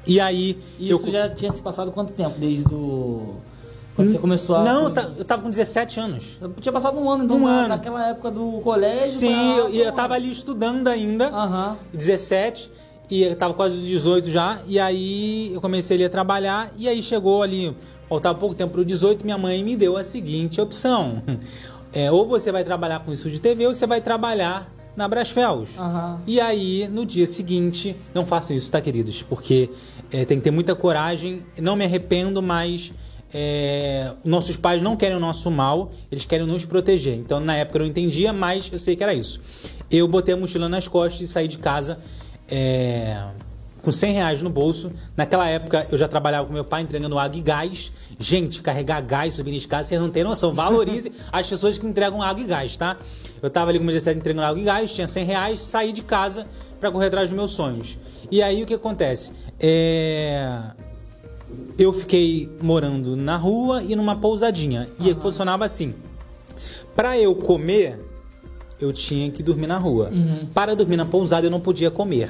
E 0.06 0.20
aí 0.20 0.58
Isso 0.78 1.06
eu 1.06 1.10
já 1.10 1.26
tinha 1.30 1.50
se 1.50 1.62
passado 1.62 1.90
quanto 1.90 2.12
tempo? 2.12 2.34
Desde 2.38 2.64
do... 2.64 3.36
Quando 3.96 4.10
você 4.10 4.18
começou 4.18 4.56
a... 4.56 4.62
Não, 4.64 4.84
eu 4.84 4.90
ta- 4.90 5.10
eu 5.16 5.24
tava 5.24 5.42
com 5.42 5.48
17 5.48 5.98
anos. 6.00 6.38
Tinha 6.60 6.70
passado 6.72 6.98
um 6.98 7.08
ano, 7.08 7.24
então, 7.24 7.38
Um 7.38 7.46
ano. 7.46 7.68
naquela 7.68 8.08
época 8.08 8.30
do 8.30 8.60
colégio. 8.62 9.06
Sim, 9.06 9.28
pra- 9.34 9.56
eu- 9.56 9.70
e 9.70 9.78
eu, 9.78 9.90
tava 9.92 10.12
ali 10.12 10.30
estudando 10.30 10.86
ainda. 10.88 11.28
Aham. 11.28 11.78
17 11.94 12.70
e 13.10 13.22
eu 13.22 13.36
tava 13.36 13.54
quase 13.54 13.76
dos 13.76 13.86
18 13.86 14.30
já, 14.30 14.60
e 14.66 14.78
aí 14.78 15.52
eu 15.52 15.60
comecei 15.60 15.96
ali 15.96 16.04
a 16.04 16.10
trabalhar, 16.10 16.72
e 16.76 16.88
aí 16.88 17.02
chegou 17.02 17.42
ali, 17.42 17.76
faltava 18.08 18.38
pouco 18.38 18.54
tempo 18.54 18.72
pro 18.72 18.84
18, 18.84 19.24
minha 19.24 19.38
mãe 19.38 19.62
me 19.62 19.76
deu 19.76 19.96
a 19.96 20.04
seguinte 20.04 20.60
opção. 20.60 21.22
É, 21.96 22.10
ou 22.10 22.26
você 22.26 22.50
vai 22.50 22.64
trabalhar 22.64 22.98
com 23.04 23.12
isso 23.12 23.30
de 23.30 23.40
TV, 23.40 23.68
ou 23.68 23.72
você 23.72 23.86
vai 23.86 24.00
trabalhar 24.00 24.68
na 24.96 25.06
Brasfels. 25.06 25.78
Aham. 25.78 26.22
E 26.26 26.40
aí, 26.40 26.88
no 26.88 27.06
dia 27.06 27.24
seguinte, 27.24 27.94
não 28.12 28.26
façam 28.26 28.56
isso, 28.56 28.68
tá, 28.68 28.80
queridos? 28.80 29.22
Porque 29.22 29.70
é, 30.10 30.24
tem 30.24 30.38
que 30.38 30.42
ter 30.42 30.50
muita 30.50 30.74
coragem, 30.74 31.44
não 31.56 31.76
me 31.76 31.84
arrependo, 31.84 32.42
mas 32.42 32.92
é, 33.32 34.12
nossos 34.24 34.56
pais 34.56 34.82
não 34.82 34.96
querem 34.96 35.16
o 35.16 35.20
nosso 35.20 35.50
mal, 35.50 35.90
eles 36.10 36.24
querem 36.24 36.46
nos 36.46 36.64
proteger. 36.64 37.14
Então, 37.14 37.40
na 37.40 37.56
época 37.56 37.78
eu 37.78 37.82
não 37.82 37.88
entendia, 37.88 38.32
mas 38.32 38.70
eu 38.72 38.78
sei 38.78 38.94
que 38.94 39.02
era 39.02 39.14
isso. 39.14 39.40
Eu 39.90 40.06
botei 40.08 40.34
a 40.34 40.36
mochila 40.36 40.68
nas 40.68 40.86
costas 40.86 41.20
e 41.20 41.26
saí 41.26 41.48
de 41.48 41.58
casa 41.58 41.98
é, 42.48 43.22
com 43.82 43.92
100 43.92 44.12
reais 44.12 44.42
no 44.42 44.50
bolso. 44.50 44.92
Naquela 45.16 45.48
época 45.48 45.86
eu 45.90 45.98
já 45.98 46.08
trabalhava 46.08 46.46
com 46.46 46.52
meu 46.52 46.64
pai 46.64 46.82
entregando 46.82 47.18
água 47.18 47.38
e 47.38 47.40
gás. 47.40 47.92
Gente, 48.18 48.62
carregar 48.62 49.00
gás, 49.02 49.34
subir 49.34 49.54
escada, 49.54 49.84
vocês 49.84 50.00
não 50.00 50.10
têm 50.10 50.24
noção. 50.24 50.54
Valorize 50.54 51.12
as 51.32 51.48
pessoas 51.48 51.78
que 51.78 51.86
entregam 51.86 52.22
água 52.22 52.42
e 52.42 52.46
gás, 52.46 52.76
tá? 52.76 52.96
Eu 53.42 53.50
tava 53.50 53.70
ali 53.70 53.78
com 53.78 53.84
meus 53.84 53.94
17 53.94 54.18
entregando 54.18 54.46
água 54.46 54.60
e 54.60 54.64
gás, 54.64 54.92
tinha 54.92 55.06
100 55.06 55.24
reais, 55.24 55.60
saí 55.60 55.92
de 55.92 56.02
casa 56.02 56.46
para 56.80 56.90
correr 56.90 57.06
atrás 57.06 57.30
dos 57.30 57.36
meus 57.36 57.52
sonhos. 57.52 57.98
E 58.30 58.42
aí 58.42 58.62
o 58.62 58.66
que 58.66 58.74
acontece? 58.74 59.32
É 59.60 60.72
eu 61.78 61.92
fiquei 61.92 62.48
morando 62.60 63.16
na 63.16 63.36
rua 63.36 63.82
e 63.82 63.96
numa 63.96 64.16
pousadinha. 64.16 64.88
E 64.98 65.12
funcionava 65.14 65.64
assim. 65.64 65.94
Para 66.94 67.18
eu 67.18 67.34
comer, 67.34 68.00
eu 68.80 68.92
tinha 68.92 69.30
que 69.30 69.42
dormir 69.42 69.66
na 69.66 69.78
rua. 69.78 70.10
Para 70.52 70.74
dormir 70.74 70.96
na 70.96 71.06
pousada, 71.06 71.46
eu 71.46 71.50
não 71.50 71.60
podia 71.60 71.90
comer. 71.90 72.28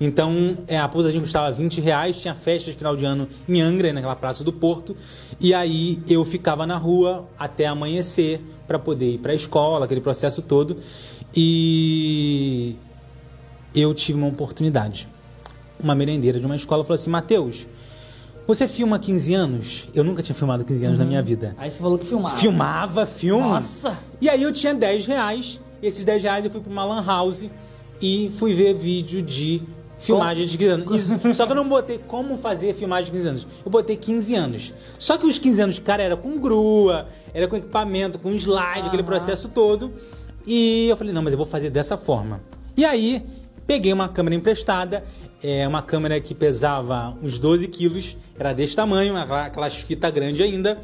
Então, 0.00 0.56
é, 0.66 0.78
a 0.78 0.88
pousadinha 0.88 1.20
custava 1.20 1.50
20 1.52 1.80
reais, 1.80 2.18
tinha 2.18 2.34
festa 2.34 2.70
de 2.70 2.76
final 2.76 2.96
de 2.96 3.04
ano 3.04 3.28
em 3.48 3.60
Angra, 3.60 3.92
naquela 3.92 4.16
praça 4.16 4.42
do 4.44 4.52
Porto. 4.52 4.96
E 5.40 5.54
aí 5.54 6.00
eu 6.08 6.24
ficava 6.24 6.66
na 6.66 6.76
rua 6.76 7.26
até 7.38 7.66
amanhecer 7.66 8.40
para 8.66 8.78
poder 8.78 9.12
ir 9.14 9.18
para 9.18 9.32
a 9.32 9.34
escola, 9.34 9.84
aquele 9.84 10.00
processo 10.00 10.42
todo. 10.42 10.76
E 11.34 12.76
eu 13.74 13.92
tive 13.94 14.18
uma 14.18 14.28
oportunidade. 14.28 15.08
Uma 15.78 15.94
merendeira 15.94 16.40
de 16.40 16.46
uma 16.46 16.56
escola 16.56 16.82
falou 16.82 16.94
assim: 16.94 17.10
Matheus, 17.10 17.68
você 18.46 18.66
filma 18.66 18.96
há 18.96 18.98
15 18.98 19.34
anos? 19.34 19.88
Eu 19.94 20.02
nunca 20.02 20.22
tinha 20.22 20.34
filmado 20.34 20.64
15 20.64 20.84
anos 20.84 20.98
na 20.98 21.04
minha 21.04 21.22
vida. 21.22 21.54
Aí 21.58 21.70
você 21.70 21.78
falou 21.78 21.98
que 21.98 22.06
filmava. 22.06 22.36
Filmava, 22.36 23.06
filme. 23.06 23.42
Nossa! 23.48 23.98
E 24.20 24.28
aí 24.28 24.42
eu 24.42 24.52
tinha 24.52 24.72
10 24.74 25.06
reais. 25.06 25.60
E 25.86 25.88
esses 25.88 26.04
10 26.04 26.20
reais 26.24 26.44
eu 26.44 26.50
fui 26.50 26.60
pra 26.60 26.70
uma 26.72 26.84
lan 26.84 27.00
house 27.06 27.46
e 28.02 28.28
fui 28.34 28.52
ver 28.52 28.74
vídeo 28.74 29.22
de 29.22 29.62
filmagem 29.96 30.44
de 30.44 30.58
15 30.58 30.70
anos. 30.72 30.96
Isso. 30.96 31.34
Só 31.34 31.46
que 31.46 31.52
eu 31.52 31.56
não 31.56 31.68
botei 31.68 31.98
como 32.08 32.36
fazer 32.36 32.74
filmagem 32.74 33.06
de 33.12 33.16
15 33.18 33.28
anos. 33.28 33.46
Eu 33.64 33.70
botei 33.70 33.96
15 33.96 34.34
anos. 34.34 34.72
Só 34.98 35.16
que 35.16 35.24
os 35.26 35.38
15 35.38 35.62
anos, 35.62 35.78
cara, 35.78 36.02
era 36.02 36.16
com 36.16 36.40
grua, 36.40 37.06
era 37.32 37.46
com 37.46 37.54
equipamento, 37.54 38.18
com 38.18 38.32
slide, 38.34 38.80
aquele 38.88 39.02
Aham. 39.02 39.04
processo 39.04 39.48
todo. 39.48 39.92
E 40.44 40.88
eu 40.88 40.96
falei, 40.96 41.12
não, 41.12 41.22
mas 41.22 41.32
eu 41.32 41.36
vou 41.36 41.46
fazer 41.46 41.70
dessa 41.70 41.96
forma. 41.96 42.40
E 42.76 42.84
aí, 42.84 43.22
peguei 43.64 43.92
uma 43.92 44.08
câmera 44.08 44.34
emprestada, 44.34 45.04
é, 45.40 45.68
uma 45.68 45.82
câmera 45.82 46.20
que 46.20 46.34
pesava 46.34 47.16
uns 47.22 47.38
12 47.38 47.68
quilos, 47.68 48.16
era 48.36 48.52
desse 48.52 48.74
tamanho, 48.74 49.16
aquela- 49.16 49.46
aquelas 49.46 49.76
fitas 49.76 50.10
grandes 50.10 50.40
ainda. 50.44 50.78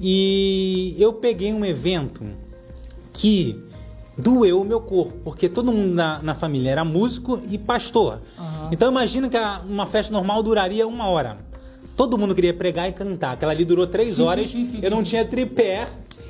E 0.00 0.96
eu 0.98 1.12
peguei 1.12 1.52
um 1.52 1.62
evento 1.66 2.24
que 3.12 3.62
doeu 4.18 4.60
o 4.60 4.64
meu 4.64 4.80
corpo, 4.80 5.14
porque 5.24 5.48
todo 5.48 5.72
mundo 5.72 5.94
na, 5.94 6.20
na 6.22 6.34
família 6.34 6.70
era 6.70 6.84
músico 6.84 7.40
e 7.50 7.56
pastor. 7.56 8.20
Aham. 8.38 8.68
Então 8.72 8.90
imagina 8.90 9.28
que 9.28 9.36
a- 9.36 9.62
uma 9.68 9.86
festa 9.86 10.12
normal 10.12 10.42
duraria 10.42 10.86
uma 10.86 11.08
hora. 11.08 11.38
Todo 11.96 12.16
mundo 12.18 12.34
queria 12.34 12.52
pregar 12.54 12.88
e 12.88 12.92
cantar. 12.92 13.32
Aquela 13.32 13.52
ali 13.52 13.64
durou 13.64 13.86
três 13.86 14.18
horas, 14.20 14.52
eu 14.82 14.90
não 14.90 15.02
tinha 15.02 15.24
tripé. 15.24 15.86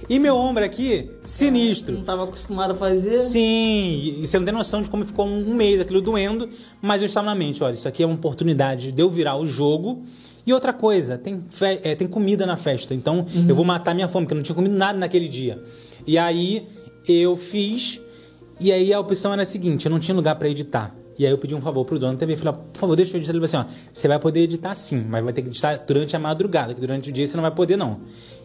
E 0.08 0.18
meu 0.18 0.34
ombro 0.36 0.64
aqui, 0.64 1.10
sinistro. 1.22 1.92
Não 1.92 2.00
estava 2.00 2.24
acostumado 2.24 2.70
a 2.70 2.74
fazer. 2.74 3.12
Sim, 3.12 4.14
e 4.22 4.26
você 4.26 4.38
não 4.38 4.44
tem 4.46 4.54
noção 4.54 4.80
de 4.80 4.88
como 4.88 5.04
ficou 5.04 5.26
um 5.26 5.52
mês 5.54 5.80
aquilo 5.82 6.00
doendo, 6.00 6.48
mas 6.80 7.02
eu 7.02 7.06
estava 7.06 7.26
na 7.26 7.34
mente, 7.34 7.62
olha, 7.62 7.74
isso 7.74 7.86
aqui 7.86 8.02
é 8.02 8.06
uma 8.06 8.14
oportunidade 8.14 8.90
de 8.92 9.02
eu 9.02 9.10
virar 9.10 9.36
o 9.36 9.46
jogo. 9.46 10.04
E 10.46 10.52
outra 10.54 10.72
coisa, 10.72 11.18
tem, 11.18 11.40
é, 11.82 11.94
tem 11.94 12.06
comida 12.08 12.46
na 12.46 12.56
festa, 12.56 12.94
então 12.94 13.26
eu 13.46 13.54
vou 13.54 13.66
matar 13.66 13.94
minha 13.94 14.08
fome, 14.08 14.24
porque 14.24 14.32
eu 14.32 14.36
não 14.36 14.42
tinha 14.42 14.54
comido 14.56 14.74
nada 14.74 14.98
naquele 14.98 15.28
dia. 15.28 15.62
E 16.06 16.16
aí 16.16 16.66
eu 17.12 17.36
fiz, 17.36 18.00
e 18.60 18.72
aí 18.72 18.92
a 18.92 19.00
opção 19.00 19.32
era 19.32 19.42
a 19.42 19.44
seguinte, 19.44 19.86
eu 19.86 19.90
não 19.90 19.98
tinha 19.98 20.14
lugar 20.14 20.34
para 20.36 20.48
editar. 20.48 20.94
E 21.18 21.26
aí 21.26 21.32
eu 21.32 21.38
pedi 21.38 21.52
um 21.52 21.60
favor 21.60 21.84
pro 21.84 21.98
dono 21.98 22.12
da 22.12 22.18
TV, 22.18 22.36
falei, 22.36 22.60
por 22.72 22.78
favor, 22.78 22.94
deixa 22.94 23.12
eu 23.12 23.18
editar. 23.18 23.32
Ele 23.32 23.44
falou 23.44 23.64
assim, 23.64 23.74
ó, 23.74 23.90
você 23.92 24.06
vai 24.06 24.20
poder 24.20 24.40
editar 24.40 24.72
sim, 24.74 25.04
mas 25.08 25.24
vai 25.24 25.32
ter 25.32 25.42
que 25.42 25.48
editar 25.48 25.76
durante 25.84 26.14
a 26.14 26.18
madrugada, 26.18 26.72
que 26.72 26.80
durante 26.80 27.10
o 27.10 27.12
dia 27.12 27.26
você 27.26 27.36
não 27.36 27.42
vai 27.42 27.50
poder 27.50 27.76
não. 27.76 28.00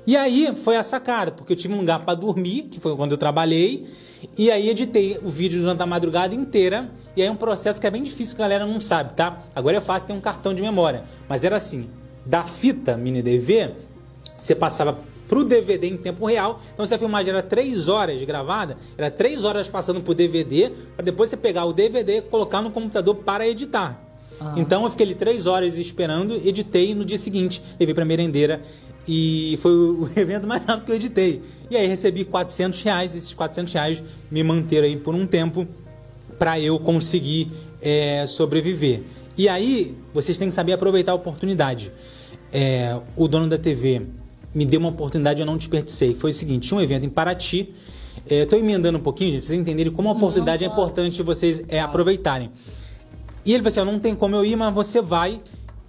E 0.08 0.18
aí 0.18 0.54
foi 0.56 0.76
a 0.76 0.82
sacada, 0.82 1.32
porque 1.32 1.54
eu 1.54 1.58
tive 1.58 1.76
um 1.76 1.78
lugar 1.78 2.00
para 2.00 2.16
dormir, 2.16 2.64
que 2.64 2.80
foi 2.80 2.96
quando 2.96 3.12
eu 3.12 3.18
trabalhei, 3.18 3.86
e 4.36 4.50
aí 4.50 4.70
editei 4.70 5.20
o 5.24 5.30
vídeo 5.30 5.62
durante 5.62 5.84
a 5.84 5.86
madrugada 5.86 6.34
inteira, 6.34 6.90
e 7.16 7.22
aí 7.22 7.28
é 7.28 7.32
um 7.32 7.36
processo 7.36 7.80
que 7.80 7.86
é 7.86 7.92
bem 7.92 8.02
difícil 8.02 8.36
que 8.36 8.42
a 8.42 8.46
galera 8.46 8.66
não 8.66 8.82
sabe, 8.82 9.14
tá? 9.14 9.44
Agora 9.56 9.78
é 9.78 9.82
fácil 9.82 10.08
ter 10.08 10.14
um 10.14 10.22
cartão 10.22 10.54
de 10.54 10.62
memória, 10.64 11.04
mas 11.30 11.44
era 11.44 11.58
assim, 11.58 11.90
da 12.26 12.44
fita 12.44 12.98
mini 12.98 13.22
DV, 13.22 13.72
você 14.36 14.56
passava 14.56 14.98
pro 15.34 15.44
DVD 15.44 15.88
em 15.88 15.98
tempo 15.98 16.28
real. 16.28 16.62
Então 16.76 16.86
se 16.86 16.94
a 16.94 17.00
filmagem 17.00 17.32
era 17.32 17.42
3 17.42 17.88
horas 17.88 18.22
gravada, 18.22 18.78
era 18.96 19.10
3 19.10 19.44
horas 19.44 19.68
passando 19.68 20.00
pro 20.00 20.14
DVD, 20.14 20.72
para 20.96 21.04
depois 21.04 21.32
você 21.32 21.36
pegar 21.36 21.66
o 21.66 21.74
DVD 21.74 22.18
e 22.18 22.22
colocar 22.22 22.62
no 22.62 22.70
computador 22.70 23.16
para 23.16 23.48
editar. 23.48 24.00
Ah. 24.40 24.54
Então 24.56 24.84
eu 24.84 24.92
fiquei 24.92 25.08
ali 25.08 25.16
3 25.16 25.48
horas 25.48 25.80
esperando, 25.80 26.36
editei 26.36 26.92
e 26.92 26.94
no 26.94 27.04
dia 27.04 27.18
seguinte 27.18 27.64
levei 27.80 27.96
pra 27.96 28.06
merendeira 28.06 28.62
e 29.08 29.58
foi 29.60 29.72
o 29.72 30.04
o 30.16 30.20
evento 30.20 30.48
mais 30.48 30.64
rápido 30.64 30.86
que 30.86 30.92
eu 30.92 30.96
editei. 30.98 31.42
E 31.68 31.76
aí 31.76 31.88
recebi 31.88 32.26
400 32.26 32.84
reais, 32.84 33.16
esses 33.16 33.34
400 33.34 33.74
reais 33.74 34.04
me 34.30 34.44
manteram 34.44 34.86
aí 34.86 34.98
por 34.98 35.16
um 35.16 35.26
tempo 35.26 35.68
para 36.38 36.60
eu 36.60 36.78
conseguir 36.78 37.52
é, 37.82 38.24
sobreviver. 38.28 39.02
E 39.36 39.50
aí, 39.50 39.98
vocês 40.14 40.38
têm 40.38 40.50
que 40.50 40.54
saber 40.54 40.74
aproveitar 40.74 41.14
a 41.14 41.16
oportunidade. 41.16 41.92
É, 42.52 43.00
o 43.16 43.28
dono 43.28 43.50
da 43.50 43.58
TV 43.58 44.04
me 44.54 44.66
deu 44.66 44.80
uma 44.80 44.90
oportunidade 44.90 45.40
eu 45.42 45.46
não 45.46 45.58
desperdicei. 45.58 46.14
Foi 46.16 46.30
o 46.30 46.34
seguinte: 46.34 46.68
tinha 46.68 46.78
um 46.78 46.82
evento 46.82 47.06
em 47.06 47.10
Paraty. 47.10 47.74
Estou 48.26 48.58
emendando 48.58 48.98
um 48.98 49.02
pouquinho, 49.02 49.32
gente, 49.32 49.42
pra 49.42 49.48
vocês 49.48 49.60
entenderem 49.60 49.92
como 49.92 50.08
a 50.08 50.14
oportunidade 50.14 50.64
é 50.64 50.68
claro. 50.68 50.82
importante 50.84 51.22
vocês 51.24 51.64
é, 51.68 51.82
aproveitarem. 51.82 52.52
E 53.46 53.52
ele 53.54 53.62
falou 53.62 53.68
assim: 53.68 53.80
ó, 53.82 53.86
não 53.86 54.00
tem 54.00 54.16
como 54.16 54.36
eu 54.36 54.46
ir, 54.46 54.56
mas 54.56 54.74
você 54.74 55.02
vai. 55.02 55.42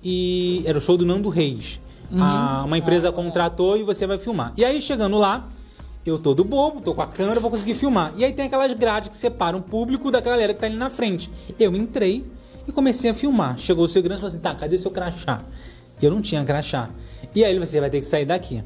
E 0.03 0.62
era 0.66 0.77
o 0.77 0.81
show 0.81 0.96
do 0.96 1.07
Nando 1.07 1.29
Reis. 1.29 1.81
A- 2.18 2.62
uma 2.66 2.77
empresa 2.79 3.11
contratou 3.12 3.77
e 3.77 3.83
você 3.83 4.07
vai 4.07 4.18
filmar. 4.18 4.53
E 4.57 4.64
aí, 4.64 4.81
chegando 4.81 5.16
lá, 5.16 5.48
eu 6.05 6.18
todo 6.18 6.44
bobo, 6.44 6.81
tô 6.81 6.94
com 6.94 7.03
a 7.03 7.07
câmera, 7.07 7.40
vou 7.40 7.50
conseguir 7.50 7.74
filmar. 7.74 8.12
E 8.16 8.24
aí 8.24 8.33
tem 8.33 8.46
aquelas 8.46 8.72
grades 8.74 9.09
que 9.09 9.16
separam 9.16 9.59
o 9.61 9.62
público 9.62 10.11
da 10.11 10.20
galera 10.20 10.53
que 10.53 10.61
tá 10.61 10.66
ali 10.66 10.77
na 10.77 10.90
frente. 10.90 11.31
Eu 11.59 11.74
entrei 11.74 12.24
e 12.68 12.72
comecei 12.72 13.11
a 13.11 13.14
filmar. 13.14 13.59
Chegou 13.59 13.85
o 13.85 13.88
segurança 13.88 14.18
e 14.18 14.20
falou 14.22 14.35
assim: 14.35 14.42
tá, 14.42 14.55
cadê 14.55 14.77
seu 14.77 14.90
crachá? 14.90 15.40
Eu 16.04 16.10
não 16.10 16.20
tinha 16.20 16.44
crachá. 16.44 16.90
E 17.34 17.44
aí 17.44 17.50
ele 17.50 17.58
falou: 17.58 17.66
você 17.66 17.80
vai 17.80 17.90
ter 17.90 18.00
que 18.00 18.06
sair 18.06 18.24
daqui. 18.24 18.62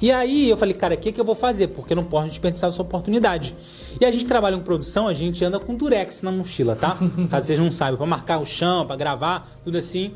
E 0.00 0.12
aí 0.12 0.50
eu 0.50 0.56
falei, 0.58 0.74
cara, 0.74 0.94
o 0.94 0.98
que, 0.98 1.10
que 1.10 1.18
eu 1.18 1.24
vou 1.24 1.34
fazer? 1.34 1.68
Porque 1.68 1.94
eu 1.94 1.96
não 1.96 2.04
posso 2.04 2.28
desperdiçar 2.28 2.68
essa 2.68 2.82
oportunidade. 2.82 3.56
E 3.98 4.04
a 4.04 4.10
gente 4.10 4.24
que 4.24 4.28
trabalha 4.28 4.56
com 4.56 4.62
produção, 4.62 5.08
a 5.08 5.14
gente 5.14 5.42
anda 5.42 5.58
com 5.58 5.74
durex 5.74 6.22
na 6.22 6.30
mochila, 6.30 6.76
tá? 6.76 6.98
Caso 7.30 7.46
vocês 7.46 7.58
não 7.58 7.70
saibam, 7.70 7.96
pra 7.96 8.06
marcar 8.06 8.38
o 8.38 8.44
chão, 8.44 8.86
pra 8.86 8.94
gravar, 8.94 9.48
tudo 9.64 9.78
assim. 9.78 10.12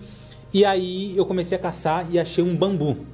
E 0.53 0.65
aí 0.65 1.17
eu 1.17 1.25
comecei 1.25 1.57
a 1.57 1.61
caçar 1.61 2.07
e 2.11 2.19
achei 2.19 2.45
um 2.45 2.55
bambu. 2.55 3.07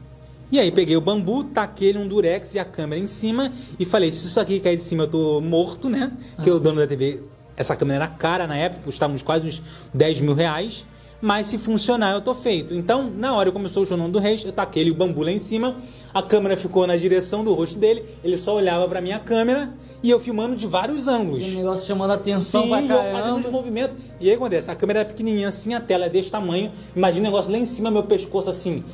E 0.50 0.58
aí 0.58 0.72
peguei 0.72 0.96
o 0.96 1.00
bambu, 1.00 1.44
taquei 1.44 1.88
ele 1.88 1.98
um 1.98 2.08
durex 2.08 2.54
e 2.54 2.58
a 2.58 2.64
câmera 2.64 3.00
em 3.00 3.06
cima 3.06 3.52
e 3.78 3.84
falei, 3.84 4.10
se 4.10 4.26
isso 4.26 4.40
aqui 4.40 4.58
cair 4.58 4.76
de 4.76 4.82
cima 4.82 5.04
eu 5.04 5.08
tô 5.08 5.40
morto, 5.40 5.88
né? 5.88 6.12
Porque 6.34 6.50
o 6.50 6.58
dono 6.58 6.80
da 6.80 6.86
TV, 6.86 7.22
essa 7.56 7.76
câmera 7.76 8.04
era 8.04 8.12
cara 8.12 8.46
na 8.46 8.56
época, 8.56 8.82
custava 8.84 9.12
uns 9.12 9.22
quase 9.22 9.46
uns 9.46 9.62
10 9.92 10.20
mil 10.20 10.34
reais. 10.34 10.86
Mas 11.20 11.46
se 11.46 11.58
funcionar, 11.58 12.12
eu 12.12 12.20
tô 12.20 12.34
feito. 12.34 12.74
Então, 12.74 13.10
na 13.10 13.34
hora 13.34 13.50
que 13.50 13.56
começou 13.56 13.82
o 13.82 13.86
Jornal 13.86 14.08
do 14.08 14.18
Reis, 14.18 14.44
eu 14.44 14.52
taquei 14.52 14.90
o 14.90 14.94
bambu 14.94 15.22
lá 15.22 15.30
em 15.30 15.38
cima, 15.38 15.76
a 16.12 16.22
câmera 16.22 16.56
ficou 16.56 16.86
na 16.86 16.96
direção 16.96 17.42
do 17.42 17.54
rosto 17.54 17.78
dele, 17.78 18.04
ele 18.22 18.36
só 18.36 18.54
olhava 18.54 18.86
pra 18.88 19.00
minha 19.00 19.18
câmera 19.18 19.72
e 20.02 20.10
eu 20.10 20.20
filmando 20.20 20.54
de 20.54 20.66
vários 20.66 21.08
ângulos. 21.08 21.40
Aquele 21.40 21.56
negócio 21.56 21.86
chamando 21.86 22.10
a 22.10 22.14
atenção 22.14 22.62
Sim, 22.64 22.68
pra 22.86 22.96
eu 22.96 23.12
fazendo 23.12 23.38
os 23.38 23.46
movimentos. 23.46 23.96
E 24.20 24.28
aí 24.28 24.36
acontece, 24.36 24.70
a 24.70 24.74
câmera 24.74 25.00
era 25.00 25.08
pequenininha 25.08 25.48
assim, 25.48 25.74
a 25.74 25.80
tela 25.80 26.06
é 26.06 26.08
desse 26.08 26.30
tamanho. 26.30 26.70
Imagina 26.94 27.28
o 27.28 27.30
negócio 27.30 27.50
lá 27.50 27.58
em 27.58 27.64
cima, 27.64 27.90
meu 27.90 28.02
pescoço 28.02 28.50
assim, 28.50 28.84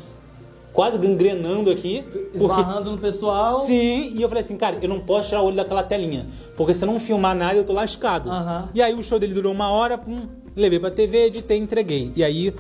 quase 0.72 0.98
gangrenando 0.98 1.70
aqui. 1.70 2.02
Porque 2.02 2.36
Esbarrando 2.36 2.92
no 2.92 2.98
pessoal. 2.98 3.60
Sim, 3.62 4.12
e 4.14 4.22
eu 4.22 4.28
falei 4.28 4.44
assim, 4.44 4.56
cara, 4.56 4.78
eu 4.80 4.88
não 4.88 5.00
posso 5.00 5.28
tirar 5.28 5.42
o 5.42 5.46
olho 5.46 5.56
daquela 5.56 5.82
telinha. 5.82 6.28
Porque 6.56 6.72
se 6.72 6.84
eu 6.84 6.86
não 6.86 6.98
filmar 6.98 7.34
nada, 7.34 7.56
eu 7.56 7.64
tô 7.64 7.72
lascado. 7.72 8.30
E 8.74 8.80
aí 8.80 8.94
o 8.94 9.02
show 9.02 9.18
dele 9.18 9.34
durou 9.34 9.52
uma 9.52 9.70
hora, 9.70 9.98
pum, 9.98 10.28
levei 10.54 10.78
pra 10.78 10.90
TV, 10.90 11.26
editei, 11.26 11.58
entreguei. 11.58 12.12
E 12.16 12.22
aí 12.22 12.54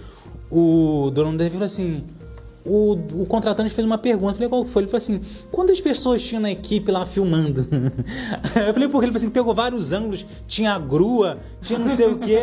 o 0.50 1.10
dono 1.12 1.32
da 1.32 1.44
TV 1.44 1.50
falou 1.50 1.64
assim. 1.64 2.04
O, 2.64 2.92
o 2.92 3.26
contratante 3.26 3.74
fez 3.74 3.84
uma 3.84 3.98
pergunta, 3.98 4.30
eu 4.30 4.34
falei, 4.34 4.48
qual 4.48 4.64
foi? 4.64 4.82
Ele 4.82 4.88
falou 4.88 4.98
assim, 4.98 5.20
quantas 5.50 5.80
pessoas 5.80 6.22
tinha 6.22 6.40
na 6.40 6.48
equipe 6.48 6.92
lá 6.92 7.04
filmando? 7.04 7.66
eu 8.54 8.72
falei, 8.72 8.88
porque 8.88 9.06
ele 9.06 9.12
falou 9.12 9.16
assim, 9.16 9.30
pegou 9.30 9.52
vários 9.52 9.90
ângulos, 9.90 10.24
tinha 10.46 10.72
a 10.72 10.78
grua, 10.78 11.38
tinha 11.60 11.76
não 11.76 11.88
sei 11.88 12.06
o 12.06 12.18
quê. 12.18 12.38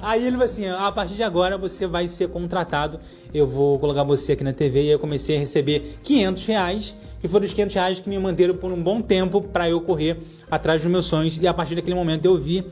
Aí 0.00 0.22
ele 0.22 0.30
falou 0.30 0.44
assim, 0.44 0.68
a 0.68 0.92
partir 0.92 1.16
de 1.16 1.24
agora 1.24 1.58
você 1.58 1.88
vai 1.88 2.06
ser 2.06 2.28
contratado, 2.28 3.00
eu 3.34 3.48
vou 3.48 3.76
colocar 3.80 4.04
você 4.04 4.34
aqui 4.34 4.44
na 4.44 4.52
TV. 4.52 4.84
E 4.84 4.90
eu 4.90 4.98
comecei 5.00 5.34
a 5.34 5.40
receber 5.40 5.98
500 6.04 6.46
reais, 6.46 6.96
que 7.20 7.26
foram 7.26 7.44
os 7.44 7.52
500 7.52 7.74
reais 7.74 7.98
que 7.98 8.08
me 8.08 8.16
manteram 8.16 8.54
por 8.54 8.70
um 8.70 8.80
bom 8.80 9.00
tempo 9.00 9.40
para 9.40 9.68
eu 9.68 9.80
correr 9.80 10.18
atrás 10.48 10.82
dos 10.82 10.90
meus 10.92 11.06
sonhos. 11.06 11.36
E 11.36 11.48
a 11.48 11.52
partir 11.52 11.74
daquele 11.74 11.96
momento 11.96 12.26
eu 12.26 12.36
vi 12.36 12.64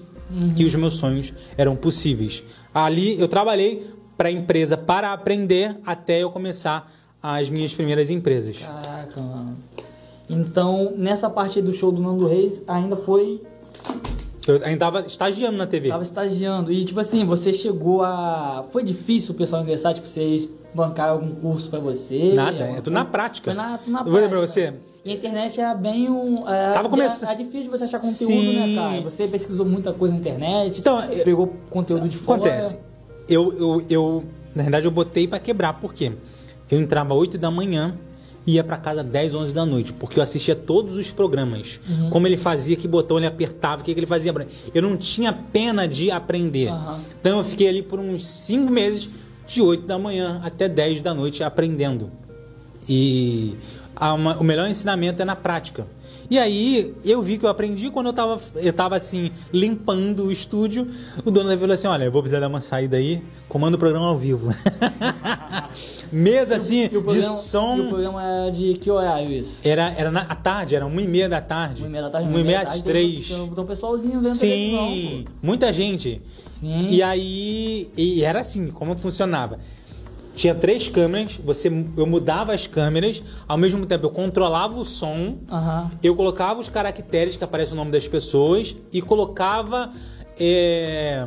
que 0.57 0.65
os 0.65 0.75
meus 0.75 0.95
sonhos 0.95 1.33
eram 1.57 1.77
possíveis. 1.77 2.43
Ali 2.75 3.21
eu 3.21 3.29
trabalhei 3.29 3.87
para 4.17 4.29
a 4.29 4.33
empresa 4.33 4.77
para 4.77 5.13
aprender 5.13 5.77
até 5.85 6.23
eu 6.23 6.31
começar 6.31 6.93
as 7.23 7.49
minhas 7.49 7.73
primeiras 7.75 8.11
empresas. 8.11 8.59
Caraca, 8.59 9.21
mano. 9.21 9.57
Então, 10.29 10.93
nessa 10.97 11.29
parte 11.29 11.61
do 11.61 11.73
show 11.73 11.93
do 11.93 12.01
Nando 12.01 12.27
Reis, 12.27 12.63
ainda 12.67 12.97
foi. 12.97 13.41
Eu 14.47 14.57
ainda 14.57 14.73
estava 14.73 15.01
estagiando 15.01 15.57
na 15.57 15.67
TV. 15.67 15.89
Tava 15.89 16.03
estagiando. 16.03 16.73
E, 16.73 16.85
tipo 16.85 16.99
assim, 16.99 17.25
você 17.25 17.53
chegou 17.53 18.03
a. 18.03 18.65
Foi 18.73 18.83
difícil 18.83 19.35
o 19.35 19.37
pessoal 19.37 19.63
ingressar? 19.63 19.95
Tipo, 19.95 20.09
vocês 20.09 20.49
bancaram 20.75 21.15
algum 21.15 21.31
curso 21.35 21.69
pra 21.71 21.79
você? 21.79 22.33
Nada, 22.35 22.65
é 22.65 22.81
tudo 22.81 22.93
na 22.95 23.05
prática. 23.05 23.53
Foi 23.53 23.55
na, 23.63 23.79
tudo 23.79 23.93
na 23.93 24.01
Eu 24.01 24.05
vou 24.05 24.15
dizer 24.15 24.29
pra 24.29 24.41
você. 24.41 24.75
E 25.05 25.11
a 25.11 25.15
internet 25.15 25.61
é 25.61 25.75
bem 25.75 26.09
um. 26.09 26.49
É, 26.49 26.75
Tava 26.75 26.89
começando. 26.89 27.29
é, 27.29 27.33
é 27.33 27.37
difícil 27.37 27.63
de 27.65 27.69
você 27.69 27.85
achar 27.85 27.99
conteúdo, 27.99 28.27
Sim. 28.27 28.75
né, 28.75 28.75
cara? 28.81 29.01
Você 29.01 29.27
pesquisou 29.27 29.67
muita 29.67 29.93
coisa 29.93 30.15
na 30.15 30.21
internet. 30.21 30.79
Então, 30.81 31.01
eu- 31.05 31.25
pegou 31.25 31.53
conteúdo 31.71 32.09
de 32.09 32.17
fora. 32.17 32.41
Acontece. 32.41 32.79
Eu, 33.29 33.53
eu, 33.59 33.85
eu, 33.91 34.25
na 34.55 34.63
verdade, 34.63 34.87
eu 34.87 34.91
botei 34.91 35.27
para 35.27 35.39
quebrar, 35.41 35.75
por 35.75 35.93
quê? 35.93 36.13
Eu 36.71 36.81
entrava 36.81 37.15
8 37.15 37.37
da 37.37 37.51
manhã 37.51 37.97
e 38.47 38.55
ia 38.55 38.65
para 38.65 38.77
casa 38.77 39.03
10, 39.03 39.35
11 39.35 39.55
da 39.55 39.65
noite, 39.67 39.93
porque 39.93 40.19
eu 40.19 40.23
assistia 40.23 40.55
todos 40.57 40.97
os 40.97 41.11
programas. 41.11 41.81
Uhum. 41.89 42.11
Como 42.11 42.27
ele 42.27 42.37
fazia, 42.37 42.77
que 42.77 42.87
botão 42.89 43.17
ele 43.19 43.27
apertava, 43.27 43.83
o 43.83 43.85
que, 43.85 43.93
que 43.95 44.01
ele 44.01 44.07
fazia. 44.07 44.33
Eu 44.75 44.83
não 44.83 44.97
tinha 44.97 45.33
pena 45.33 45.87
de 45.87 46.11
aprender. 46.11 46.69
Aham. 46.69 47.01
Então 47.21 47.39
eu 47.39 47.45
fiquei 47.45 47.69
ali 47.69 47.83
por 47.83 47.99
uns 48.01 48.27
5 48.27 48.71
meses, 48.71 49.09
de 49.47 49.61
8 49.63 49.87
da 49.87 49.99
manhã 49.99 50.41
até 50.45 50.69
10 50.69 51.01
da 51.03 51.15
noite, 51.15 51.43
aprendendo. 51.45 52.11
E 52.89 53.55
uma- 54.01 54.37
o 54.39 54.45
melhor 54.45 54.69
ensinamento 54.69 55.23
é 55.23 55.25
na 55.25 55.37
prática. 55.37 55.87
E 56.31 56.39
aí 56.39 56.95
eu 57.05 57.21
vi 57.21 57.37
que 57.37 57.45
eu 57.45 57.51
aprendi 57.51 57.91
quando 57.91 58.07
eu 58.07 58.13
tava, 58.13 58.41
eu 58.57 58.73
tava 58.73 58.97
assim, 58.97 59.31
limpando 59.53 60.25
o 60.25 60.33
estúdio. 60.33 60.87
O 61.27 61.31
dono 61.31 61.51
da 61.51 61.59
falou 61.59 61.75
assim: 61.75 61.89
olha, 61.89 62.05
eu 62.05 62.13
vou 62.13 62.23
precisar 62.23 62.41
dar 62.41 62.49
uma 62.49 62.61
saída 62.63 62.97
aí, 62.97 63.23
comando 63.49 63.75
o 63.75 63.79
programa 63.79 64.07
ao 64.07 64.17
vivo. 64.17 64.49
Mesa 66.11 66.57
assim, 66.57 66.85
E 66.85 66.89
de 66.89 66.99
programa, 67.01 67.23
som. 67.23 67.77
E 67.77 67.81
o 67.81 67.89
programa 67.89 68.23
é 68.47 68.51
de 68.51 68.75
que 68.75 68.91
horário 68.91 69.31
isso? 69.31 69.61
Era, 69.67 69.91
era 69.93 70.11
na 70.11 70.21
à 70.23 70.35
tarde, 70.35 70.75
era 70.77 70.87
uma 70.87 71.01
e 71.03 71.07
meia 71.09 71.29
da 71.29 71.41
tarde. 71.41 71.83
Uma 71.83 71.89
e 71.89 71.91
meia 71.91 72.03
da 72.05 72.11
tarde? 72.11 72.29
Uma 72.29 72.41
e 72.41 72.45
meia 72.45 72.65
da 72.65 72.71
às 72.71 72.83
três. 72.83 73.29
Tem 73.29 73.41
um 73.41 73.65
pessoalzinho 73.67 74.15
vendo 74.23 74.27
Sim, 74.27 75.25
muita 75.43 75.73
gente. 75.73 76.21
Sim. 76.63 76.91
E 76.91 77.03
aí, 77.03 77.91
e 77.97 78.23
era 78.23 78.39
assim, 78.39 78.69
como 78.69 78.97
funcionava? 78.97 79.59
Tinha 80.33 80.55
três 80.55 80.89
câmeras, 80.89 81.39
você, 81.45 81.69
eu 81.97 82.07
mudava 82.07 82.55
as 82.55 82.69
câmeras, 82.69 83.21
ao 83.49 83.59
mesmo 83.59 83.85
tempo 83.85 84.07
eu 84.07 84.11
controlava 84.11 84.79
o 84.79 84.85
som, 84.85 85.39
Aham. 85.51 85.91
eu 86.03 86.15
colocava 86.15 86.61
os 86.61 86.69
caracteres 86.69 87.35
que 87.37 87.43
aparece 87.43 87.73
o 87.73 87.77
nome 87.77 87.91
das 87.91 88.07
pessoas 88.07 88.77
e 88.93 89.03
colocava 89.03 89.93
é, 90.39 91.27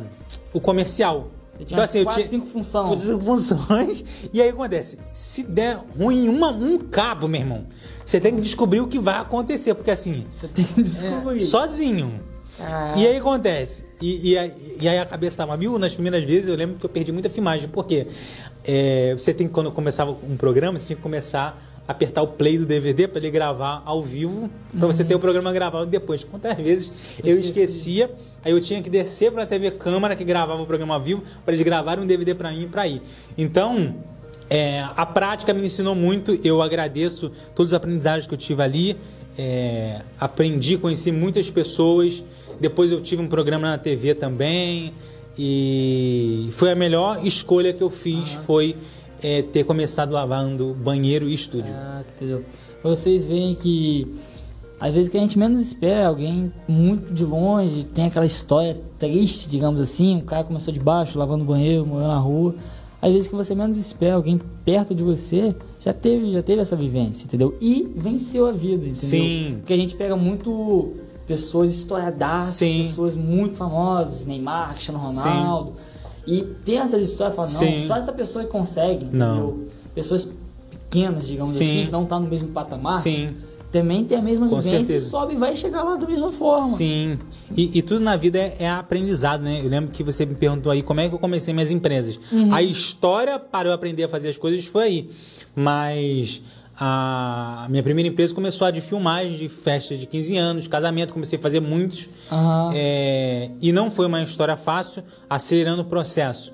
o 0.54 0.58
comercial. 0.60 1.28
Você 1.58 1.64
tinha 1.66 2.04
quatro, 2.04 2.28
cinco 2.28 2.46
funções. 2.46 3.00
Cinco 3.00 3.24
funções. 3.24 4.04
E 4.32 4.40
aí 4.42 4.48
acontece, 4.48 4.98
se 5.12 5.42
der 5.42 5.78
ruim 5.98 6.28
uma, 6.30 6.50
um 6.50 6.78
cabo, 6.78 7.28
meu 7.28 7.40
irmão, 7.42 7.66
você 8.04 8.18
tem 8.18 8.34
que 8.34 8.40
descobrir 8.40 8.80
o 8.80 8.88
que 8.88 8.98
vai 8.98 9.18
acontecer, 9.20 9.74
porque 9.74 9.90
assim, 9.90 10.26
Você 10.40 10.48
tem 10.48 10.64
que 10.64 10.82
descobrir. 10.82 11.40
sozinho. 11.40 12.20
Caraca. 12.56 12.98
E 12.98 13.06
aí 13.06 13.16
acontece. 13.16 13.84
E, 14.00 14.30
e, 14.32 14.38
aí- 14.38 14.52
e 14.80 14.88
aí 14.88 14.98
a 14.98 15.04
cabeça 15.06 15.36
tava 15.36 15.56
mil 15.56 15.78
nas 15.78 15.92
primeiras 15.94 16.24
vezes. 16.24 16.48
Eu 16.48 16.56
lembro 16.56 16.76
que 16.78 16.84
eu 16.86 16.90
perdi 16.90 17.12
muita 17.12 17.28
filmagem. 17.28 17.68
Porque 17.68 18.06
é, 18.64 19.14
você 19.16 19.32
tem 19.34 19.46
que, 19.46 19.52
quando 19.52 19.66
eu 19.66 19.72
começava 19.72 20.10
um 20.10 20.36
programa, 20.36 20.78
você 20.78 20.86
tinha 20.88 20.96
que 20.96 21.02
começar 21.02 21.62
a 21.88 21.92
apertar 21.92 22.22
o 22.22 22.26
play 22.28 22.58
do 22.58 22.66
DVD 22.66 23.06
para 23.06 23.18
ele 23.20 23.30
gravar 23.30 23.80
ao 23.84 24.02
vivo, 24.02 24.50
para 24.76 24.86
você 24.88 25.04
ter 25.04 25.14
o 25.14 25.20
programa 25.20 25.52
gravado 25.52 25.86
depois. 25.86 26.24
Quantas 26.24 26.56
vezes 26.56 26.90
eu 27.22 27.38
Esqueci. 27.38 27.48
esquecia, 27.50 28.10
aí 28.44 28.50
eu 28.50 28.60
tinha 28.60 28.82
que 28.82 28.90
descer 28.90 29.30
para 29.30 29.44
a 29.44 29.46
TV 29.46 29.70
Câmara 29.70 30.16
que 30.16 30.24
gravava 30.24 30.60
o 30.60 30.66
programa 30.66 30.94
ao 30.94 31.00
vivo 31.00 31.22
para 31.44 31.54
eles 31.54 31.64
gravarem 31.64 32.02
um 32.02 32.06
DVD 32.06 32.34
para 32.34 32.50
mim 32.50 32.62
e 32.64 32.66
para 32.66 32.88
ir. 32.88 33.00
Então, 33.38 33.94
é, 34.50 34.84
a 34.96 35.06
prática 35.06 35.54
me 35.54 35.64
ensinou 35.64 35.94
muito. 35.94 36.36
Eu 36.42 36.60
agradeço 36.60 37.30
todos 37.54 37.72
os 37.72 37.76
aprendizados 37.76 38.26
que 38.26 38.34
eu 38.34 38.38
tive 38.38 38.62
ali. 38.62 38.96
É, 39.38 40.00
aprendi, 40.18 40.76
conheci 40.78 41.12
muitas 41.12 41.48
pessoas. 41.50 42.24
Depois 42.60 42.90
eu 42.92 43.00
tive 43.00 43.22
um 43.22 43.28
programa 43.28 43.68
na 43.68 43.78
TV 43.78 44.14
também. 44.14 44.92
E 45.38 46.48
foi 46.52 46.72
a 46.72 46.74
melhor 46.74 47.24
escolha 47.24 47.72
que 47.72 47.82
eu 47.82 47.90
fiz. 47.90 48.32
Foi 48.32 48.76
é, 49.22 49.42
ter 49.42 49.64
começado 49.64 50.12
lavando 50.12 50.74
banheiro 50.74 51.28
e 51.28 51.34
estúdio. 51.34 51.72
Caraca, 51.72 52.06
entendeu? 52.16 52.44
Pra 52.80 52.90
vocês 52.90 53.24
verem 53.24 53.54
que 53.54 54.06
às 54.78 54.94
vezes 54.94 55.10
que 55.10 55.16
a 55.16 55.20
gente 55.20 55.38
menos 55.38 55.60
espera, 55.60 56.06
alguém 56.06 56.52
muito 56.68 57.12
de 57.12 57.24
longe, 57.24 57.84
tem 57.84 58.06
aquela 58.06 58.26
história 58.26 58.78
triste, 58.98 59.48
digamos 59.48 59.80
assim, 59.80 60.18
o 60.18 60.22
cara 60.22 60.44
começou 60.44 60.72
de 60.72 60.80
baixo, 60.80 61.18
lavando 61.18 61.44
banheiro, 61.44 61.86
morando 61.86 62.08
na 62.08 62.18
rua. 62.18 62.54
Às 63.00 63.12
vezes 63.12 63.28
que 63.28 63.34
você 63.34 63.54
menos 63.54 63.78
espera, 63.78 64.14
alguém 64.14 64.40
perto 64.64 64.94
de 64.94 65.02
você 65.02 65.54
já 65.80 65.92
teve, 65.92 66.32
já 66.32 66.42
teve 66.42 66.60
essa 66.60 66.76
vivência, 66.76 67.24
entendeu? 67.24 67.56
E 67.60 67.88
venceu 67.96 68.46
a 68.46 68.52
vida, 68.52 68.86
entendeu? 68.86 68.94
Sim. 68.94 69.56
Porque 69.60 69.72
a 69.72 69.76
gente 69.76 69.94
pega 69.94 70.16
muito 70.16 70.94
pessoas 71.26 71.72
historiadaças, 71.72 72.54
Sim. 72.56 72.82
pessoas 72.82 73.14
muito 73.14 73.56
famosas, 73.56 74.26
Neymar, 74.26 74.74
Cristiano 74.74 74.98
Ronaldo. 75.00 75.74
E 76.26 76.42
tem 76.64 76.78
essas 76.78 77.02
histórias, 77.02 77.36
fala, 77.36 77.48
não, 77.48 77.56
Sim. 77.56 77.86
só 77.86 77.96
essa 77.96 78.12
pessoa 78.12 78.44
que 78.44 78.50
consegue, 78.50 79.04
entendeu? 79.04 79.18
Não. 79.18 79.58
Pessoas 79.94 80.28
pequenas, 80.70 81.26
digamos 81.26 81.50
Sim. 81.50 81.70
assim, 81.70 81.86
que 81.86 81.92
não 81.92 82.04
tá 82.04 82.18
no 82.18 82.28
mesmo 82.28 82.48
patamar, 82.48 83.00
Sim. 83.00 83.34
também 83.70 84.04
tem 84.04 84.18
a 84.18 84.22
mesma 84.22 84.48
Com 84.48 84.56
vivência 84.56 84.78
certeza. 84.84 85.06
e 85.06 85.10
sobe 85.10 85.34
e 85.34 85.36
vai 85.36 85.54
chegar 85.54 85.84
lá 85.84 85.96
da 85.96 86.06
mesma 86.06 86.32
forma. 86.32 86.66
Sim. 86.66 87.18
E, 87.56 87.78
e 87.78 87.82
tudo 87.82 88.00
na 88.00 88.16
vida 88.16 88.38
é, 88.38 88.56
é 88.60 88.70
aprendizado, 88.70 89.42
né? 89.42 89.60
Eu 89.62 89.68
lembro 89.68 89.90
que 89.90 90.02
você 90.02 90.26
me 90.26 90.34
perguntou 90.34 90.72
aí 90.72 90.82
como 90.82 91.00
é 91.00 91.08
que 91.08 91.14
eu 91.14 91.18
comecei 91.18 91.54
minhas 91.54 91.70
empresas. 91.70 92.18
A 92.52 92.62
história 92.62 93.38
para 93.38 93.68
eu 93.68 93.72
aprender 93.72 94.04
a 94.04 94.08
fazer 94.08 94.28
as 94.28 94.38
coisas 94.38 94.64
foi 94.66 94.84
aí. 94.84 95.10
Mas 95.54 96.42
a 96.78 97.66
minha 97.70 97.82
primeira 97.82 98.08
empresa 98.08 98.34
começou 98.34 98.66
a 98.66 98.70
de 98.70 98.80
filmagem 98.80 99.36
de 99.36 99.48
festas 99.48 99.98
de 99.98 100.06
15 100.06 100.36
anos, 100.36 100.68
casamento, 100.68 101.12
comecei 101.12 101.38
a 101.38 101.42
fazer 101.42 101.60
muitos. 101.60 102.08
Aham. 102.30 102.70
É, 102.74 103.50
e 103.60 103.72
não 103.72 103.90
foi 103.90 104.06
uma 104.06 104.22
história 104.22 104.56
fácil, 104.56 105.02
acelerando 105.28 105.82
o 105.82 105.84
processo. 105.86 106.52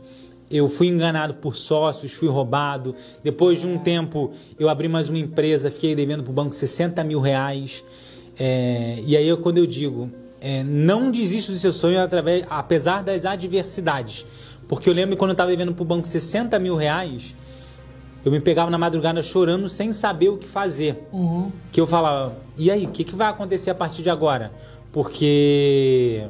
Eu 0.51 0.69
fui 0.69 0.87
enganado 0.89 1.35
por 1.35 1.57
sócios, 1.57 2.13
fui 2.13 2.29
roubado. 2.29 2.95
Depois 3.25 3.61
de 3.61 3.67
um 3.67 3.79
tempo, 3.79 4.33
eu 4.59 4.69
abri 4.69 4.87
mais 4.87 5.09
uma 5.09 5.19
empresa, 5.19 5.71
fiquei 5.71 5.95
devendo 5.95 6.23
para 6.23 6.31
o 6.31 6.35
banco 6.35 6.55
60 6.55 7.03
mil 7.03 7.21
reais. 7.21 7.83
É, 8.39 8.99
e 9.07 9.17
aí, 9.17 9.27
eu- 9.27 9.39
quando 9.39 9.59
eu 9.59 9.67
digo, 9.67 10.11
é, 10.41 10.63
não 10.63 11.11
desista 11.11 11.53
do 11.53 11.59
seu 11.59 11.73
sonho 11.73 12.01
através, 12.01 12.45
apesar 12.51 13.03
das 13.03 13.25
adversidades. 13.25 14.27
Porque 14.69 14.89
eu 14.89 14.95
lembro 14.95 15.17
que 15.17 15.19
quando 15.19 15.31
eu 15.31 15.35
estava 15.35 15.51
devendo 15.51 15.73
para 15.75 15.83
o 15.83 15.87
banco 15.87 16.07
60 16.07 16.59
mil 16.59 16.77
reais, 16.77 17.35
eu 18.25 18.31
me 18.33 18.41
pegava 18.41 18.71
na 18.71 18.79
madrugada 18.79 19.23
chorando 19.23 19.69
sem 19.69 19.93
saber 19.93 20.29
o 20.31 20.37
que 20.37 20.47
fazer 20.47 21.07
Uhum. 21.13 21.51
que 21.71 21.81
eu 21.81 21.87
falava, 21.87 22.35
e 22.59 22.71
aí, 22.71 22.85
o 22.85 22.89
que, 22.89 23.03
que 23.05 23.15
vai 23.15 23.29
acontecer 23.29 23.71
a 23.71 23.75
partir 23.75 24.03
de 24.03 24.11
agora? 24.11 24.53
Porque 24.93 26.25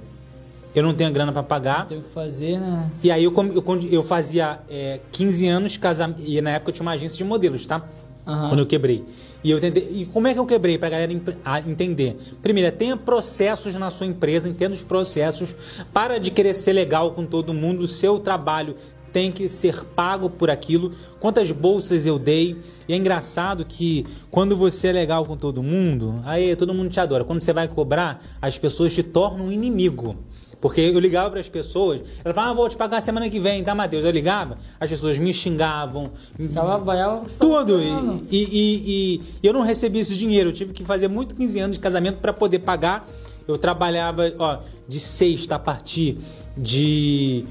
eu 0.74 0.82
não 0.82 0.94
tenho 0.94 1.10
grana 1.12 1.32
para 1.32 1.42
pagar. 1.42 1.86
Tem 1.86 1.98
o 1.98 2.02
que 2.02 2.10
fazer, 2.10 2.58
né? 2.58 2.90
E 3.02 3.10
aí 3.10 3.24
eu, 3.24 3.32
eu, 3.34 3.80
eu 3.90 4.02
fazia 4.02 4.60
é, 4.70 5.00
15 5.10 5.48
anos, 5.48 5.76
casa, 5.76 6.14
e 6.18 6.40
na 6.40 6.50
época 6.50 6.70
eu 6.70 6.74
tinha 6.74 6.84
uma 6.86 6.92
agência 6.92 7.18
de 7.18 7.24
modelos, 7.24 7.66
tá? 7.66 7.82
Aham. 8.26 8.48
Quando 8.50 8.60
eu 8.60 8.66
quebrei. 8.66 9.04
E 9.44 9.50
eu 9.50 9.60
tentei, 9.60 9.82
e 9.92 10.06
como 10.06 10.28
é 10.28 10.32
que 10.32 10.38
eu 10.38 10.46
quebrei 10.46 10.78
galera 10.78 11.12
empre- 11.12 11.36
a 11.44 11.58
entender? 11.60 12.16
Primeiro, 12.40 12.68
é, 12.68 12.70
tenha 12.70 12.96
processos 12.96 13.74
na 13.74 13.90
sua 13.90 14.06
empresa, 14.06 14.48
entenda 14.48 14.72
os 14.74 14.82
processos. 14.82 15.54
Para 15.92 16.18
de 16.18 16.30
querer 16.30 16.54
ser 16.54 16.72
legal 16.72 17.10
com 17.12 17.26
todo 17.26 17.52
mundo, 17.52 17.80
o 17.82 17.88
seu 17.88 18.20
trabalho 18.20 18.76
tem 19.12 19.30
que 19.30 19.48
ser 19.48 19.84
pago 19.84 20.30
por 20.30 20.50
aquilo. 20.50 20.90
Quantas 21.20 21.50
bolsas 21.50 22.06
eu 22.06 22.18
dei? 22.18 22.56
E 22.88 22.92
é 22.92 22.96
engraçado 22.96 23.64
que 23.64 24.06
quando 24.30 24.56
você 24.56 24.88
é 24.88 24.92
legal 24.92 25.24
com 25.24 25.36
todo 25.36 25.62
mundo, 25.62 26.20
aí 26.24 26.56
todo 26.56 26.72
mundo 26.74 26.88
te 26.90 26.98
adora. 27.00 27.24
Quando 27.24 27.40
você 27.40 27.52
vai 27.52 27.68
cobrar, 27.68 28.22
as 28.40 28.58
pessoas 28.58 28.92
te 28.94 29.02
tornam 29.02 29.46
um 29.46 29.52
inimigo. 29.52 30.16
Porque 30.60 30.80
eu 30.80 30.98
ligava 31.00 31.28
para 31.28 31.40
as 31.40 31.48
pessoas, 31.48 32.02
elas 32.24 32.34
falavam, 32.36 32.52
ah, 32.52 32.56
vou 32.56 32.68
te 32.68 32.76
pagar 32.76 33.00
semana 33.00 33.28
que 33.28 33.40
vem, 33.40 33.64
tá, 33.64 33.74
Matheus? 33.74 34.04
Eu 34.04 34.12
ligava, 34.12 34.56
as 34.78 34.88
pessoas 34.88 35.18
me 35.18 35.34
xingavam, 35.34 36.12
me- 36.38 36.46
vaiava 36.46 37.16
você 37.28 37.36
tava 37.36 37.64
tudo. 37.64 37.80
E, 37.82 37.88
e- 38.30 38.48
e- 38.54 39.22
e 39.42 39.46
eu 39.46 39.52
não 39.52 39.62
recebi 39.62 39.98
esse 39.98 40.16
dinheiro. 40.16 40.50
Eu 40.50 40.52
tive 40.52 40.72
que 40.72 40.84
fazer 40.84 41.08
muito 41.08 41.34
15 41.34 41.58
anos 41.58 41.76
de 41.76 41.80
casamento 41.80 42.18
para 42.18 42.32
poder 42.32 42.60
pagar. 42.60 43.08
Eu 43.48 43.58
trabalhava 43.58 44.32
ó, 44.38 44.58
de 44.88 45.00
sexta 45.00 45.56
a 45.56 45.58
partir 45.58 46.18
de 46.56 47.44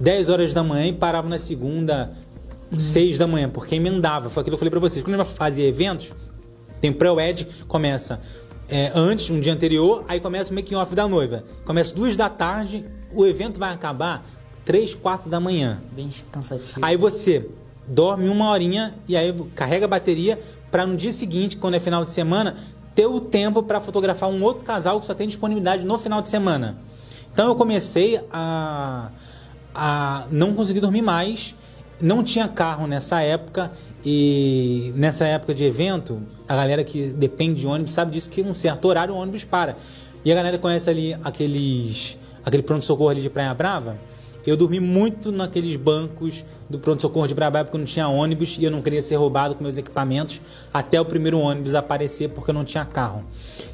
10 0.00 0.28
horas 0.28 0.52
da 0.52 0.62
manhã 0.62 0.86
e 0.86 0.92
parava 0.92 1.28
na 1.28 1.38
segunda, 1.38 2.12
6 2.76 3.18
da 3.18 3.26
manhã, 3.26 3.48
porque 3.48 3.74
emendava. 3.74 4.28
Foi 4.30 4.40
aquilo 4.40 4.52
que 4.52 4.54
eu 4.54 4.58
falei 4.58 4.70
para 4.70 4.80
vocês. 4.80 5.04
Quando 5.04 5.20
a 5.20 5.24
gente 5.24 5.36
fazia 5.36 5.66
eventos, 5.66 6.12
tem 6.80 6.92
pré-wed, 6.92 7.46
começa 7.66 8.20
é, 8.68 8.92
antes, 8.94 9.30
um 9.30 9.40
dia 9.40 9.52
anterior, 9.52 10.04
aí 10.06 10.20
começa 10.20 10.52
o 10.52 10.54
making-off 10.54 10.94
da 10.94 11.08
noiva. 11.08 11.44
Começa 11.64 11.94
duas 11.94 12.16
da 12.16 12.28
tarde, 12.28 12.84
o 13.12 13.26
evento 13.26 13.58
vai 13.58 13.72
acabar 13.72 14.24
3, 14.64 14.94
4 14.94 15.30
da 15.30 15.40
manhã. 15.40 15.80
Bem 15.92 16.10
cansativo. 16.30 16.80
Aí 16.82 16.96
você 16.96 17.48
dorme 17.86 18.28
uma 18.28 18.50
horinha 18.50 18.94
e 19.08 19.16
aí 19.16 19.34
carrega 19.54 19.86
a 19.86 19.88
bateria 19.88 20.38
para 20.70 20.86
no 20.86 20.96
dia 20.96 21.10
seguinte, 21.10 21.56
quando 21.56 21.74
é 21.74 21.80
final 21.80 22.04
de 22.04 22.10
semana, 22.10 22.56
ter 22.94 23.06
o 23.06 23.20
tempo 23.20 23.62
para 23.62 23.80
fotografar 23.80 24.28
um 24.28 24.42
outro 24.42 24.62
casal 24.62 25.00
que 25.00 25.06
só 25.06 25.14
tem 25.14 25.26
disponibilidade 25.26 25.86
no 25.86 25.96
final 25.96 26.20
de 26.20 26.28
semana. 26.28 26.78
Então 27.32 27.48
eu 27.48 27.54
comecei 27.54 28.20
a, 28.30 29.10
a 29.78 30.26
não 30.30 30.52
conseguir 30.54 30.80
dormir 30.80 31.02
mais. 31.02 31.54
Não 32.02 32.22
tinha 32.22 32.46
carro 32.48 32.86
nessa 32.86 33.20
época 33.20 33.72
e 34.04 34.92
nessa 34.96 35.26
época 35.26 35.54
de 35.54 35.64
evento, 35.64 36.20
a 36.48 36.54
galera 36.54 36.84
que 36.84 37.08
depende 37.08 37.60
de 37.60 37.66
ônibus 37.66 37.92
sabe 37.92 38.12
disso 38.12 38.30
que 38.30 38.42
um 38.42 38.54
certo 38.54 38.86
horário 38.86 39.14
o 39.14 39.16
ônibus 39.16 39.44
para. 39.44 39.76
E 40.24 40.30
a 40.30 40.34
galera 40.34 40.58
conhece 40.58 40.90
ali 40.90 41.16
aqueles 41.24 42.18
aquele 42.44 42.62
pronto-socorro 42.62 43.10
ali 43.10 43.20
de 43.20 43.30
Praia 43.30 43.52
Brava. 43.54 43.98
Eu 44.46 44.56
dormi 44.56 44.80
muito 44.80 45.30
naqueles 45.30 45.76
bancos 45.76 46.44
do 46.70 46.78
pronto-socorro 46.78 47.26
de 47.26 47.34
Brabá 47.34 47.64
porque 47.64 47.76
não 47.76 47.84
tinha 47.84 48.08
ônibus 48.08 48.56
e 48.58 48.64
eu 48.64 48.70
não 48.70 48.80
queria 48.80 49.00
ser 49.00 49.16
roubado 49.16 49.54
com 49.54 49.62
meus 49.62 49.76
equipamentos 49.76 50.40
até 50.72 51.00
o 51.00 51.04
primeiro 51.04 51.38
ônibus 51.38 51.74
aparecer 51.74 52.30
porque 52.30 52.50
eu 52.50 52.54
não 52.54 52.64
tinha 52.64 52.84
carro. 52.84 53.24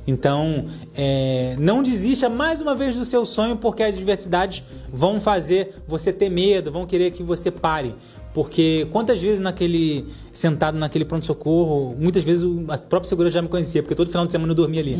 Então, 0.06 0.66
é, 0.96 1.56
não 1.58 1.82
desista 1.82 2.28
mais 2.28 2.60
uma 2.60 2.74
vez 2.74 2.96
do 2.96 3.04
seu 3.04 3.24
sonho 3.24 3.56
porque 3.56 3.82
as 3.82 3.96
adversidades 3.96 4.64
vão 4.92 5.20
fazer 5.20 5.76
você 5.86 6.12
ter 6.12 6.30
medo, 6.30 6.72
vão 6.72 6.86
querer 6.86 7.10
que 7.10 7.22
você 7.22 7.50
pare. 7.50 7.94
Porque 8.34 8.88
quantas 8.90 9.22
vezes 9.22 9.38
naquele 9.38 10.06
sentado 10.32 10.76
naquele 10.76 11.04
pronto-socorro, 11.04 11.94
muitas 11.96 12.24
vezes 12.24 12.44
a 12.68 12.76
própria 12.76 13.08
segurança 13.08 13.34
já 13.34 13.42
me 13.42 13.46
conhecia, 13.48 13.80
porque 13.80 13.94
todo 13.94 14.08
final 14.08 14.26
de 14.26 14.32
semana 14.32 14.50
eu 14.50 14.56
dormia 14.56 14.80
ali. 14.80 14.96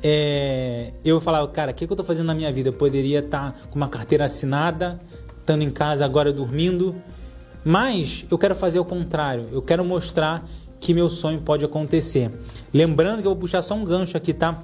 É, 0.00 0.92
eu 1.04 1.20
falava, 1.20 1.48
cara, 1.48 1.72
o 1.72 1.74
que, 1.74 1.84
que 1.84 1.92
eu 1.92 1.96
tô 1.96 2.04
fazendo 2.04 2.26
na 2.26 2.34
minha 2.34 2.52
vida? 2.52 2.68
Eu 2.68 2.72
poderia 2.72 3.18
estar 3.18 3.60
com 3.70 3.76
uma 3.76 3.88
carteira 3.88 4.24
assinada, 4.24 5.00
estando 5.40 5.62
em 5.62 5.70
casa 5.70 6.04
agora 6.04 6.32
dormindo, 6.32 6.94
mas 7.64 8.24
eu 8.30 8.38
quero 8.38 8.54
fazer 8.54 8.78
o 8.78 8.84
contrário. 8.84 9.46
Eu 9.50 9.60
quero 9.60 9.84
mostrar 9.84 10.48
que 10.78 10.94
meu 10.94 11.10
sonho 11.10 11.40
pode 11.40 11.64
acontecer. 11.64 12.30
Lembrando 12.72 13.20
que 13.20 13.26
eu 13.26 13.32
vou 13.32 13.40
puxar 13.40 13.62
só 13.62 13.74
um 13.74 13.84
gancho 13.84 14.16
aqui, 14.16 14.32
tá? 14.32 14.62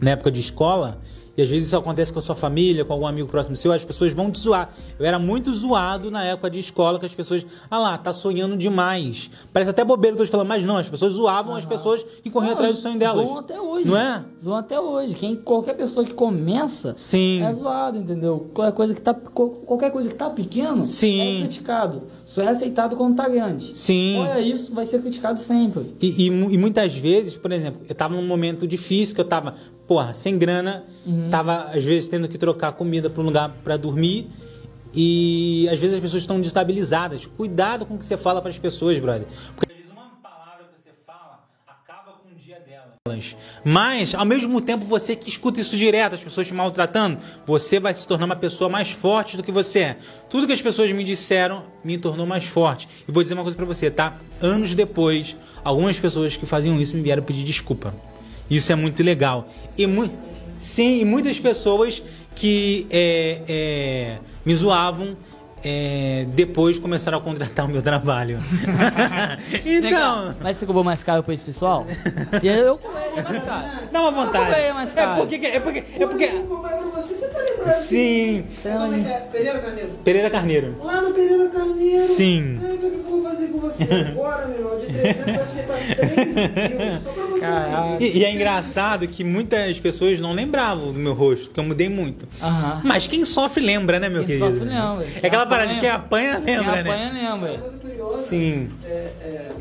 Na 0.00 0.10
época 0.10 0.30
de 0.30 0.38
escola, 0.38 1.00
e 1.36 1.42
às 1.42 1.48
vezes 1.48 1.66
isso 1.68 1.76
acontece 1.76 2.12
com 2.12 2.18
a 2.18 2.22
sua 2.22 2.34
família, 2.34 2.84
com 2.84 2.92
algum 2.92 3.06
amigo 3.06 3.28
próximo 3.28 3.54
seu, 3.56 3.72
as 3.72 3.84
pessoas 3.84 4.12
vão 4.12 4.30
te 4.30 4.38
zoar. 4.38 4.70
Eu 4.98 5.04
era 5.04 5.18
muito 5.18 5.52
zoado 5.52 6.10
na 6.10 6.24
época 6.24 6.48
de 6.50 6.58
escola, 6.58 6.98
que 6.98 7.06
as 7.06 7.14
pessoas, 7.14 7.44
ah 7.70 7.78
lá, 7.78 7.98
tá 7.98 8.12
sonhando 8.12 8.56
demais. 8.56 9.30
Parece 9.52 9.70
até 9.70 9.84
bobeira 9.84 10.16
que 10.16 10.22
eu 10.22 10.24
tô 10.26 10.28
te 10.28 10.32
falando, 10.32 10.48
mas 10.48 10.64
não, 10.64 10.76
as 10.78 10.88
pessoas 10.88 11.14
zoavam 11.14 11.54
as 11.56 11.66
pessoas 11.66 12.02
que 12.02 12.30
corriam 12.30 12.50
Não, 12.50 12.56
atrás 12.56 12.74
do 12.76 12.80
sonho 12.80 12.98
delas. 12.98 13.26
Zoam 13.26 13.38
até 13.38 13.60
hoje. 13.60 13.86
Não 13.88 13.96
é? 13.96 14.24
Zoam 14.42 14.56
até 14.56 14.80
hoje. 14.80 15.14
Quem, 15.14 15.36
qualquer 15.36 15.74
pessoa 15.74 16.04
que 16.04 16.14
começa 16.14 16.94
Sim. 16.96 17.42
é 17.42 17.52
zoado, 17.52 17.98
entendeu? 17.98 18.50
Qualquer 18.54 18.72
coisa 18.74 18.94
que 18.94 19.00
tá, 19.00 19.12
qual- 19.14 19.50
qualquer 19.50 19.90
coisa 19.90 20.08
que 20.08 20.14
tá 20.14 20.30
pequeno 20.30 20.84
Sim. 20.86 21.20
é 21.20 21.38
criticado. 21.40 22.02
Só 22.24 22.42
é 22.42 22.48
aceitado 22.48 22.96
quando 22.96 23.16
tá 23.16 23.28
grande. 23.28 23.72
Sim. 23.76 24.16
Olha 24.18 24.40
isso, 24.40 24.72
vai 24.74 24.86
ser 24.86 25.00
criticado 25.00 25.40
sempre. 25.40 25.94
E, 26.00 26.26
e 26.26 26.46
e 26.56 26.58
muitas 26.58 26.94
vezes, 26.96 27.36
por 27.36 27.52
exemplo, 27.52 27.80
eu 27.88 27.94
tava 27.94 28.14
num 28.14 28.26
momento 28.26 28.66
difícil, 28.66 29.14
que 29.14 29.20
eu 29.20 29.24
tava, 29.24 29.54
porra, 29.86 30.12
sem 30.12 30.36
grana, 30.36 30.84
tava 31.30 31.70
às 31.72 31.84
vezes 31.84 32.08
tendo 32.08 32.28
que 32.28 32.36
trocar 32.36 32.72
comida 32.72 33.08
para 33.08 33.22
um 33.22 33.26
lugar 33.26 33.50
para 33.62 33.76
dormir. 33.76 34.28
E 34.94 35.68
às 35.70 35.78
vezes 35.78 35.96
as 35.96 36.00
pessoas 36.00 36.22
estão 36.22 36.40
destabilizadas. 36.40 37.26
Cuidado 37.26 37.84
com 37.84 37.94
o 37.94 37.98
que 37.98 38.04
você 38.04 38.16
fala 38.16 38.40
para 38.40 38.50
as 38.50 38.58
pessoas, 38.58 38.98
brother. 38.98 39.26
Porque 39.54 39.70
às 39.70 39.78
vezes 39.78 39.92
uma 39.92 40.08
palavra 40.22 40.64
que 40.64 40.82
você 40.82 40.94
fala 41.06 41.44
acaba 41.66 42.12
com 42.12 42.30
o 42.30 42.34
dia. 42.34 42.56
Mas, 43.62 44.14
ao 44.14 44.24
mesmo 44.24 44.58
tempo, 44.60 44.86
você 44.86 45.14
que 45.14 45.28
escuta 45.28 45.60
isso 45.60 45.76
direto, 45.76 46.14
as 46.14 46.24
pessoas 46.24 46.46
te 46.46 46.54
maltratando, 46.54 47.18
você 47.44 47.78
vai 47.78 47.92
se 47.92 48.06
tornar 48.06 48.24
uma 48.24 48.36
pessoa 48.36 48.70
mais 48.70 48.90
forte 48.90 49.36
do 49.36 49.42
que 49.42 49.52
você 49.52 49.80
é. 49.80 49.96
Tudo 50.30 50.46
que 50.46 50.52
as 50.52 50.62
pessoas 50.62 50.90
me 50.92 51.04
disseram 51.04 51.64
me 51.84 51.98
tornou 51.98 52.26
mais 52.26 52.46
forte. 52.46 52.88
E 53.06 53.12
vou 53.12 53.22
dizer 53.22 53.34
uma 53.34 53.42
coisa 53.42 53.56
pra 53.56 53.66
você, 53.66 53.90
tá? 53.90 54.18
Anos 54.40 54.74
depois, 54.74 55.36
algumas 55.62 56.00
pessoas 56.00 56.36
que 56.36 56.46
faziam 56.46 56.80
isso 56.80 56.96
me 56.96 57.02
vieram 57.02 57.22
pedir 57.22 57.44
desculpa. 57.44 57.92
Isso 58.50 58.72
é 58.72 58.74
muito 58.74 59.02
legal. 59.02 59.48
E 59.76 59.86
mu 59.86 60.10
sim, 60.58 61.00
e 61.00 61.04
muitas 61.04 61.38
pessoas 61.38 62.02
que 62.34 62.86
é, 62.90 63.40
é, 63.48 64.18
me 64.44 64.54
zoavam 64.54 65.16
é, 65.68 66.26
depois 66.28 66.78
começaram 66.78 67.18
a 67.18 67.20
contratar 67.20 67.64
o 67.64 67.68
meu 67.68 67.82
trabalho. 67.82 68.38
então. 69.66 70.36
Mas 70.40 70.58
você 70.58 70.66
cobrou 70.66 70.84
mais 70.84 71.02
caro 71.02 71.24
pra 71.24 71.34
esse 71.34 71.42
pessoal? 71.42 71.84
Eu 72.40 72.78
cobrei 72.78 73.22
mais 73.22 73.42
caro. 73.42 73.66
Dá 73.90 74.00
uma 74.00 74.12
vontade. 74.12 74.44
Eu 74.44 74.44
cobrei 74.44 74.72
mais 74.72 74.92
caro. 74.92 75.22
É 75.22 75.26
porque. 75.26 75.46
É 75.46 75.60
porque, 75.60 75.78
é 75.78 76.06
porque... 76.06 76.26
Você, 76.28 77.14
você 77.14 77.28
tá 77.28 77.38
lembrando? 77.40 77.74
Sim. 77.80 78.44
Como 78.62 78.94
é 78.94 79.00
que 79.00 79.08
é? 79.08 79.20
Pereira 79.20 79.58
Carneiro? 79.58 79.90
Pereira 80.04 80.30
Carneiro. 80.30 80.76
Lá 80.82 81.00
no 81.00 81.12
Pereira 81.12 81.48
Carneiro. 81.48 82.14
Sim. 82.14 82.58
Sabe 82.62 82.74
o 82.74 82.78
que 82.78 82.86
eu 82.86 83.02
vou 83.02 83.22
fazer 83.24 83.46
com 83.48 83.58
você 83.58 83.82
agora, 83.82 84.46
meu 84.46 84.58
irmão? 84.58 84.78
De 84.78 84.86
300 84.86 85.24
vai 85.24 85.46
subir 85.46 85.62
pra 85.64 85.76
3 85.96 86.16
mil. 86.16 87.00
Só 87.02 87.10
pra 87.10 87.22
você. 87.22 87.25
Caraca. 87.40 88.02
E, 88.04 88.18
e 88.18 88.24
é 88.24 88.32
engraçado 88.32 89.06
que 89.08 89.22
muitas 89.24 89.78
pessoas 89.80 90.20
não 90.20 90.32
lembravam 90.32 90.92
do 90.92 90.98
meu 90.98 91.12
rosto, 91.14 91.46
porque 91.46 91.60
eu 91.60 91.64
mudei 91.64 91.88
muito. 91.88 92.26
Aham. 92.42 92.80
Mas 92.84 93.06
quem 93.06 93.24
sofre 93.24 93.64
lembra, 93.64 93.98
né, 94.00 94.08
meu 94.08 94.24
Quem 94.24 94.38
querido? 94.38 94.46
sofre 94.46 94.68
lembra. 94.68 95.06
É 95.22 95.26
aquela 95.26 95.42
Quem 95.42 95.50
parada 95.50 95.74
de 95.74 95.80
quem 95.80 95.88
apanha- 95.90 96.36
apanha 96.38 96.58
lembra, 96.60 96.74
Quem 96.74 96.82
né? 96.84 96.90
apanha 96.90 97.12
lembra. 97.34 97.50
Uma 97.52 97.58
coisa 97.58 97.78
curiosa. 97.78 98.22
Sim. 98.22 98.68
É, 98.84 98.88
é, 98.88 99.52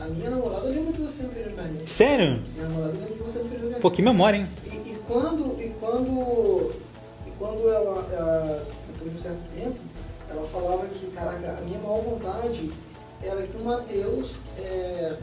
a 0.00 0.04
minha 0.06 0.30
namorada 0.30 0.66
lembra 0.68 0.92
de 0.92 1.02
você 1.02 1.22
no 1.22 1.28
Carneiro. 1.30 1.88
Sério? 1.88 2.40
Minha 2.54 2.68
namorada 2.68 2.92
lembra 2.94 3.14
de 3.14 3.22
você 3.22 3.38
no 3.38 3.48
Carneiro. 3.50 3.80
Pô, 3.80 3.90
que 3.90 4.02
memória, 4.02 4.36
hein? 4.38 4.46
E, 4.66 4.68
e 4.76 4.96
quando, 5.06 5.60
e 5.60 5.72
quando, 5.80 6.72
e 7.26 7.30
quando 7.38 7.68
ela, 7.68 8.06
ela, 8.12 8.66
depois 8.88 9.10
de 9.12 9.18
um 9.18 9.22
certo 9.22 9.40
tempo, 9.54 9.76
ela 10.30 10.46
falava 10.48 10.86
que, 10.86 11.06
caraca, 11.06 11.58
a 11.58 11.64
minha 11.64 11.78
maior 11.78 12.02
vontade 12.02 12.70
era 13.22 13.42
que 13.42 13.60
o 13.60 13.64
Matheus 13.66 14.32
é, 14.58 15.14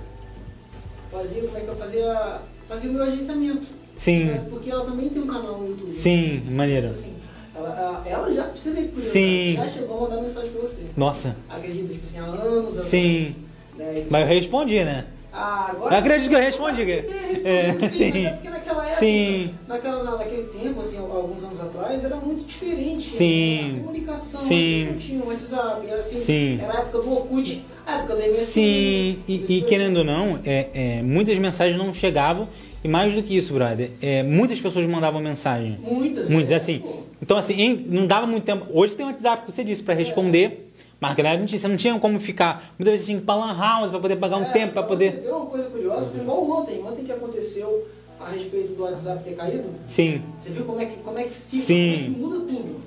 fazia, 1.12 1.42
como 1.44 1.58
é 1.58 1.62
que 1.62 1.68
eu 1.68 1.76
fazia, 1.76 2.42
fazia 2.68 2.90
o 2.90 2.94
meu 2.94 3.04
agenciamento. 3.04 3.68
Sim. 3.96 4.26
né? 4.26 4.46
Porque 4.50 4.70
ela 4.70 4.86
também 4.86 5.10
tem 5.10 5.22
um 5.22 5.28
canal 5.28 5.58
no 5.58 5.70
YouTube. 5.70 5.92
Sim, 5.92 6.44
maneiro. 6.50 6.90
Assim, 6.90 7.14
ela, 7.56 8.04
ela 8.06 8.34
já, 8.34 8.44
você 8.48 8.72
ver, 8.72 8.90
por 8.90 9.02
Sim. 9.02 9.56
já 9.56 9.68
chegou 9.68 9.98
a 9.98 10.02
mandar 10.10 10.22
mensagem 10.22 10.52
pra 10.52 10.62
você. 10.62 10.82
Nossa. 10.96 11.36
Acredita, 11.50 11.94
tipo 11.94 12.04
assim, 12.06 12.20
há 12.20 12.24
anos. 12.24 12.74
anos, 12.74 12.86
Sim. 12.86 13.36
Né? 13.76 14.06
Mas 14.10 14.22
eu 14.22 14.28
respondi, 14.28 14.84
né? 14.84 15.06
Ah, 15.40 15.68
agora 15.72 15.94
Eu 15.96 16.00
acredito 16.00 16.30
que 16.30 16.36
eu 16.36 16.40
respondi. 16.40 16.86
Que 16.86 16.92
respondi, 17.02 17.48
É, 17.48 17.74
sim, 17.80 17.88
sim. 17.90 18.12
mas 18.12 18.26
é 18.26 18.30
porque 18.32 18.50
naquela 18.50 18.84
época, 18.86 19.00
Sim. 19.00 19.54
Naquela, 19.68 20.04
na- 20.04 20.18
naquele 20.18 20.44
tempo, 20.44 20.82
assim, 20.82 20.98
alguns 20.98 21.44
anos 21.44 21.62
atrás, 21.62 22.04
era 22.04 22.16
muito 22.16 22.46
diferente. 22.48 23.06
Sim. 23.06 23.76
A 23.76 23.80
comunicação, 23.86 24.42
Sim. 24.42 24.88
não 24.92 24.98
tinha 24.98 25.24
o 25.24 25.28
WhatsApp, 25.28 25.88
era 25.88 26.00
assim, 26.00 26.20
Sim. 26.20 26.60
era 26.62 26.74
a 26.74 26.82
época 26.82 27.00
do 27.00 27.12
Orkut, 27.14 27.64
a 27.86 27.98
época 28.00 28.16
da 28.16 28.28
MSN. 28.28 28.46
Sim, 28.46 29.20
e, 29.28 29.58
e 29.58 29.62
querendo 29.62 29.98
ou 29.98 30.04
não, 30.04 30.40
é, 30.44 30.68
é, 30.74 31.02
muitas 31.04 31.38
mensagens 31.38 31.78
não 31.78 31.94
chegavam. 31.94 32.48
E 32.84 32.88
mais 32.88 33.14
do 33.14 33.22
que 33.24 33.36
isso, 33.36 33.54
brother, 33.54 33.90
é, 34.02 34.22
muitas 34.24 34.62
pessoas 34.62 34.86
mandavam 34.86 35.20
mensagem. 35.20 35.78
Muitas. 35.84 36.30
Muitas, 36.30 36.52
é, 36.52 36.56
assim. 36.56 36.80
pô. 36.80 37.00
Então, 37.22 37.36
assim, 37.36 37.54
em- 37.60 37.86
não 37.90 38.06
dava 38.06 38.28
muito 38.28 38.44
tempo. 38.44 38.66
Hoje 38.72 38.96
tem 38.96 39.06
WhatsApp, 39.06 39.46
que 39.46 39.52
você 39.52 39.64
disse, 39.64 39.82
pra 39.84 39.94
responder. 39.96 40.67
Mas 41.00 41.12
naquela 41.12 41.30
época 41.30 41.40
não 41.42 41.48
tinha- 41.48 41.60
você 41.60 41.68
não 41.68 41.78
tinha 41.78 42.00
como 42.00 42.20
ficar. 42.20 42.64
Muitas 42.78 42.92
vezes 42.94 43.00
você 43.02 43.06
tinha 43.12 43.18
que 43.20 43.24
ir 43.24 43.26
pra 43.26 43.36
Lan 43.36 43.56
House 43.58 43.90
pra 43.92 44.00
poder 44.00 44.16
pagar 44.16 44.38
um 44.38 44.44
É, 44.44 44.52
tempo, 44.52 44.74
pra 44.74 44.82
Você 44.82 44.88
poder. 44.88 45.12
ver 45.22 45.30
uma 45.32 45.46
coisa 45.46 45.70
curiosa, 45.70 46.10
foi 46.10 46.20
igual 46.22 46.50
ontem, 46.50 46.84
ontem 46.84 47.06
que 47.06 47.12
aconteceu 47.12 47.88
a 48.20 48.30
respeito 48.30 48.74
do 48.74 48.84
WhatsApp 48.84 49.24
ter 49.24 49.36
caído. 49.36 49.70
Sim. 49.88 50.22
Você 50.38 50.50
viu 50.50 50.66
como 50.66 50.82
é 50.82 50.86
que, 50.86 50.98
como 50.98 51.20
é 51.20 51.24
que 51.24 51.34
fica, 51.36 51.64
Sim. 51.64 52.14
como 52.18 52.34
é 52.34 52.38
que 52.38 52.38
muda 52.40 52.40
tudo. 52.52 52.82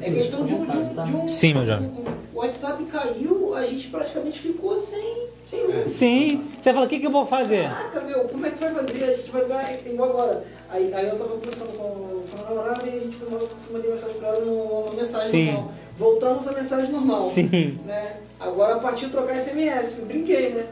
É 0.00 0.10
questão 0.10 0.44
de 0.44 0.54
um, 0.54 0.64
de 0.64 0.76
um, 0.76 1.04
de 1.04 1.16
um- 1.16 1.28
Sim, 1.28 1.54
meu 1.54 1.66
jovem. 1.66 1.90
O 2.34 2.38
WhatsApp 2.38 2.82
caiu, 2.84 3.54
a 3.54 3.66
gente 3.66 3.88
praticamente 3.88 4.38
ficou 4.38 4.74
sem, 4.76 5.26
sem 5.46 5.66
luz. 5.66 5.90
Sim. 5.92 6.44
Você 6.62 6.72
fala, 6.72 6.86
o 6.86 6.88
que, 6.88 6.98
que 6.98 7.06
eu 7.06 7.10
vou 7.10 7.26
fazer? 7.26 7.68
Caraca, 7.68 8.00
meu, 8.02 8.20
como 8.20 8.46
é 8.46 8.50
que 8.50 8.58
vai 8.58 8.72
fazer? 8.72 9.04
A 9.04 9.14
gente 9.16 9.30
vai 9.30 9.44
dar 9.44 9.70
igual 9.84 10.10
agora. 10.10 10.44
Aí, 10.70 10.94
aí 10.94 11.06
eu 11.06 11.18
tava 11.18 11.28
conversando 11.36 11.76
com, 11.76 12.22
com 12.30 12.38
a 12.40 12.48
namorada 12.48 12.86
e 12.88 12.96
a 12.96 13.00
gente 13.00 13.16
foi, 13.16 13.28
foi 13.28 13.48
mandei 13.72 13.90
mensagem 13.90 14.16
pra 14.16 14.28
ela 14.28 14.40
numa 14.40 14.92
mensagem 14.92 15.30
Sim. 15.30 15.44
normal. 15.52 15.72
Voltamos 15.98 16.46
à 16.48 16.52
mensagem 16.52 16.90
normal. 16.90 17.22
Sim. 17.30 17.78
Né? 17.84 18.16
Agora 18.40 18.78
partiu 18.80 19.10
trocar 19.10 19.36
SMS, 19.36 19.98
eu 19.98 20.06
brinquei, 20.06 20.50
né? 20.50 20.66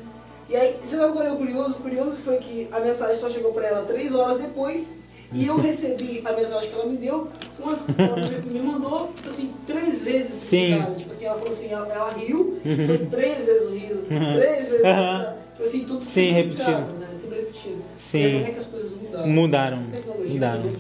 E 0.49 0.57
aí, 0.57 0.75
você 0.83 0.97
sabe 0.97 1.13
qual 1.13 1.25
é 1.25 1.33
o 1.33 1.37
curioso? 1.37 1.77
O 1.79 1.83
curioso 1.83 2.17
foi 2.25 2.37
que 2.39 2.69
a 2.73 2.81
mensagem 2.81 3.15
só 3.15 3.31
chegou 3.31 3.53
pra 3.53 3.69
ela 3.69 3.83
três 3.83 4.13
horas 4.13 4.41
depois 4.41 4.93
e 5.33 5.47
eu 5.47 5.61
recebi 5.61 6.21
a 6.25 6.33
mensagem 6.33 6.71
que 6.71 6.75
ela 6.75 6.87
me 6.87 6.97
deu, 6.97 7.29
umas, 7.61 7.87
ela 7.97 8.17
me 8.45 8.59
mandou, 8.59 9.13
tipo 9.15 9.29
assim, 9.29 9.53
três 9.65 10.03
vezes. 10.03 10.33
Sim. 10.33 10.79
cara. 10.81 10.95
Tipo 10.97 11.13
assim, 11.13 11.25
ela 11.27 11.39
falou 11.39 11.53
assim, 11.53 11.69
ela, 11.69 11.87
ela 11.87 12.13
riu, 12.15 12.59
foi 12.87 12.99
três 13.07 13.47
vezes 13.47 13.69
o 13.69 13.73
riso, 13.73 14.03
três 14.09 14.69
vezes 14.69 14.85
Aham. 14.85 15.21
essa, 15.21 15.37
tipo 15.53 15.65
assim, 15.65 15.85
tudo 15.85 16.05
Sim, 16.05 16.33
repetido. 16.33 16.71
Né? 16.73 17.07
Tudo 17.23 17.35
repetido. 17.37 17.83
Sim. 17.97 18.33
Como 18.33 18.47
é 18.47 18.51
que 18.51 18.59
as 18.59 18.67
coisas 18.67 18.93
mudaram? 19.01 19.29
Mudaram. 19.29 19.79
A 19.79 20.29
Mudaram. 20.29 20.73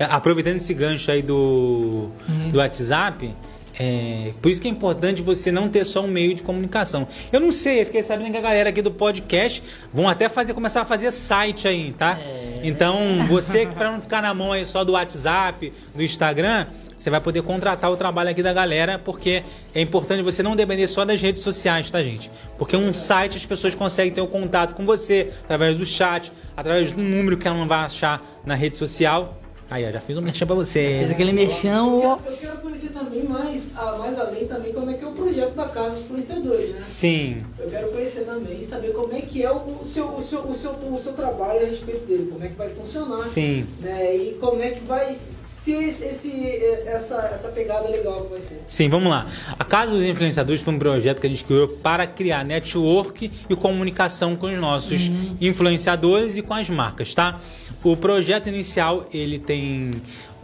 É, 0.00 0.04
Aproveitando 0.06 0.56
esse 0.56 0.74
gancho 0.74 1.08
aí 1.12 1.22
do, 1.22 2.08
do 2.50 2.58
WhatsApp, 2.58 3.32
é, 3.78 4.32
por 4.40 4.50
isso 4.50 4.60
que 4.60 4.68
é 4.68 4.70
importante 4.70 5.20
você 5.20 5.50
não 5.50 5.68
ter 5.68 5.84
só 5.84 6.02
um 6.02 6.08
meio 6.08 6.34
de 6.34 6.42
comunicação. 6.42 7.08
Eu 7.32 7.40
não 7.40 7.50
sei, 7.50 7.80
eu 7.80 7.86
fiquei 7.86 8.02
sabendo 8.02 8.30
que 8.30 8.36
a 8.36 8.40
galera 8.40 8.70
aqui 8.70 8.80
do 8.80 8.90
podcast 8.90 9.62
vão 9.92 10.08
até 10.08 10.28
fazer, 10.28 10.54
começar 10.54 10.82
a 10.82 10.84
fazer 10.84 11.10
site 11.10 11.66
aí, 11.66 11.92
tá? 11.92 12.18
É. 12.20 12.60
Então, 12.62 13.26
você 13.26 13.66
que 13.66 13.74
para 13.74 13.90
não 13.90 14.00
ficar 14.00 14.22
na 14.22 14.32
mão 14.32 14.52
aí 14.52 14.64
só 14.64 14.84
do 14.84 14.92
WhatsApp, 14.92 15.72
do 15.94 16.02
Instagram, 16.02 16.66
você 16.96 17.10
vai 17.10 17.20
poder 17.20 17.42
contratar 17.42 17.90
o 17.90 17.96
trabalho 17.96 18.30
aqui 18.30 18.42
da 18.42 18.52
galera, 18.52 18.98
porque 18.98 19.42
é 19.74 19.80
importante 19.80 20.22
você 20.22 20.42
não 20.42 20.54
depender 20.54 20.86
só 20.86 21.04
das 21.04 21.20
redes 21.20 21.42
sociais, 21.42 21.90
tá, 21.90 22.02
gente? 22.02 22.30
Porque 22.56 22.76
um 22.76 22.92
site 22.92 23.36
as 23.36 23.44
pessoas 23.44 23.74
conseguem 23.74 24.12
ter 24.12 24.20
o 24.20 24.28
contato 24.28 24.74
com 24.74 24.86
você 24.86 25.32
através 25.42 25.76
do 25.76 25.84
chat, 25.84 26.32
através 26.56 26.92
do 26.92 27.02
número 27.02 27.36
que 27.36 27.48
ela 27.48 27.58
não 27.58 27.66
vai 27.66 27.80
achar 27.80 28.22
na 28.46 28.54
rede 28.54 28.76
social. 28.76 29.40
Aí, 29.70 29.84
ó, 29.88 29.90
já 29.90 30.00
fiz 30.00 30.16
um 30.16 30.20
merchan 30.20 30.46
pra 30.46 30.54
você. 30.54 30.80
Fez 30.98 31.10
aquele 31.10 31.32
mexão, 31.32 32.02
Eu 32.02 32.20
eu 32.32 32.36
quero 32.36 32.58
conhecer 32.58 32.88
também 32.90 33.24
mais, 33.24 33.70
a- 33.76 33.96
mais 33.96 34.18
além 34.18 34.46
também 34.46 34.72
como 34.72 34.90
é 34.90 34.94
que 34.94 35.02
é 35.04 35.06
o 35.08 35.12
projeto 35.12 35.54
da 35.54 35.66
Casa 35.68 35.90
dos 35.90 36.00
Influenciadores, 36.00 36.70
né? 36.74 36.80
Sim. 36.80 37.42
Eu 37.58 37.68
quero 37.70 37.88
conhecer 37.88 38.20
também 38.24 38.60
e 38.60 38.64
saber 38.64 38.92
como 38.92 39.14
é 39.14 39.20
que 39.22 39.42
é 39.42 39.50
o, 39.50 39.84
seu, 39.86 40.04
o, 40.06 40.22
seu, 40.22 40.40
o, 40.40 40.54
seu, 40.54 40.70
o 40.72 40.98
seu 40.98 41.12
trabalho 41.14 41.60
a 41.62 41.64
respeito 41.68 42.06
dele, 42.06 42.28
como 42.30 42.44
é 42.44 42.48
que 42.48 42.54
vai 42.56 42.68
funcionar. 42.68 43.22
Sim. 43.22 43.66
Né? 43.80 44.14
E 44.16 44.32
como 44.40 44.60
é 44.60 44.70
que 44.70 44.84
vai 44.84 45.16
ser 45.42 45.82
esse, 45.84 46.04
esse- 46.04 46.62
essa, 46.86 47.16
essa 47.32 47.48
pegada 47.48 47.88
legal 47.88 48.22
que 48.24 48.32
vai 48.32 48.40
ser. 48.42 48.60
Sim, 48.68 48.90
vamos 48.90 49.08
lá. 49.10 49.26
A 49.58 49.64
Casa 49.64 49.92
dos 49.92 50.04
Influenciadores 50.04 50.60
foi 50.60 50.74
um 50.74 50.78
projeto 50.78 51.20
que 51.20 51.26
a 51.26 51.30
gente 51.30 51.42
criou 51.44 51.66
para 51.68 52.06
criar 52.06 52.44
network 52.44 53.30
e 53.48 53.56
comunicação 53.56 54.36
com 54.36 54.46
os 54.52 54.58
nossos 54.60 55.10
influenciadores 55.40 56.36
e 56.36 56.42
com 56.42 56.52
as 56.54 56.68
marcas, 56.68 57.14
tá? 57.14 57.40
O 57.84 57.94
projeto 57.96 58.48
inicial, 58.48 59.06
ele 59.12 59.38
tem 59.38 59.90